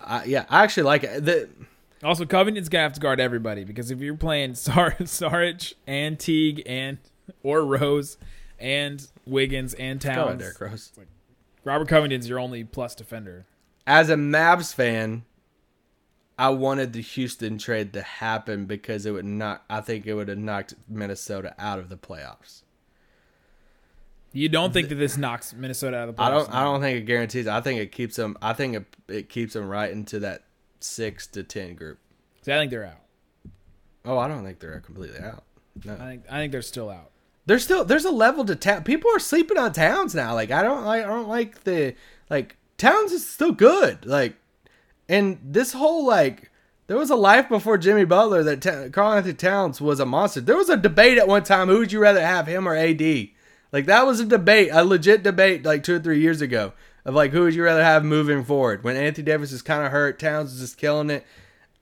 I, 0.00 0.24
yeah, 0.24 0.46
I 0.48 0.64
actually 0.64 0.84
like 0.84 1.04
it. 1.04 1.24
The, 1.24 1.48
Also, 2.02 2.24
Covington's 2.24 2.70
gonna 2.70 2.82
have 2.84 2.94
to 2.94 3.00
guard 3.00 3.20
everybody 3.20 3.64
because 3.64 3.90
if 3.90 4.00
you're 4.00 4.16
playing 4.16 4.54
Sar- 4.54 4.96
Sarge 5.04 5.74
and 5.86 6.18
Teague 6.18 6.62
and 6.64 6.96
or 7.42 7.62
Rose 7.64 8.16
and 8.62 9.06
Wiggins 9.26 9.74
and 9.74 10.00
Towns. 10.00 10.16
go 10.16 10.22
on, 10.22 10.28
Towns, 10.28 10.40
Derrick 10.40 10.60
Rose. 10.60 10.92
Robert 11.64 11.88
Covington's 11.88 12.28
your 12.28 12.38
only 12.38 12.64
plus 12.64 12.94
defender. 12.94 13.44
As 13.86 14.08
a 14.08 14.14
Mavs 14.14 14.72
fan, 14.72 15.24
I 16.38 16.48
wanted 16.50 16.92
the 16.92 17.02
Houston 17.02 17.58
trade 17.58 17.92
to 17.92 18.02
happen 18.02 18.66
because 18.66 19.04
it 19.04 19.10
would 19.10 19.24
not. 19.24 19.64
I 19.68 19.80
think 19.80 20.06
it 20.06 20.14
would 20.14 20.28
have 20.28 20.38
knocked 20.38 20.74
Minnesota 20.88 21.54
out 21.58 21.78
of 21.78 21.88
the 21.88 21.96
playoffs. 21.96 22.62
You 24.32 24.48
don't 24.48 24.72
think 24.72 24.88
that 24.88 24.94
this 24.94 25.18
knocks 25.18 25.52
Minnesota 25.52 25.96
out 25.98 26.08
of 26.08 26.16
the 26.16 26.22
playoffs? 26.22 26.26
I 26.26 26.30
don't. 26.30 26.54
I 26.54 26.64
don't 26.64 26.80
think 26.80 26.98
it 26.98 27.02
guarantees. 27.02 27.46
I 27.46 27.60
think 27.60 27.80
it 27.80 27.92
keeps 27.92 28.16
them. 28.16 28.36
I 28.40 28.54
think 28.54 28.76
it, 28.76 28.96
it 29.08 29.28
keeps 29.28 29.52
them 29.52 29.68
right 29.68 29.90
into 29.90 30.20
that 30.20 30.44
six 30.80 31.26
to 31.28 31.42
ten 31.42 31.74
group. 31.74 31.98
See, 32.42 32.52
I 32.52 32.58
think 32.58 32.70
they're 32.70 32.86
out. 32.86 33.02
Oh, 34.04 34.18
I 34.18 34.26
don't 34.28 34.42
think 34.44 34.58
they're 34.58 34.80
completely 34.80 35.20
out. 35.20 35.44
No. 35.84 35.94
I 35.94 35.96
think 35.98 36.24
I 36.30 36.38
think 36.38 36.52
they're 36.52 36.62
still 36.62 36.90
out. 36.90 37.11
There's 37.46 37.64
still 37.64 37.84
there's 37.84 38.04
a 38.04 38.10
level 38.10 38.44
to 38.44 38.54
town. 38.54 38.84
People 38.84 39.10
are 39.14 39.18
sleeping 39.18 39.58
on 39.58 39.72
Towns 39.72 40.14
now. 40.14 40.34
Like 40.34 40.50
I 40.50 40.62
don't 40.62 40.84
like 40.84 41.04
I 41.04 41.08
don't 41.08 41.28
like 41.28 41.64
the 41.64 41.94
like 42.30 42.56
Towns 42.78 43.12
is 43.12 43.28
still 43.28 43.52
good. 43.52 44.06
Like 44.06 44.36
and 45.08 45.38
this 45.42 45.72
whole 45.72 46.06
like 46.06 46.50
there 46.86 46.96
was 46.96 47.10
a 47.10 47.16
life 47.16 47.48
before 47.48 47.78
Jimmy 47.78 48.04
Butler 48.04 48.42
that 48.42 48.60
Ta- 48.60 48.88
Karl-Anthony 48.90 49.34
Towns 49.34 49.80
was 49.80 49.98
a 50.00 50.06
monster. 50.06 50.40
There 50.40 50.56
was 50.56 50.68
a 50.68 50.76
debate 50.76 51.16
at 51.18 51.28
one 51.28 51.42
time. 51.42 51.68
Who 51.68 51.78
would 51.78 51.92
you 51.92 52.00
rather 52.00 52.20
have, 52.24 52.46
him 52.46 52.68
or 52.68 52.76
AD? 52.76 53.00
Like 53.72 53.86
that 53.86 54.06
was 54.06 54.20
a 54.20 54.26
debate, 54.26 54.68
a 54.72 54.84
legit 54.84 55.22
debate, 55.22 55.64
like 55.64 55.82
two 55.82 55.96
or 55.96 56.00
three 56.00 56.20
years 56.20 56.40
ago 56.42 56.72
of 57.04 57.14
like 57.14 57.32
who 57.32 57.42
would 57.42 57.54
you 57.54 57.64
rather 57.64 57.82
have 57.82 58.04
moving 58.04 58.44
forward 58.44 58.84
when 58.84 58.96
Anthony 58.96 59.24
Davis 59.24 59.50
is 59.50 59.62
kind 59.62 59.84
of 59.84 59.90
hurt, 59.90 60.18
Towns 60.20 60.52
is 60.52 60.60
just 60.60 60.76
killing 60.78 61.10
it. 61.10 61.26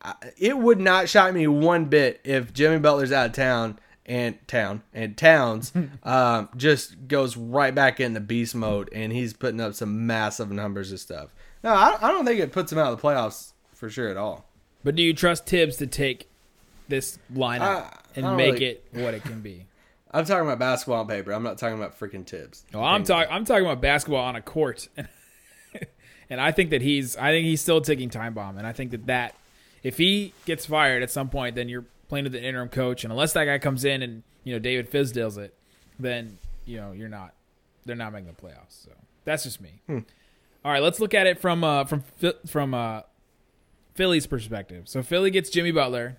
I- 0.00 0.14
It 0.38 0.56
would 0.56 0.80
not 0.80 1.08
shock 1.10 1.34
me 1.34 1.46
one 1.46 1.84
bit 1.86 2.20
if 2.24 2.54
Jimmy 2.54 2.78
Butler's 2.78 3.12
out 3.12 3.26
of 3.26 3.32
town 3.32 3.78
and 4.10 4.36
town 4.48 4.82
and 4.92 5.16
Towns 5.16 5.72
um, 6.02 6.48
just 6.56 7.06
goes 7.06 7.36
right 7.36 7.72
back 7.72 8.00
into 8.00 8.18
beast 8.18 8.56
mode 8.56 8.88
and 8.92 9.12
he's 9.12 9.32
putting 9.32 9.60
up 9.60 9.72
some 9.74 10.06
massive 10.06 10.50
numbers 10.50 10.90
and 10.90 10.98
stuff. 10.98 11.32
No, 11.62 11.70
I, 11.70 11.96
I 12.00 12.10
don't 12.10 12.24
think 12.26 12.40
it 12.40 12.50
puts 12.50 12.72
him 12.72 12.78
out 12.78 12.92
of 12.92 13.00
the 13.00 13.06
playoffs 13.06 13.52
for 13.72 13.88
sure 13.88 14.08
at 14.08 14.16
all. 14.16 14.46
But 14.82 14.96
do 14.96 15.02
you 15.02 15.14
trust 15.14 15.46
Thibs 15.46 15.76
to 15.76 15.86
take 15.86 16.28
this 16.88 17.18
lineup 17.32 17.60
I- 17.60 17.74
I 17.76 17.96
and 18.16 18.24
don't 18.24 18.36
make 18.36 18.54
really- 18.54 18.66
it 18.66 18.84
what 18.92 19.14
it 19.14 19.22
can 19.22 19.40
be? 19.40 19.66
I'm 20.10 20.24
talking 20.24 20.42
about 20.44 20.58
basketball 20.58 21.02
on 21.02 21.06
paper. 21.06 21.30
I'm 21.30 21.44
not 21.44 21.56
talking 21.58 21.76
about 21.78 21.96
freaking 21.96 22.26
Thibs. 22.26 22.64
Well, 22.74 22.82
I'm 22.82 23.04
talking. 23.04 23.32
I'm 23.32 23.44
talking 23.44 23.64
about 23.64 23.80
basketball 23.80 24.24
on 24.24 24.34
a 24.34 24.42
court, 24.42 24.88
and 26.28 26.40
I 26.40 26.50
think 26.50 26.70
that 26.70 26.82
he's. 26.82 27.16
I 27.16 27.30
think 27.30 27.44
he's 27.46 27.60
still 27.60 27.76
a 27.76 27.82
ticking 27.84 28.10
time 28.10 28.34
bomb, 28.34 28.58
and 28.58 28.66
I 28.66 28.72
think 28.72 28.90
that 28.90 29.06
that 29.06 29.36
if 29.84 29.98
he 29.98 30.32
gets 30.46 30.66
fired 30.66 31.04
at 31.04 31.12
some 31.12 31.28
point, 31.28 31.54
then 31.54 31.68
you're 31.68 31.84
playing 32.10 32.24
with 32.24 32.32
the 32.32 32.42
interim 32.42 32.68
coach, 32.68 33.04
and 33.04 33.12
unless 33.12 33.32
that 33.32 33.46
guy 33.46 33.58
comes 33.58 33.84
in 33.86 34.02
and 34.02 34.22
you 34.44 34.52
know 34.52 34.58
David 34.58 34.90
Fizdale's 34.90 35.38
it, 35.38 35.54
then 35.98 36.36
you 36.66 36.76
know 36.76 36.92
you're 36.92 37.08
not. 37.08 37.34
They're 37.86 37.96
not 37.96 38.12
making 38.12 38.26
the 38.26 38.34
playoffs. 38.34 38.84
So 38.84 38.90
that's 39.24 39.44
just 39.44 39.60
me. 39.62 39.80
All 39.88 40.70
right, 40.70 40.82
let's 40.82 41.00
look 41.00 41.14
at 41.14 41.26
it 41.26 41.38
from 41.38 41.64
uh, 41.64 41.84
from 41.84 42.04
from 42.46 42.74
uh, 42.74 43.02
Philly's 43.94 44.26
perspective. 44.26 44.88
So 44.88 45.02
Philly 45.02 45.30
gets 45.30 45.48
Jimmy 45.48 45.70
Butler. 45.70 46.18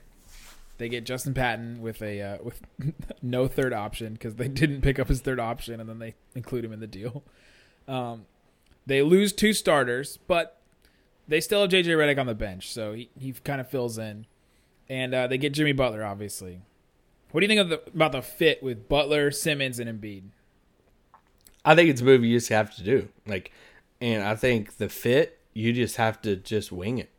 They 0.80 0.89
get 0.89 1.06
Justin 1.06 1.36
Patton 1.36 1.82
with 1.82 2.02
a 2.02 2.22
uh, 2.22 2.38
with 2.42 2.62
no 3.22 3.48
third 3.48 3.74
option 3.74 4.14
because 4.14 4.36
they 4.36 4.48
didn't 4.48 4.82
pick 4.82 4.98
up 4.98 5.10
his 5.10 5.22
third 5.22 5.39
option, 5.39 5.80
and 5.80 5.88
then 5.88 6.00
they 6.00 6.16
include 6.34 6.66
him 6.66 6.74
in 6.74 6.80
the 6.80 6.88
deal. 6.88 7.24
Um, 7.88 8.26
they 8.88 9.02
lose 9.02 9.34
two 9.34 9.54
starters, 9.54 10.18
but 10.28 10.62
they 11.28 11.39
still 11.39 11.62
have 11.62 11.70
JJ 11.70 11.86
Redick 11.86 12.20
on 12.20 12.26
the 12.26 12.36
bench, 12.36 12.72
so 12.72 12.94
he, 12.94 13.10
he 13.20 13.32
kind 13.34 13.62
of 13.62 13.70
fills 13.70 13.98
in. 13.98 14.26
And 14.92 15.16
uh, 15.16 15.28
they 15.28 15.38
get 15.38 15.54
Jimmy 15.54 15.72
Butler, 15.72 16.04
obviously. 16.04 16.60
What 17.32 17.39
do 17.39 17.46
you 17.46 17.48
think 17.48 17.62
of 17.62 17.70
the, 17.70 17.82
about 17.96 18.12
the 18.12 18.22
fit 18.22 18.62
with 18.62 18.89
Butler, 18.89 19.32
Simmons, 19.32 19.80
and 19.80 19.89
Embiid? 19.89 20.24
I 21.64 21.76
think 21.76 21.89
it's 21.89 22.02
a 22.02 22.04
move 22.04 22.26
you 22.26 22.36
just 22.36 22.50
have 22.50 22.76
to 22.76 22.84
do. 22.84 23.08
Like, 23.26 23.54
and 24.02 24.22
I 24.22 24.36
think 24.36 24.80
the 24.80 24.89
fit 24.89 25.39
you 25.54 25.72
just 25.72 25.96
have 25.96 26.22
to 26.24 26.36
just 26.36 26.74
wing 26.74 26.98
it. 26.98 27.10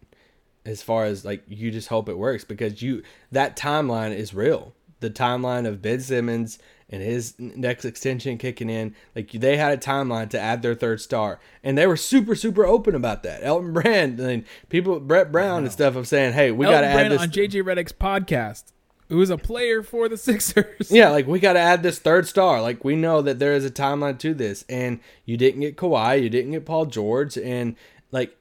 As 0.66 0.82
far 0.82 1.06
as 1.06 1.24
like 1.24 1.44
you 1.48 1.70
just 1.70 1.88
hope 1.88 2.10
it 2.10 2.18
works 2.18 2.44
because 2.44 2.82
you 2.82 3.02
that 3.30 3.56
timeline 3.56 4.14
is 4.14 4.34
real. 4.34 4.74
The 5.00 5.08
timeline 5.08 5.66
of 5.66 5.80
Ben 5.80 6.00
Simmons 6.00 6.58
and 6.92 7.02
his 7.02 7.34
next 7.38 7.84
extension 7.86 8.36
kicking 8.38 8.68
in, 8.70 8.94
like 9.16 9.32
they 9.32 9.56
had 9.56 9.72
a 9.72 9.80
timeline 9.80 10.28
to 10.30 10.38
add 10.38 10.60
their 10.62 10.74
third 10.74 11.00
star, 11.00 11.40
and 11.64 11.76
they 11.76 11.86
were 11.86 11.96
super 11.96 12.34
super 12.34 12.64
open 12.66 12.94
about 12.94 13.22
that. 13.22 13.42
Elton 13.42 13.72
Brand 13.72 14.20
and 14.20 14.44
people, 14.68 15.00
Brett 15.00 15.32
Brown 15.32 15.64
and 15.64 15.72
stuff 15.72 15.96
of 15.96 16.06
saying, 16.06 16.34
"Hey, 16.34 16.50
we 16.52 16.66
got 16.66 16.82
to 16.82 16.86
Elton 16.86 16.90
add 16.90 16.94
Brand 16.94 17.12
this." 17.12 17.22
on 17.22 17.30
JJ 17.30 17.62
Redick's 17.62 17.92
podcast, 17.92 18.64
who 19.08 19.20
is 19.22 19.30
a 19.30 19.38
player 19.38 19.82
for 19.82 20.08
the 20.08 20.16
Sixers. 20.18 20.90
Yeah, 20.90 21.08
like 21.08 21.26
we 21.26 21.40
got 21.40 21.54
to 21.54 21.60
add 21.60 21.82
this 21.82 21.98
third 21.98 22.28
star. 22.28 22.60
Like 22.60 22.84
we 22.84 22.94
know 22.94 23.22
that 23.22 23.38
there 23.38 23.54
is 23.54 23.64
a 23.64 23.70
timeline 23.70 24.18
to 24.18 24.34
this, 24.34 24.64
and 24.68 25.00
you 25.24 25.36
didn't 25.36 25.62
get 25.62 25.76
Kawhi, 25.76 26.22
you 26.22 26.28
didn't 26.28 26.52
get 26.52 26.66
Paul 26.66 26.86
George, 26.86 27.38
and 27.38 27.74
like 28.10 28.36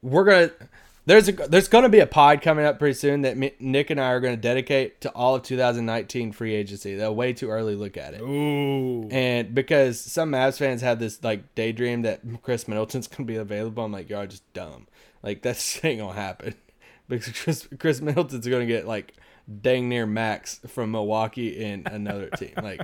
we're 0.00 0.24
gonna 0.24 0.50
there's 1.08 1.28
a 1.28 1.32
there's 1.32 1.68
gonna 1.68 1.88
be 1.88 2.00
a 2.00 2.06
pod 2.06 2.42
coming 2.42 2.66
up 2.66 2.78
pretty 2.78 2.92
soon 2.92 3.22
that 3.22 3.36
me, 3.36 3.52
Nick 3.58 3.88
and 3.88 3.98
I 3.98 4.08
are 4.08 4.20
gonna 4.20 4.36
dedicate 4.36 5.00
to 5.00 5.10
all 5.12 5.34
of 5.34 5.42
2019 5.42 6.32
free 6.32 6.54
agency. 6.54 6.96
They'll 6.96 7.14
way 7.14 7.32
too 7.32 7.48
early 7.48 7.74
look 7.74 7.96
at 7.96 8.12
it, 8.12 8.20
Ooh. 8.20 9.08
and 9.10 9.54
because 9.54 9.98
some 9.98 10.32
Mavs 10.32 10.58
fans 10.58 10.82
have 10.82 10.98
this 10.98 11.24
like 11.24 11.54
daydream 11.54 12.02
that 12.02 12.20
Khris 12.42 12.68
Middleton's 12.68 13.08
gonna 13.08 13.26
be 13.26 13.36
available, 13.36 13.84
I'm 13.84 13.92
like, 13.92 14.10
y'all 14.10 14.26
just 14.26 14.52
dumb. 14.52 14.86
Like 15.22 15.40
that's 15.40 15.82
ain't 15.84 16.00
gonna 16.00 16.12
happen 16.12 16.54
because 17.08 17.32
Chris 17.32 17.66
Khris 17.78 18.02
Middleton's 18.02 18.46
gonna 18.46 18.66
get 18.66 18.86
like 18.86 19.14
dang 19.62 19.88
near 19.88 20.06
max 20.06 20.60
from 20.66 20.90
Milwaukee 20.90 21.64
and 21.64 21.88
another 21.88 22.28
team. 22.30 22.52
Like, 22.62 22.82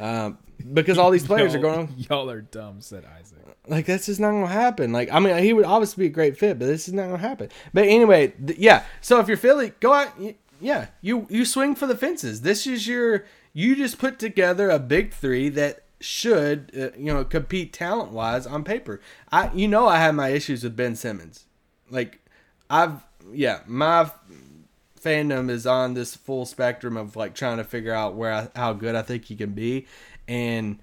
um, 0.00 0.38
because 0.72 0.98
all 0.98 1.10
these 1.10 1.26
players 1.32 1.54
are 1.54 1.58
going 1.60 1.92
Y'all 1.96 2.30
are 2.30 2.40
dumb, 2.42 2.80
said 2.80 3.04
Isaac. 3.18 3.38
like 3.68 3.86
that's 3.86 4.06
just 4.06 4.20
not 4.20 4.30
gonna 4.32 4.46
happen. 4.46 4.92
Like, 4.92 5.12
I 5.12 5.18
mean, 5.20 5.36
he 5.42 5.52
would 5.52 5.64
obviously 5.64 6.04
be 6.04 6.08
a 6.08 6.12
great 6.14 6.36
fit, 6.38 6.58
but 6.58 6.66
this 6.66 6.88
is 6.88 6.94
not 6.94 7.06
gonna 7.06 7.18
happen. 7.18 7.48
But 7.72 7.86
anyway, 7.86 8.28
th- 8.46 8.58
yeah. 8.58 8.84
So 9.00 9.20
if 9.20 9.28
you're 9.28 9.36
Philly, 9.36 9.72
go 9.80 9.92
out. 9.92 10.18
y- 10.18 10.36
Yeah, 10.60 10.86
you 11.00 11.26
you 11.30 11.44
swing 11.44 11.74
for 11.76 11.86
the 11.86 11.96
fences. 11.96 12.40
This 12.42 12.66
is 12.66 12.86
your. 12.88 13.24
You 13.52 13.74
just 13.76 13.98
put 13.98 14.18
together 14.18 14.70
a 14.70 14.78
big 14.78 15.12
three 15.12 15.48
that 15.50 15.84
should 16.00 16.70
uh, 16.76 16.96
you 16.98 17.12
know 17.12 17.24
compete 17.24 17.72
talent 17.72 18.12
wise 18.12 18.46
on 18.46 18.64
paper. 18.64 19.00
I 19.32 19.50
you 19.54 19.68
know 19.68 19.86
I 19.86 19.98
have 19.98 20.14
my 20.14 20.28
issues 20.30 20.62
with 20.64 20.74
Ben 20.76 20.96
Simmons. 20.96 21.46
Like, 21.90 22.20
I've 22.68 23.04
yeah 23.32 23.60
my 23.66 24.10
fandom 25.02 25.50
is 25.50 25.66
on 25.66 25.94
this 25.94 26.14
full 26.16 26.46
spectrum 26.46 26.96
of 26.96 27.16
like 27.16 27.34
trying 27.34 27.58
to 27.58 27.64
figure 27.64 27.94
out 27.94 28.14
where 28.14 28.32
I, 28.32 28.48
how 28.56 28.72
good 28.72 28.94
I 28.94 29.02
think 29.02 29.24
he 29.26 29.36
can 29.36 29.50
be, 29.52 29.86
and 30.26 30.78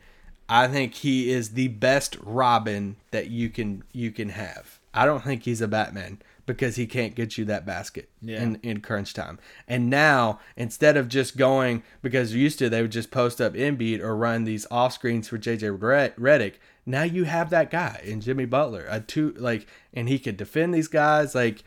I 0.47 0.67
think 0.67 0.93
he 0.95 1.31
is 1.31 1.51
the 1.51 1.69
best 1.69 2.17
Robin 2.21 2.95
that 3.11 3.29
you 3.29 3.49
can 3.49 3.83
you 3.91 4.11
can 4.11 4.29
have. 4.29 4.79
I 4.93 5.05
don't 5.05 5.23
think 5.23 5.43
he's 5.43 5.61
a 5.61 5.67
Batman 5.67 6.19
because 6.45 6.75
he 6.75 6.85
can't 6.85 7.15
get 7.15 7.37
you 7.39 7.45
that 7.45 7.65
basket 7.65 8.07
Yeah. 8.21 8.41
in, 8.43 8.59
in 8.61 8.79
crunch 8.81 9.15
time. 9.15 9.39
And 9.67 9.89
now 9.89 10.39
instead 10.55 10.95
of 10.95 11.09
just 11.09 11.35
going 11.37 11.81
because 12.03 12.35
used 12.35 12.59
to 12.59 12.69
they 12.69 12.83
would 12.83 12.91
just 12.91 13.09
post 13.09 13.41
up 13.41 13.53
Embiid 13.55 13.99
or 13.99 14.15
run 14.15 14.43
these 14.43 14.67
off 14.69 14.93
screens 14.93 15.27
for 15.27 15.39
JJ 15.39 15.81
Red- 15.81 16.15
Redick. 16.15 16.53
Now 16.85 17.01
you 17.01 17.23
have 17.23 17.49
that 17.49 17.71
guy 17.71 17.99
in 18.03 18.21
Jimmy 18.21 18.45
Butler, 18.45 18.85
a 18.87 18.99
two 18.99 19.33
like, 19.37 19.65
and 19.91 20.07
he 20.07 20.19
could 20.19 20.37
defend 20.37 20.73
these 20.75 20.87
guys 20.87 21.33
like 21.33 21.63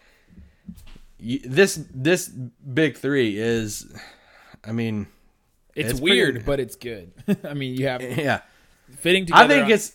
this 1.20 1.80
this 1.94 2.28
big 2.28 2.96
three 2.96 3.38
is 3.38 3.86
i 4.64 4.72
mean 4.72 5.06
It's, 5.74 5.92
It's 5.92 6.00
weird, 6.00 6.34
pretty- 6.34 6.46
but 6.46 6.60
it's 6.60 6.74
good. 6.76 7.12
I 7.44 7.54
mean, 7.54 7.74
you 7.76 7.86
have 7.86 8.02
Yeah. 8.02 8.40
fitting 8.96 9.26
together. 9.26 9.44
I 9.44 9.48
think 9.48 9.64
on- 9.66 9.70
it's 9.70 9.94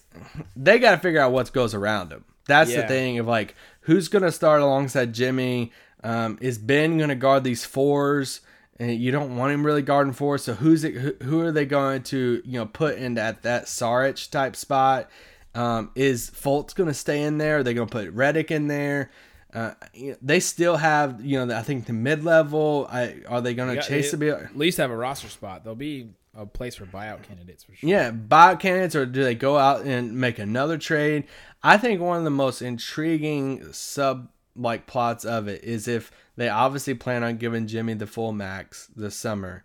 they 0.55 0.79
got 0.79 0.91
to 0.91 0.97
figure 0.97 1.19
out 1.19 1.31
what 1.33 1.51
goes 1.51 1.73
around 1.73 2.09
them. 2.09 2.23
That's 2.47 2.73
the 2.73 2.87
thing 2.87 3.19
of 3.19 3.27
like 3.27 3.55
who's 3.81 4.07
gonna 4.07 4.31
start 4.31 4.61
alongside 4.61 5.13
Jimmy. 5.13 5.71
Um, 6.03 6.37
is 6.41 6.57
Ben 6.57 6.97
gonna 6.97 7.15
guard 7.15 7.43
these 7.43 7.65
fours? 7.65 8.41
And 8.79 8.91
you 8.97 9.11
don't 9.11 9.35
want 9.37 9.53
him 9.53 9.65
really 9.65 9.81
guarding 9.81 10.13
fours. 10.13 10.43
So 10.43 10.53
who's 10.53 10.83
it? 10.83 10.93
Who, 10.95 11.13
who 11.21 11.41
are 11.41 11.51
they 11.51 11.65
going 11.65 12.03
to 12.03 12.41
you 12.45 12.59
know 12.59 12.65
put 12.65 12.97
in 12.97 13.15
that 13.15 13.43
that 13.43 13.65
Saric 13.65 14.29
type 14.31 14.55
spot? 14.55 15.09
Um, 15.55 15.91
is 15.95 16.29
Fultz 16.31 16.73
gonna 16.73 16.93
stay 16.93 17.21
in 17.23 17.37
there? 17.39 17.57
Are 17.57 17.63
they 17.63 17.73
gonna 17.73 17.87
put 17.87 18.15
Redick 18.15 18.51
in 18.51 18.67
there? 18.67 19.11
Uh, 19.53 19.73
you 19.93 20.11
know, 20.11 20.17
they 20.21 20.39
still 20.39 20.77
have 20.77 21.23
you 21.23 21.43
know 21.43 21.55
I 21.55 21.61
think 21.61 21.85
the 21.85 21.93
mid 21.93 22.23
level. 22.23 22.87
I 22.89 23.17
are 23.27 23.41
they 23.41 23.53
chase 23.55 23.87
they 23.87 24.01
to 24.11 24.17
be? 24.17 24.29
at 24.29 24.57
least 24.57 24.77
have 24.77 24.91
a 24.91 24.95
roster 24.95 25.29
spot. 25.29 25.63
They'll 25.63 25.75
be 25.75 26.09
a 26.35 26.45
place 26.45 26.75
for 26.75 26.85
buyout 26.85 27.23
candidates 27.23 27.63
for 27.63 27.75
sure. 27.75 27.89
Yeah, 27.89 28.11
buyout 28.11 28.59
candidates, 28.59 28.95
or 28.95 29.05
do 29.05 29.23
they 29.23 29.35
go 29.35 29.57
out 29.57 29.85
and 29.85 30.19
make 30.19 30.39
another 30.39 30.77
trade? 30.77 31.25
I 31.61 31.77
think 31.77 32.01
one 32.01 32.17
of 32.17 32.23
the 32.23 32.31
most 32.31 32.61
intriguing 32.61 33.71
sub 33.71 34.29
like 34.55 34.87
plots 34.87 35.25
of 35.25 35.47
it 35.47 35.63
is 35.63 35.87
if 35.87 36.11
they 36.35 36.49
obviously 36.49 36.93
plan 36.93 37.23
on 37.23 37.37
giving 37.37 37.67
Jimmy 37.67 37.93
the 37.93 38.07
full 38.07 38.31
max 38.31 38.87
this 38.95 39.15
summer. 39.15 39.63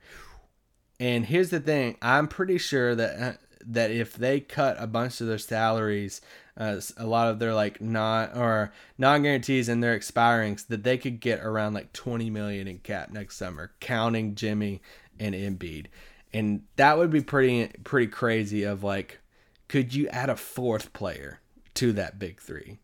And 1.01 1.25
here's 1.25 1.51
the 1.51 1.61
thing: 1.61 1.97
I'm 2.03 2.29
pretty 2.29 2.59
sure 2.59 2.95
that 2.95 3.21
uh, 3.21 3.33
that 3.67 3.91
if 3.91 4.15
they 4.15 4.41
cut 4.41 4.77
a 4.79 4.87
bunch 4.87 5.21
of 5.21 5.27
their 5.27 5.39
salaries, 5.39 6.21
uh, 6.59 6.81
a 6.97 7.07
lot 7.07 7.29
of 7.29 7.39
their 7.39 7.55
like 7.55 7.81
non 7.81 8.31
or 8.37 8.73
non 8.99 9.23
guarantees 9.23 9.69
and 9.69 9.83
their 9.83 9.99
expirings, 9.99 10.67
that 10.67 10.83
they 10.83 10.99
could 10.99 11.21
get 11.21 11.41
around 11.41 11.75
like 11.75 11.93
20 11.93 12.29
million 12.31 12.67
in 12.67 12.79
cap 12.79 13.11
next 13.11 13.37
summer, 13.37 13.73
counting 13.81 14.35
Jimmy 14.35 14.83
and 15.21 15.35
Embiid, 15.35 15.87
and 16.33 16.63
that 16.77 16.99
would 16.99 17.11
be 17.11 17.21
pretty 17.21 17.69
pretty 17.85 18.09
crazy. 18.09 18.65
Of 18.65 18.83
like, 18.83 19.21
could 19.69 19.95
you 19.95 20.09
add 20.09 20.29
a 20.29 20.37
fourth 20.37 20.93
player 20.93 21.41
to 21.75 21.93
that 21.93 22.19
big 22.19 22.41
three? 22.41 22.79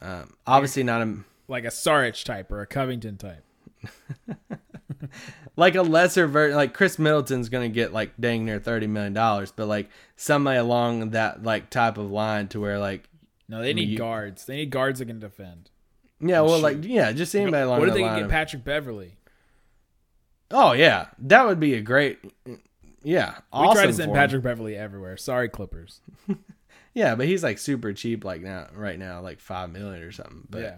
Um, 0.00 0.34
obviously 0.46 0.82
not 0.82 1.00
a 1.00 1.18
like 1.46 1.64
a 1.64 1.68
Saric 1.68 2.24
type 2.24 2.50
or 2.50 2.60
a 2.60 2.66
Covington 2.66 3.16
type. 3.16 3.44
like 5.56 5.74
a 5.74 5.82
lesser 5.82 6.26
version 6.26 6.56
like 6.56 6.74
khris 6.74 6.98
middleton's 6.98 7.48
gonna 7.48 7.68
get 7.68 7.92
like 7.92 8.12
dang 8.20 8.44
near 8.44 8.58
30 8.58 8.86
million 8.86 9.12
dollars 9.14 9.50
but 9.50 9.66
like 9.66 9.88
somebody 10.16 10.58
along 10.58 11.10
that 11.10 11.42
like 11.42 11.70
type 11.70 11.96
of 11.98 12.10
line 12.10 12.48
to 12.48 12.60
where 12.60 12.78
like 12.78 13.08
No, 13.48 13.62
they 13.62 13.72
need 13.74 13.88
you- 13.88 13.98
guards. 13.98 14.44
They 14.44 14.56
need 14.56 14.70
guards 14.70 14.98
that 14.98 15.06
can 15.06 15.20
defend. 15.20 15.70
yeah 16.20 16.40
well 16.42 16.58
like 16.58 16.84
yeah 16.84 17.12
just 17.12 17.34
anybody 17.34 17.62
along 17.64 17.80
what 17.80 17.88
if 17.88 17.94
they 17.94 18.02
line 18.02 18.10
can 18.10 18.18
get 18.18 18.24
of- 18.26 18.30
Patrick 18.30 18.64
Beverley? 18.64 19.16
oh 20.50 20.72
yeah 20.72 21.06
that 21.18 21.46
would 21.46 21.58
be 21.60 21.74
a 21.74 21.80
great 21.80 22.18
yeah 23.02 23.38
awesome 23.52 23.68
we 23.68 23.74
try 23.74 23.86
to 23.86 23.92
send. 23.92 24.12
Patrick 24.14 24.42
Beverley 24.42 24.76
everywhere. 24.76 25.16
Sorry, 25.16 25.48
Clippers. 25.48 26.00
yeah 26.94 27.14
but 27.14 27.26
he's 27.26 27.42
like 27.42 27.58
super 27.58 27.92
cheap 27.92 28.24
like 28.24 28.40
now 28.42 28.68
right 28.74 28.98
now 28.98 29.20
like 29.20 29.40
five 29.40 29.70
million 29.70 30.02
or 30.02 30.12
something 30.12 30.46
but 30.48 30.60
yeah. 30.60 30.74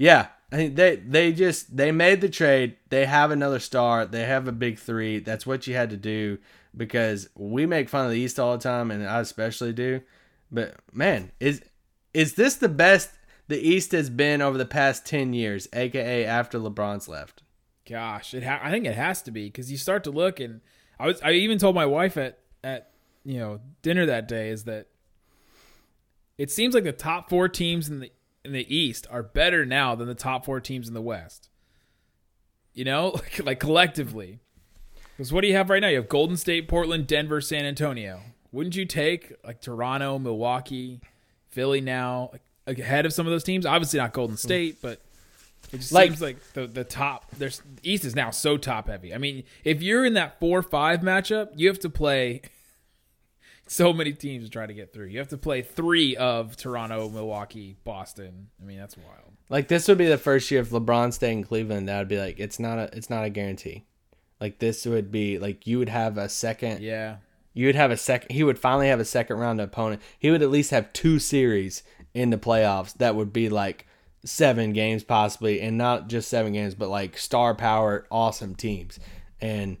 Yeah, 0.00 0.28
I 0.50 0.56
think 0.56 0.76
they 0.76 0.96
they 0.96 1.30
just 1.30 1.76
they 1.76 1.92
made 1.92 2.22
the 2.22 2.30
trade. 2.30 2.76
They 2.88 3.04
have 3.04 3.30
another 3.30 3.58
star. 3.58 4.06
They 4.06 4.24
have 4.24 4.48
a 4.48 4.52
big 4.52 4.78
three. 4.78 5.18
That's 5.18 5.46
what 5.46 5.66
you 5.66 5.74
had 5.74 5.90
to 5.90 5.98
do 5.98 6.38
because 6.74 7.28
we 7.34 7.66
make 7.66 7.90
fun 7.90 8.06
of 8.06 8.10
the 8.10 8.18
East 8.18 8.40
all 8.40 8.56
the 8.56 8.62
time, 8.62 8.90
and 8.90 9.06
I 9.06 9.20
especially 9.20 9.74
do. 9.74 10.00
But 10.50 10.76
man, 10.90 11.32
is 11.38 11.60
is 12.14 12.32
this 12.32 12.54
the 12.54 12.70
best 12.70 13.10
the 13.48 13.60
East 13.60 13.92
has 13.92 14.08
been 14.08 14.40
over 14.40 14.56
the 14.56 14.64
past 14.64 15.04
ten 15.04 15.34
years, 15.34 15.68
aka 15.74 16.24
after 16.24 16.58
LeBron's 16.58 17.06
left? 17.06 17.42
Gosh, 17.86 18.32
it 18.32 18.42
ha- 18.42 18.60
I 18.62 18.70
think 18.70 18.86
it 18.86 18.94
has 18.94 19.20
to 19.22 19.30
be 19.30 19.48
because 19.48 19.70
you 19.70 19.76
start 19.76 20.02
to 20.04 20.10
look 20.10 20.40
and 20.40 20.62
I 20.98 21.08
was 21.08 21.20
I 21.20 21.32
even 21.32 21.58
told 21.58 21.74
my 21.74 21.84
wife 21.84 22.16
at 22.16 22.38
at 22.64 22.88
you 23.22 23.38
know 23.38 23.60
dinner 23.82 24.06
that 24.06 24.28
day 24.28 24.48
is 24.48 24.64
that 24.64 24.86
it 26.38 26.50
seems 26.50 26.74
like 26.74 26.84
the 26.84 26.92
top 26.92 27.28
four 27.28 27.50
teams 27.50 27.90
in 27.90 28.00
the 28.00 28.10
in 28.44 28.52
the 28.52 28.74
East 28.74 29.06
are 29.10 29.22
better 29.22 29.64
now 29.64 29.94
than 29.94 30.06
the 30.06 30.14
top 30.14 30.44
four 30.44 30.60
teams 30.60 30.88
in 30.88 30.94
the 30.94 31.02
West. 31.02 31.48
You 32.72 32.84
know, 32.84 33.08
like, 33.14 33.44
like 33.44 33.60
collectively. 33.60 34.40
Because 35.16 35.32
what 35.32 35.42
do 35.42 35.48
you 35.48 35.56
have 35.56 35.68
right 35.68 35.80
now? 35.80 35.88
You 35.88 35.96
have 35.96 36.08
Golden 36.08 36.36
State, 36.36 36.66
Portland, 36.68 37.06
Denver, 37.06 37.40
San 37.40 37.64
Antonio. 37.64 38.20
Wouldn't 38.52 38.74
you 38.74 38.86
take 38.86 39.34
like 39.44 39.60
Toronto, 39.60 40.18
Milwaukee, 40.18 41.00
Philly 41.48 41.80
now 41.80 42.30
like, 42.66 42.78
ahead 42.78 43.06
of 43.06 43.12
some 43.12 43.26
of 43.26 43.30
those 43.30 43.44
teams? 43.44 43.66
Obviously 43.66 43.98
not 43.98 44.12
Golden 44.12 44.36
hmm. 44.36 44.38
State, 44.38 44.78
but 44.80 45.00
it 45.72 45.78
just 45.78 45.92
Like- 45.92 46.10
seems 46.10 46.22
like 46.22 46.52
the 46.54 46.66
the 46.66 46.84
top. 46.84 47.30
There's 47.36 47.62
East 47.82 48.04
is 48.04 48.16
now 48.16 48.30
so 48.30 48.56
top 48.56 48.88
heavy. 48.88 49.14
I 49.14 49.18
mean, 49.18 49.44
if 49.62 49.82
you're 49.82 50.04
in 50.04 50.14
that 50.14 50.40
four 50.40 50.62
five 50.62 51.00
matchup, 51.00 51.50
you 51.54 51.68
have 51.68 51.80
to 51.80 51.90
play 51.90 52.40
so 53.70 53.92
many 53.92 54.12
teams 54.12 54.44
to 54.44 54.50
try 54.50 54.66
to 54.66 54.74
get 54.74 54.92
through. 54.92 55.06
You 55.06 55.20
have 55.20 55.28
to 55.28 55.38
play 55.38 55.62
three 55.62 56.16
of 56.16 56.56
Toronto, 56.56 57.08
Milwaukee, 57.08 57.76
Boston. 57.84 58.48
I 58.60 58.64
mean, 58.64 58.78
that's 58.78 58.96
wild. 58.96 59.32
Like 59.48 59.68
this 59.68 59.86
would 59.86 59.96
be 59.96 60.08
the 60.08 60.18
first 60.18 60.50
year 60.50 60.60
if 60.60 60.70
LeBron 60.70 61.12
stayed 61.12 61.32
in 61.32 61.44
Cleveland. 61.44 61.88
That 61.88 61.98
would 62.00 62.08
be 62.08 62.18
like 62.18 62.40
it's 62.40 62.58
not 62.58 62.78
a 62.78 62.90
it's 62.96 63.08
not 63.08 63.24
a 63.24 63.30
guarantee. 63.30 63.84
Like 64.40 64.58
this 64.58 64.84
would 64.86 65.12
be 65.12 65.38
like 65.38 65.68
you 65.68 65.78
would 65.78 65.88
have 65.88 66.18
a 66.18 66.28
second 66.28 66.82
Yeah. 66.82 67.18
you 67.54 67.66
would 67.66 67.76
have 67.76 67.92
a 67.92 67.96
second 67.96 68.32
he 68.34 68.42
would 68.42 68.58
finally 68.58 68.88
have 68.88 68.98
a 68.98 69.04
second 69.04 69.36
round 69.36 69.60
opponent 69.60 70.02
he 70.18 70.30
would 70.32 70.42
at 70.42 70.50
least 70.50 70.72
have 70.72 70.92
two 70.92 71.18
series 71.20 71.84
in 72.12 72.30
the 72.30 72.38
playoffs 72.38 72.94
that 72.94 73.14
would 73.14 73.32
be 73.32 73.48
like 73.48 73.86
seven 74.24 74.72
games 74.72 75.04
possibly 75.04 75.60
and 75.60 75.76
not 75.78 76.08
just 76.08 76.28
seven 76.28 76.52
games 76.54 76.74
but 76.74 76.88
like 76.88 77.16
star 77.18 77.54
power 77.54 78.06
awesome 78.10 78.54
teams 78.54 78.98
and 79.40 79.76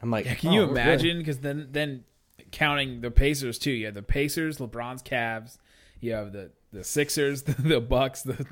i'm 0.00 0.10
like 0.10 0.24
Yeah, 0.24 0.34
can 0.36 0.50
oh, 0.50 0.52
you 0.54 0.62
imagine? 0.62 1.18
Because 1.18 1.38
then, 1.40 1.68
then 1.72 2.04
counting 2.50 3.00
the 3.00 3.10
Pacers 3.10 3.58
too. 3.58 3.70
You 3.70 3.86
have 3.86 3.94
the 3.94 4.02
Pacers, 4.02 4.58
LeBron's 4.58 5.02
Cavs. 5.02 5.58
You 6.00 6.12
have 6.12 6.32
the 6.32 6.50
the 6.72 6.84
Sixers, 6.84 7.42
the, 7.44 7.60
the 7.60 7.80
Bucks, 7.80 8.22
the 8.22 8.46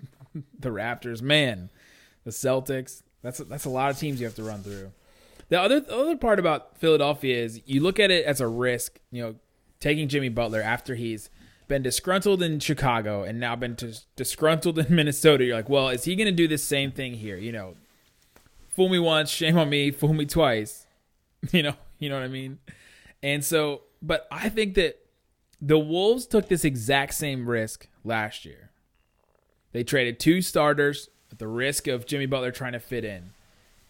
the 0.59 0.71
Raptors. 0.71 1.23
Man, 1.23 1.71
the 2.25 2.31
Celtics. 2.31 3.03
That's 3.23 3.39
that's 3.39 3.65
a 3.65 3.71
lot 3.71 3.91
of 3.91 3.99
teams 3.99 4.21
you 4.21 4.27
have 4.27 4.37
to 4.37 4.45
run 4.45 4.63
through. 4.63 4.93
The 5.49 5.61
other 5.61 5.81
the 5.81 5.97
other 5.97 6.17
part 6.17 6.39
about 6.39 6.79
Philadelphia 6.79 7.43
is 7.43 7.61
you 7.67 7.81
look 7.81 8.01
at 8.01 8.11
it 8.11 8.25
as 8.25 8.41
a 8.41 8.49
risk. 8.49 8.99
You 9.11 9.23
know, 9.23 9.35
taking 9.81 10.09
Jimmy 10.09 10.29
Butler 10.29 10.63
after 10.63 10.95
he's 10.95 11.31
been 11.69 11.83
disgruntled 11.83 12.43
in 12.43 12.61
Chicago 12.61 13.23
and 13.23 13.41
now 13.41 13.57
been 13.57 13.75
dis- 13.75 14.07
disgruntled 14.17 14.79
in 14.79 14.87
Minnesota. 14.95 15.45
You're 15.45 15.57
like, 15.57 15.69
well, 15.69 15.89
is 15.89 16.05
he 16.05 16.17
going 16.17 16.27
to 16.27 16.33
do 16.33 16.49
the 16.49 16.59
same 16.59 16.91
thing 16.91 17.15
here? 17.15 17.37
You 17.37 17.53
know, 17.53 17.77
fool 18.69 18.89
me 18.89 18.99
once, 18.99 19.31
shame 19.31 19.59
on 19.59 19.69
me. 19.69 19.91
Fool 19.91 20.13
me 20.13 20.27
twice. 20.27 20.87
You 21.53 21.63
know, 21.63 21.75
you 21.99 22.09
know 22.09 22.15
what 22.15 22.25
I 22.25 22.29
mean. 22.29 22.59
And 23.25 23.43
so, 23.43 23.81
but 24.03 24.29
I 24.31 24.51
think 24.51 24.75
that 24.75 24.99
the 25.61 25.79
Wolves 25.79 26.27
took 26.27 26.49
this 26.49 26.63
exact 26.65 27.15
same 27.15 27.49
risk 27.49 27.89
last 28.05 28.45
year. 28.45 28.71
They 29.73 29.83
traded 29.83 30.21
two 30.21 30.43
starters 30.43 31.09
at 31.33 31.39
the 31.39 31.49
risk 31.49 31.87
of 31.89 32.07
Jimmy 32.07 32.27
Butler 32.27 32.53
trying 32.53 32.75
to 32.75 32.81
fit 32.81 33.03
in. 33.03 33.31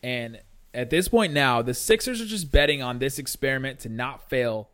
And 0.04 0.40
at 0.72 0.90
this 0.90 1.08
point 1.08 1.32
now, 1.32 1.62
the 1.62 1.74
Sixers 1.74 2.20
are 2.20 2.26
just 2.26 2.52
betting 2.52 2.80
on 2.80 3.00
this 3.00 3.18
experiment 3.18 3.80
to 3.80 3.88
not 3.88 4.30
fail 4.30 4.70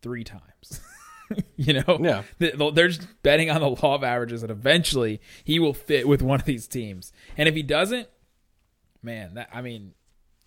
three 0.00 0.24
times. 0.24 0.80
you 1.56 1.74
know? 1.74 1.98
Yeah. 2.00 2.22
They- 2.38 2.52
They're 2.72 2.88
just 2.88 3.06
betting 3.22 3.50
on 3.50 3.60
the 3.60 3.68
law 3.68 3.96
of 3.96 4.02
averages 4.02 4.40
that 4.40 4.50
eventually 4.50 5.20
he 5.44 5.58
will 5.58 5.74
fit 5.74 6.08
with 6.08 6.22
one 6.22 6.40
of 6.40 6.46
these 6.46 6.66
teams. 6.66 7.12
And 7.36 7.50
if 7.50 7.54
he 7.54 7.62
doesn't, 7.62 8.08
man, 9.02 9.34
that 9.34 9.50
I 9.52 9.60
mean, 9.60 9.92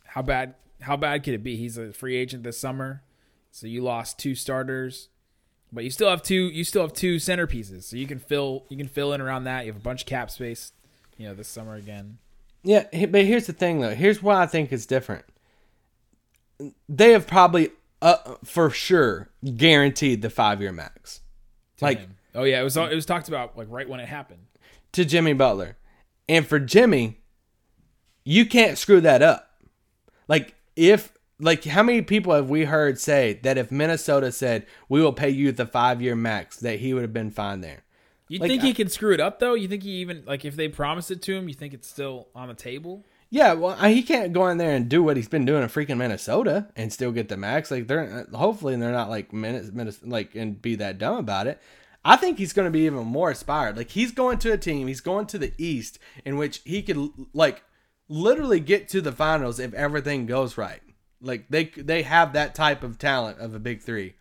how 0.05 0.23
bad 0.23 0.55
how 0.81 0.97
bad 0.97 1.23
could 1.23 1.35
it 1.35 1.43
be? 1.43 1.55
He's 1.55 1.77
a 1.77 1.93
free 1.93 2.15
agent 2.15 2.41
this 2.43 2.57
summer. 2.57 3.03
So 3.55 3.67
you 3.67 3.83
lost 3.83 4.17
two 4.17 4.33
starters, 4.33 5.09
but 5.71 5.83
you 5.83 5.91
still 5.91 6.09
have 6.09 6.23
two 6.23 6.49
you 6.49 6.63
still 6.63 6.81
have 6.81 6.91
two 6.91 7.17
centerpieces. 7.17 7.83
So 7.83 7.97
you 7.97 8.07
can 8.07 8.17
fill 8.17 8.65
you 8.67 8.75
can 8.75 8.87
fill 8.87 9.13
in 9.13 9.21
around 9.21 9.43
that. 9.43 9.65
You 9.65 9.71
have 9.71 9.79
a 9.79 9.83
bunch 9.83 10.01
of 10.01 10.07
cap 10.07 10.31
space, 10.31 10.71
you 11.17 11.27
know, 11.27 11.35
this 11.35 11.49
summer 11.49 11.75
again. 11.75 12.17
Yeah, 12.63 12.85
but 13.05 13.25
here's 13.25 13.45
the 13.45 13.53
thing 13.53 13.79
though. 13.79 13.93
Here's 13.93 14.23
why 14.23 14.41
I 14.41 14.47
think 14.47 14.71
it's 14.73 14.87
different. 14.87 15.23
They 16.89 17.11
have 17.11 17.27
probably, 17.27 17.69
uh, 18.01 18.17
for 18.43 18.71
sure, 18.71 19.29
guaranteed 19.55 20.23
the 20.23 20.31
five 20.31 20.59
year 20.59 20.71
max, 20.71 21.21
like 21.79 21.99
Him. 21.99 22.15
Oh 22.33 22.45
yeah, 22.45 22.59
it 22.59 22.63
was 22.63 22.75
it 22.75 22.95
was 22.95 23.05
talked 23.05 23.27
about 23.27 23.55
like 23.55 23.67
right 23.69 23.87
when 23.87 23.99
it 23.99 24.07
happened. 24.09 24.47
to 24.93 25.05
Jimmy 25.05 25.33
Butler, 25.33 25.77
and 26.27 26.47
for 26.47 26.57
Jimmy, 26.57 27.19
you 28.23 28.47
can't 28.47 28.79
screw 28.79 29.01
that 29.01 29.21
up. 29.21 29.51
Like 30.27 30.55
if, 30.75 31.13
like, 31.43 31.63
how 31.65 31.83
many 31.83 32.01
people 32.01 32.33
have 32.33 32.49
we 32.49 32.65
heard 32.65 32.99
say 32.99 33.33
that 33.43 33.57
if 33.57 33.71
Minnesota 33.71 34.31
said 34.31 34.65
we 34.89 35.01
will 35.01 35.13
pay 35.13 35.29
you 35.29 35.51
the 35.51 35.65
five 35.65 36.01
year 36.01 36.15
max, 36.15 36.57
that 36.57 36.79
he 36.79 36.93
would 36.93 37.01
have 37.03 37.13
been 37.13 37.31
fine 37.31 37.61
there? 37.61 37.83
You 38.29 38.39
Like, 38.39 38.49
think 38.49 38.63
I- 38.63 38.67
he 38.67 38.73
can 38.73 38.89
screw 38.89 39.13
it 39.13 39.19
up 39.19 39.39
though? 39.39 39.53
You 39.53 39.67
think 39.67 39.83
he 39.83 39.91
even 39.97 40.23
like 40.25 40.45
if 40.45 40.55
they 40.55 40.67
promise 40.69 41.11
it 41.11 41.21
to 41.23 41.35
him, 41.35 41.47
you 41.47 41.53
think 41.53 41.73
it's 41.73 41.87
still 41.87 42.29
on 42.33 42.47
the 42.47 42.53
table? 42.55 43.05
Yeah, 43.29 43.53
well, 43.53 43.75
I- 43.79 43.91
he 43.91 44.01
can't 44.03 44.31
go 44.33 44.47
in 44.47 44.57
there 44.57 44.75
and 44.75 44.87
do 44.87 45.03
what 45.03 45.17
he's 45.17 45.27
been 45.27 45.45
doing 45.45 45.63
in 45.63 45.69
freaking 45.69 45.97
Minnesota 45.97 46.67
and 46.75 46.91
still 46.93 47.11
get 47.11 47.29
the 47.29 47.37
max. 47.37 47.69
Like 47.71 47.87
they're 47.87 48.27
uh, 48.33 48.37
hopefully 48.37 48.75
they're 48.75 48.91
not 48.91 49.09
like 49.09 49.33
minutes, 49.33 49.71
minutes 49.71 49.99
like 50.03 50.35
and 50.35 50.61
be 50.61 50.75
that 50.75 50.97
dumb 50.97 51.17
about 51.17 51.47
it. 51.47 51.59
I 52.05 52.15
think 52.15 52.37
he's 52.37 52.53
going 52.53 52.65
to 52.67 52.71
be 52.71 52.85
even 52.85 53.05
more 53.05 53.29
inspired. 53.29 53.77
Like 53.77 53.89
he's 53.91 54.11
going 54.11 54.37
to 54.39 54.51
a 54.53 54.57
team, 54.57 54.87
he's 54.87 55.01
going 55.01 55.25
to 55.27 55.37
the 55.37 55.53
East 55.57 55.99
in 56.25 56.37
which 56.37 56.61
he 56.65 56.81
could 56.81 57.09
like 57.33 57.63
literally 58.09 58.59
get 58.59 58.87
to 58.89 59.01
the 59.01 59.11
finals 59.11 59.59
if 59.59 59.73
everything 59.73 60.25
goes 60.25 60.57
right. 60.57 60.81
Like 61.23 61.45
they 61.49 61.65
they 61.65 62.03
have 62.03 62.33
that 62.33 62.53
type 62.53 62.83
of 62.83 62.99
talent 62.99 63.39
of 63.39 63.55
a 63.55 63.59
big 63.59 63.81
three, 63.81 64.13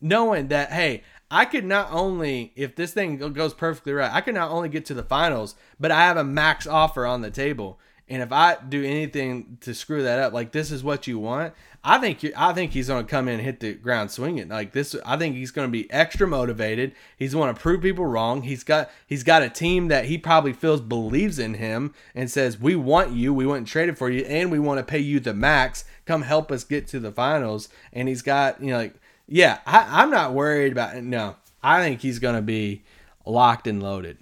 knowing 0.00 0.48
that 0.48 0.70
hey, 0.70 1.02
I 1.30 1.44
could 1.46 1.64
not 1.64 1.88
only 1.90 2.52
if 2.54 2.76
this 2.76 2.92
thing 2.92 3.16
goes 3.32 3.54
perfectly 3.54 3.92
right, 3.92 4.12
I 4.12 4.20
could 4.20 4.34
not 4.34 4.50
only 4.50 4.68
get 4.68 4.84
to 4.86 4.94
the 4.94 5.02
finals, 5.02 5.56
but 5.80 5.90
I 5.90 6.02
have 6.02 6.16
a 6.16 6.24
max 6.24 6.66
offer 6.66 7.06
on 7.06 7.22
the 7.22 7.30
table. 7.30 7.80
And 8.08 8.22
if 8.22 8.32
I 8.32 8.56
do 8.68 8.84
anything 8.84 9.56
to 9.62 9.74
screw 9.74 10.02
that 10.02 10.18
up, 10.18 10.32
like 10.32 10.52
this 10.52 10.70
is 10.70 10.84
what 10.84 11.06
you 11.06 11.18
want, 11.18 11.54
I 11.82 11.98
think 11.98 12.24
I 12.36 12.52
think 12.52 12.72
he's 12.72 12.88
going 12.88 13.04
to 13.04 13.10
come 13.10 13.28
in 13.28 13.34
and 13.34 13.42
hit 13.42 13.60
the 13.60 13.74
ground 13.74 14.10
swinging. 14.10 14.48
Like 14.48 14.72
this, 14.72 14.94
I 15.06 15.16
think 15.16 15.36
he's 15.36 15.50
going 15.50 15.68
to 15.68 15.72
be 15.72 15.90
extra 15.90 16.26
motivated. 16.26 16.92
He's 17.16 17.34
going 17.34 17.54
to 17.54 17.60
prove 17.60 17.82
people 17.82 18.06
wrong. 18.06 18.42
He's 18.42 18.64
got 18.64 18.90
he's 19.06 19.22
got 19.22 19.42
a 19.42 19.48
team 19.48 19.88
that 19.88 20.06
he 20.06 20.18
probably 20.18 20.52
feels 20.52 20.80
believes 20.80 21.38
in 21.38 21.54
him 21.54 21.94
and 22.14 22.30
says, 22.30 22.60
"We 22.60 22.76
want 22.76 23.12
you. 23.12 23.32
We 23.32 23.46
want 23.46 23.68
traded 23.68 23.96
for 23.98 24.10
you, 24.10 24.24
and 24.24 24.50
we 24.50 24.58
want 24.58 24.78
to 24.78 24.84
pay 24.84 24.98
you 24.98 25.20
the 25.20 25.34
max. 25.34 25.84
Come 26.06 26.22
help 26.22 26.50
us 26.50 26.64
get 26.64 26.86
to 26.88 27.00
the 27.00 27.12
finals." 27.12 27.68
And 27.92 28.08
he's 28.08 28.22
got 28.22 28.62
you 28.62 28.70
know 28.70 28.78
like 28.78 28.94
yeah, 29.26 29.60
I, 29.66 30.02
I'm 30.02 30.10
not 30.10 30.32
worried 30.32 30.72
about. 30.72 30.96
No, 31.02 31.36
I 31.62 31.82
think 31.82 32.00
he's 32.00 32.18
going 32.18 32.36
to 32.36 32.42
be 32.42 32.82
locked 33.26 33.66
and 33.66 33.82
loaded. 33.82 34.18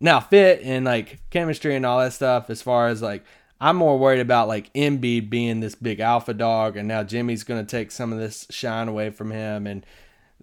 Now, 0.00 0.20
fit 0.20 0.60
and 0.62 0.84
like 0.84 1.20
chemistry 1.30 1.74
and 1.74 1.86
all 1.86 1.98
that 2.00 2.12
stuff, 2.12 2.50
as 2.50 2.62
far 2.62 2.88
as 2.88 3.00
like, 3.02 3.24
I'm 3.60 3.76
more 3.76 3.98
worried 3.98 4.20
about 4.20 4.48
like 4.48 4.72
Embiid 4.74 5.30
being 5.30 5.60
this 5.60 5.74
big 5.74 6.00
alpha 6.00 6.34
dog, 6.34 6.76
and 6.76 6.86
now 6.86 7.02
Jimmy's 7.02 7.44
going 7.44 7.64
to 7.64 7.70
take 7.70 7.90
some 7.90 8.12
of 8.12 8.18
this 8.18 8.46
shine 8.50 8.88
away 8.88 9.10
from 9.10 9.30
him, 9.30 9.66
and 9.66 9.86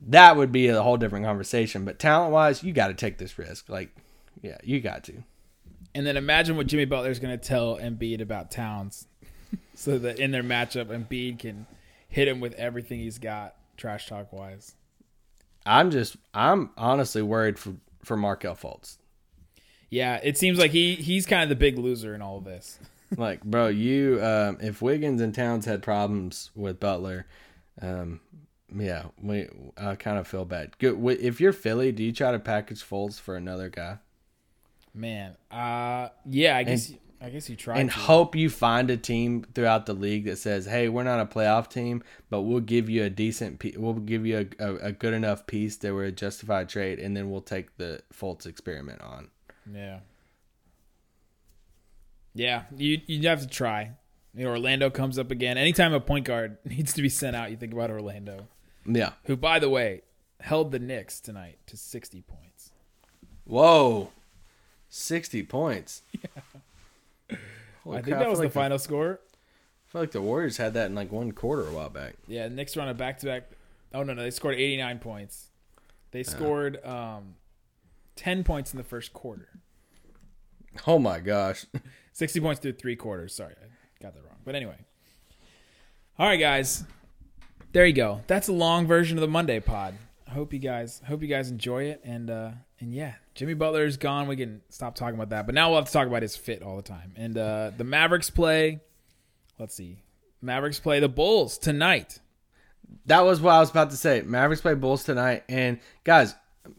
that 0.08 0.36
would 0.36 0.52
be 0.52 0.68
a 0.68 0.82
whole 0.82 0.98
different 0.98 1.26
conversation. 1.26 1.86
But 1.86 2.00
talent 2.00 2.32
wise, 2.32 2.64
you 2.64 2.74
got 2.74 2.88
to 2.88 2.96
take 2.96 3.20
this 3.20 3.38
risk. 3.38 3.70
Like, 3.70 3.96
yeah, 4.42 4.58
you 4.64 4.82
got 4.82 5.04
to. 5.06 5.24
And 5.94 6.08
then 6.08 6.18
imagine 6.18 6.58
what 6.58 6.66
Jimmy 6.66 6.86
Butler's 6.86 7.20
going 7.20 7.38
to 7.38 7.48
tell 7.48 7.78
Embiid 7.78 8.20
about 8.20 8.50
Towns, 8.50 9.08
so 9.76 10.00
that 10.00 10.20
in 10.20 10.32
their 10.32 10.44
matchup, 10.44 10.86
Embiid 10.86 11.38
can 11.38 11.68
hit 12.08 12.28
him 12.28 12.40
with 12.40 12.54
everything 12.56 13.00
he's 13.00 13.20
got, 13.20 13.56
trash 13.78 14.08
talk 14.08 14.34
wise. 14.34 14.74
I'm 15.68 15.92
just, 15.92 16.18
I'm 16.34 16.72
honestly 16.78 17.22
worried 17.22 17.60
for 17.60 17.76
for 18.04 18.18
Markelle 18.18 18.56
Fultz. 18.56 18.98
Yeah, 19.94 20.20
it 20.24 20.38
seems 20.40 20.58
like 20.58 20.72
he 20.72 20.96
he's 20.96 21.26
kind 21.28 21.44
of 21.44 21.50
the 21.50 21.56
big 21.56 21.78
loser 21.78 22.16
in 22.16 22.22
all 22.22 22.38
of 22.40 22.46
this. 22.46 22.80
like, 23.18 23.44
bro, 23.44 23.68
you 23.68 24.20
um, 24.24 24.58
if 24.60 24.82
Wiggins 24.82 25.22
and 25.22 25.36
Towns 25.36 25.66
had 25.66 25.84
problems 25.84 26.50
with 26.56 26.80
Butler, 26.80 27.28
um, 27.80 28.20
yeah, 28.76 29.04
we 29.22 29.48
I 29.78 29.96
kind 29.96 30.18
of 30.18 30.28
feel 30.28 30.46
bad. 30.46 30.78
Good, 30.80 30.98
if 31.22 31.40
you're 31.40 31.54
Philly, 31.54 31.92
do 31.92 32.04
you 32.04 32.12
try 32.12 32.32
to 32.32 32.40
package 32.40 32.84
Fultz 32.84 33.20
for 33.20 33.36
another 33.36 33.70
guy? 33.70 34.00
Man, 34.96 35.36
uh, 35.52 36.10
yeah, 36.26 36.58
I 36.58 36.64
guess 36.64 36.90
And- 36.90 37.00
I 37.22 37.30
guess 37.30 37.50
you 37.50 37.56
try 37.56 37.78
and 37.80 37.90
to. 37.90 37.96
hope 37.96 38.36
you 38.36 38.50
find 38.50 38.90
a 38.90 38.98
team 38.98 39.46
throughout 39.56 39.86
the 39.86 39.94
league 39.94 40.26
that 40.26 40.38
says, 40.40 40.66
"Hey, 40.66 40.90
we're 40.90 41.04
not 41.04 41.22
a 41.22 41.26
playoff 41.26 41.70
team, 41.70 42.04
but 42.30 42.42
we'll 42.42 42.60
give 42.60 42.90
you 42.90 43.04
a 43.06 43.10
decent, 43.10 43.60
pe- 43.60 43.78
we'll 43.78 43.94
give 43.94 44.26
you 44.26 44.50
a, 44.60 44.66
a, 44.66 44.76
a 44.88 44.92
good 44.92 45.14
enough 45.14 45.48
piece 45.48 45.78
that 45.78 45.94
we're 45.94 46.04
a 46.06 46.12
justified 46.12 46.68
trade, 46.68 47.00
and 47.00 47.16
then 47.16 47.30
we'll 47.32 47.40
take 47.42 47.78
the 47.78 48.02
Fultz 48.14 48.46
experiment 48.46 49.00
on." 49.02 49.30
Yeah. 49.72 50.00
Yeah, 52.36 52.64
you 52.76 53.00
you 53.06 53.28
have 53.30 53.42
to 53.42 53.48
try. 53.48 53.92
You 54.34 54.46
know, 54.46 54.50
Orlando 54.50 54.90
comes 54.90 55.20
up 55.20 55.30
again. 55.30 55.58
Anytime 55.58 55.94
a 55.94 56.00
point 56.00 56.26
guard 56.26 56.58
needs 56.66 56.94
to 56.94 57.02
be 57.02 57.10
sent 57.10 57.36
out, 57.36 57.52
you 57.52 57.58
think 57.58 57.72
about 57.74 57.92
Orlando, 57.92 58.48
Yeah. 58.88 59.12
who, 59.26 59.36
by 59.38 59.60
the 59.60 59.70
way, 59.70 60.02
held 60.40 60.72
the 60.72 60.80
Knicks 60.80 61.20
tonight 61.20 61.60
to 61.68 61.78
60 61.78 62.22
points. 62.24 62.72
Whoa, 63.46 64.10
sixty 64.90 65.44
points. 65.44 66.02
Holy 67.84 67.98
I 67.98 68.02
think 68.02 68.16
crap, 68.16 68.20
that 68.22 68.30
was 68.30 68.38
feel 68.40 68.42
the 68.44 68.44
like 68.46 68.52
final 68.54 68.80
score. 68.80 69.20
I 69.30 69.92
feel 69.92 70.02
like 70.02 70.12
the 70.12 70.22
Warriors 70.22 70.56
had 70.58 70.74
that 70.76 70.86
in 70.88 70.96
like 70.96 71.12
one 71.12 71.34
quarter 71.34 71.68
a 71.68 71.72
while 71.72 71.90
back. 71.90 72.14
Yeah, 72.26 72.48
Knicks 72.48 72.78
run 72.78 72.88
a 72.88 72.94
back 72.94 73.20
to 73.20 73.26
back. 73.26 73.44
Oh 73.94 74.02
no, 74.04 74.14
no, 74.14 74.24
they 74.24 74.32
scored 74.32 74.56
89 74.56 75.00
points. 75.00 75.48
They 76.12 76.24
scored 76.24 76.84
um, 76.86 77.36
10 78.16 78.44
points 78.44 78.74
in 78.74 78.78
the 78.78 78.84
first 78.84 79.14
quarter. 79.14 79.50
Oh 80.88 81.00
my 81.00 81.20
gosh. 81.20 81.66
60 82.14 82.40
points 82.40 82.62
through 82.62 82.74
three 82.74 82.96
quarters. 82.96 83.36
Sorry, 83.36 83.54
I 83.60 84.04
got 84.04 84.14
that 84.14 84.24
wrong. 84.24 84.38
But 84.46 84.56
anyway. 84.56 84.78
All 86.20 86.28
right, 86.28 86.40
guys. 86.40 86.84
There 87.72 87.86
you 87.86 87.94
go. 87.94 88.22
That's 88.28 88.48
a 88.48 88.54
long 88.54 88.86
version 88.86 89.18
of 89.18 89.22
the 89.22 89.28
Monday 89.28 89.60
pod. 89.60 89.96
I 90.28 90.32
hope 90.32 90.54
you 90.54 90.60
guys 90.60 91.02
hope 91.08 91.22
you 91.22 91.28
guys 91.28 91.50
enjoy 91.50 91.86
it. 91.86 92.02
And 92.04 92.30
uh 92.30 92.52
and 92.80 92.94
yeah, 92.94 93.16
Jimmy 93.34 93.56
Butler 93.56 93.86
is 93.86 93.98
gone. 93.98 94.28
We 94.28 94.36
can 94.36 94.62
stop 94.70 94.96
talking 94.96 95.16
about 95.16 95.30
that. 95.30 95.46
But 95.46 95.56
now 95.56 95.70
we'll 95.70 95.80
have 95.80 95.88
to 95.88 95.94
talk 95.94 96.08
about 96.08 96.22
his 96.22 96.36
fit 96.36 96.62
all 96.62 96.76
the 96.76 96.84
time. 96.84 97.14
And 97.16 97.38
uh 97.38 97.72
the 97.76 97.84
Mavericks 97.84 98.30
play 98.30 98.82
let's 99.60 99.76
see. 99.76 100.04
Mavericks 100.42 100.80
play 100.80 101.00
the 101.00 101.10
Bulls 101.10 101.58
tonight. 101.58 102.20
That 103.06 103.22
was 103.22 103.42
what 103.42 103.54
I 103.54 103.60
was 103.60 103.72
about 103.72 103.90
to 103.92 103.98
say. 103.98 104.22
Mavericks 104.22 104.62
play 104.62 104.76
Bulls 104.76 105.04
tonight, 105.04 105.44
and 105.50 105.80
guys, 106.04 106.36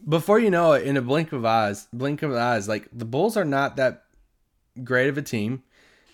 before 0.07 0.39
you 0.39 0.49
know 0.49 0.73
it, 0.73 0.85
in 0.85 0.97
a 0.97 1.01
blink 1.01 1.31
of 1.31 1.45
eyes, 1.45 1.87
blink 1.93 2.23
of 2.23 2.33
eyes, 2.33 2.67
like 2.67 2.87
the 2.91 3.05
Bulls 3.05 3.37
are 3.37 3.45
not 3.45 3.75
that 3.75 4.03
great 4.83 5.09
of 5.09 5.17
a 5.17 5.21
team. 5.21 5.63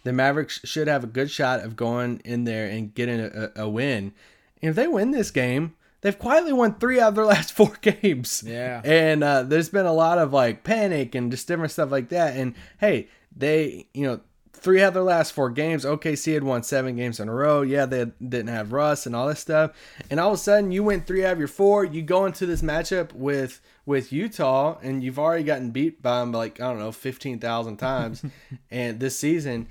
The 0.04 0.14
Mavericks 0.14 0.60
should 0.64 0.88
have 0.88 1.04
a 1.04 1.08
good 1.08 1.30
shot 1.30 1.60
of 1.60 1.76
going 1.76 2.22
in 2.26 2.44
there 2.44 2.68
and 2.68 2.94
getting 2.94 3.20
a, 3.20 3.52
a, 3.56 3.70
win. 3.70 4.14
And 4.62 4.72
if 4.72 4.76
they 4.76 4.88
win 4.88 5.12
this 5.12 5.30
game, 5.30 5.76
they've 6.02 6.18
quietly 6.18 6.54
won 6.54 6.76
three 6.76 7.00
out 7.00 7.10
of 7.10 7.16
their 7.16 7.26
last 7.36 7.54
four 7.54 7.74
games. 7.82 8.44
Yeah. 8.46 8.82
And 8.84 9.24
uh, 9.24 9.44
there's 9.44 9.70
been 9.70 9.86
a 9.86 9.94
lot 9.94 10.18
of 10.18 10.34
like 10.34 10.64
panic 10.64 11.14
and 11.14 11.32
just 11.32 11.48
different 11.48 11.72
stuff 11.72 11.92
like 11.92 12.10
that. 12.10 12.36
And 12.36 12.56
hey, 12.80 13.10
they, 13.36 13.88
you 13.94 14.08
know, 14.08 14.22
three 14.62 14.82
out 14.82 14.90
of 14.90 14.94
their 14.94 15.04
last 15.04 15.34
four 15.34 15.50
games, 15.50 15.84
OKC 15.84 16.34
had 16.34 16.44
won 16.44 16.64
seven 16.64 16.96
games 16.96 17.20
in 17.20 17.28
a 17.28 17.34
row. 17.34 17.62
Yeah, 17.62 17.86
they 17.86 18.06
didn't 18.06 18.48
have 18.48 18.72
Russ 18.72 19.06
and 19.06 19.16
all 19.16 19.28
this 19.28 19.40
stuff. 19.40 19.72
And 20.10 20.20
all 20.20 20.30
of 20.30 20.36
a 20.36 20.38
sudden, 20.38 20.72
you 20.72 20.84
win 20.84 21.02
three 21.02 21.26
out 21.26 21.34
of 21.34 21.40
your 21.40 21.48
four. 21.48 21.84
You 21.84 22.02
go 22.02 22.26
into 22.26 22.46
this 22.46 22.62
matchup 22.62 23.14
with 23.14 23.62
with 23.86 24.14
Utah, 24.14 24.78
and 24.82 25.04
you've 25.04 25.20
already 25.20 25.44
gotten 25.44 25.72
beat 25.72 26.02
by 26.02 26.20
them 26.20 26.32
like 26.32 26.62
I 26.62 26.70
don't 26.70 26.80
know, 26.80 26.92
fifteen 26.92 27.40
thousand 27.40 27.78
times. 27.78 28.24
and 28.72 29.00
this 29.00 29.18
season, 29.18 29.68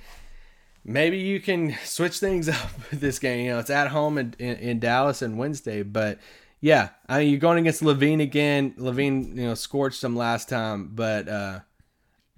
maybe 0.84 1.18
you 1.18 1.40
can 1.40 1.76
switch 1.84 2.18
things 2.18 2.48
up 2.48 2.70
with 2.90 3.00
this 3.00 3.18
game. 3.18 3.46
You 3.46 3.52
know, 3.52 3.58
it's 3.60 3.70
at 3.70 3.88
home 3.88 4.18
in, 4.18 4.34
in, 4.38 4.56
in 4.56 4.80
Dallas 4.80 5.22
and 5.22 5.38
Wednesday, 5.38 5.82
but 5.82 6.18
yeah, 6.60 6.90
I 7.08 7.20
mean, 7.20 7.30
you're 7.30 7.40
going 7.40 7.58
against 7.58 7.82
LaVine 7.82 8.20
again. 8.20 8.74
LaVine, 8.76 9.36
you 9.36 9.46
know, 9.46 9.54
scorched 9.54 10.02
them 10.02 10.14
last 10.14 10.48
time, 10.48 10.90
but 10.94 11.26
uh, 11.26 11.60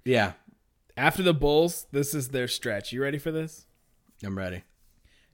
yeah, 0.05 0.33
After 0.95 1.23
the 1.23 1.33
Bulls, 1.33 1.87
this 1.91 2.13
is 2.13 2.29
their 2.29 2.47
stretch. 2.47 2.91
You 2.91 3.01
ready 3.01 3.17
for 3.17 3.31
this? 3.31 3.65
I'm 4.23 4.37
ready. 4.37 4.63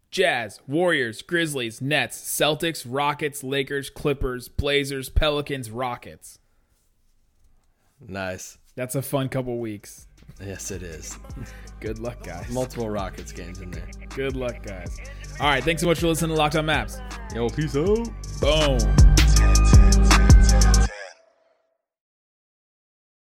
Jazz, 0.10 0.60
Warriors, 0.68 1.22
Grizzlies, 1.22 1.82
Nets, 1.82 2.18
Celtics, 2.20 2.86
Rockets, 2.88 3.44
Lakers, 3.44 3.90
Clippers, 3.90 4.48
Blazers, 4.48 5.10
Pelicans, 5.10 5.70
Rockets. 5.70 6.40
Nice. 8.00 8.58
That's 8.76 8.96
a 8.96 9.02
fun 9.02 9.30
couple 9.30 9.60
weeks. 9.60 10.08
Yes, 10.42 10.72
it 10.72 10.82
is. 10.82 11.18
Good 11.80 12.00
luck, 12.00 12.24
guys. 12.24 12.50
Multiple 12.50 12.90
Rockets 12.90 13.32
games 13.32 13.60
in 13.60 13.72
there. 13.72 13.88
Good 14.16 14.36
luck, 14.36 14.64
guys. 14.64 14.98
All 15.40 15.48
right, 15.48 15.64
thanks 15.64 15.82
so 15.82 15.88
much 15.88 16.00
for 16.00 16.08
listening 16.08 16.32
to 16.32 16.38
Locked 16.38 16.56
On 16.56 16.66
Mavs. 16.66 17.00
Yo, 17.36 17.50
peace 17.50 17.76
out. 17.76 18.10
Boom. 18.40 19.69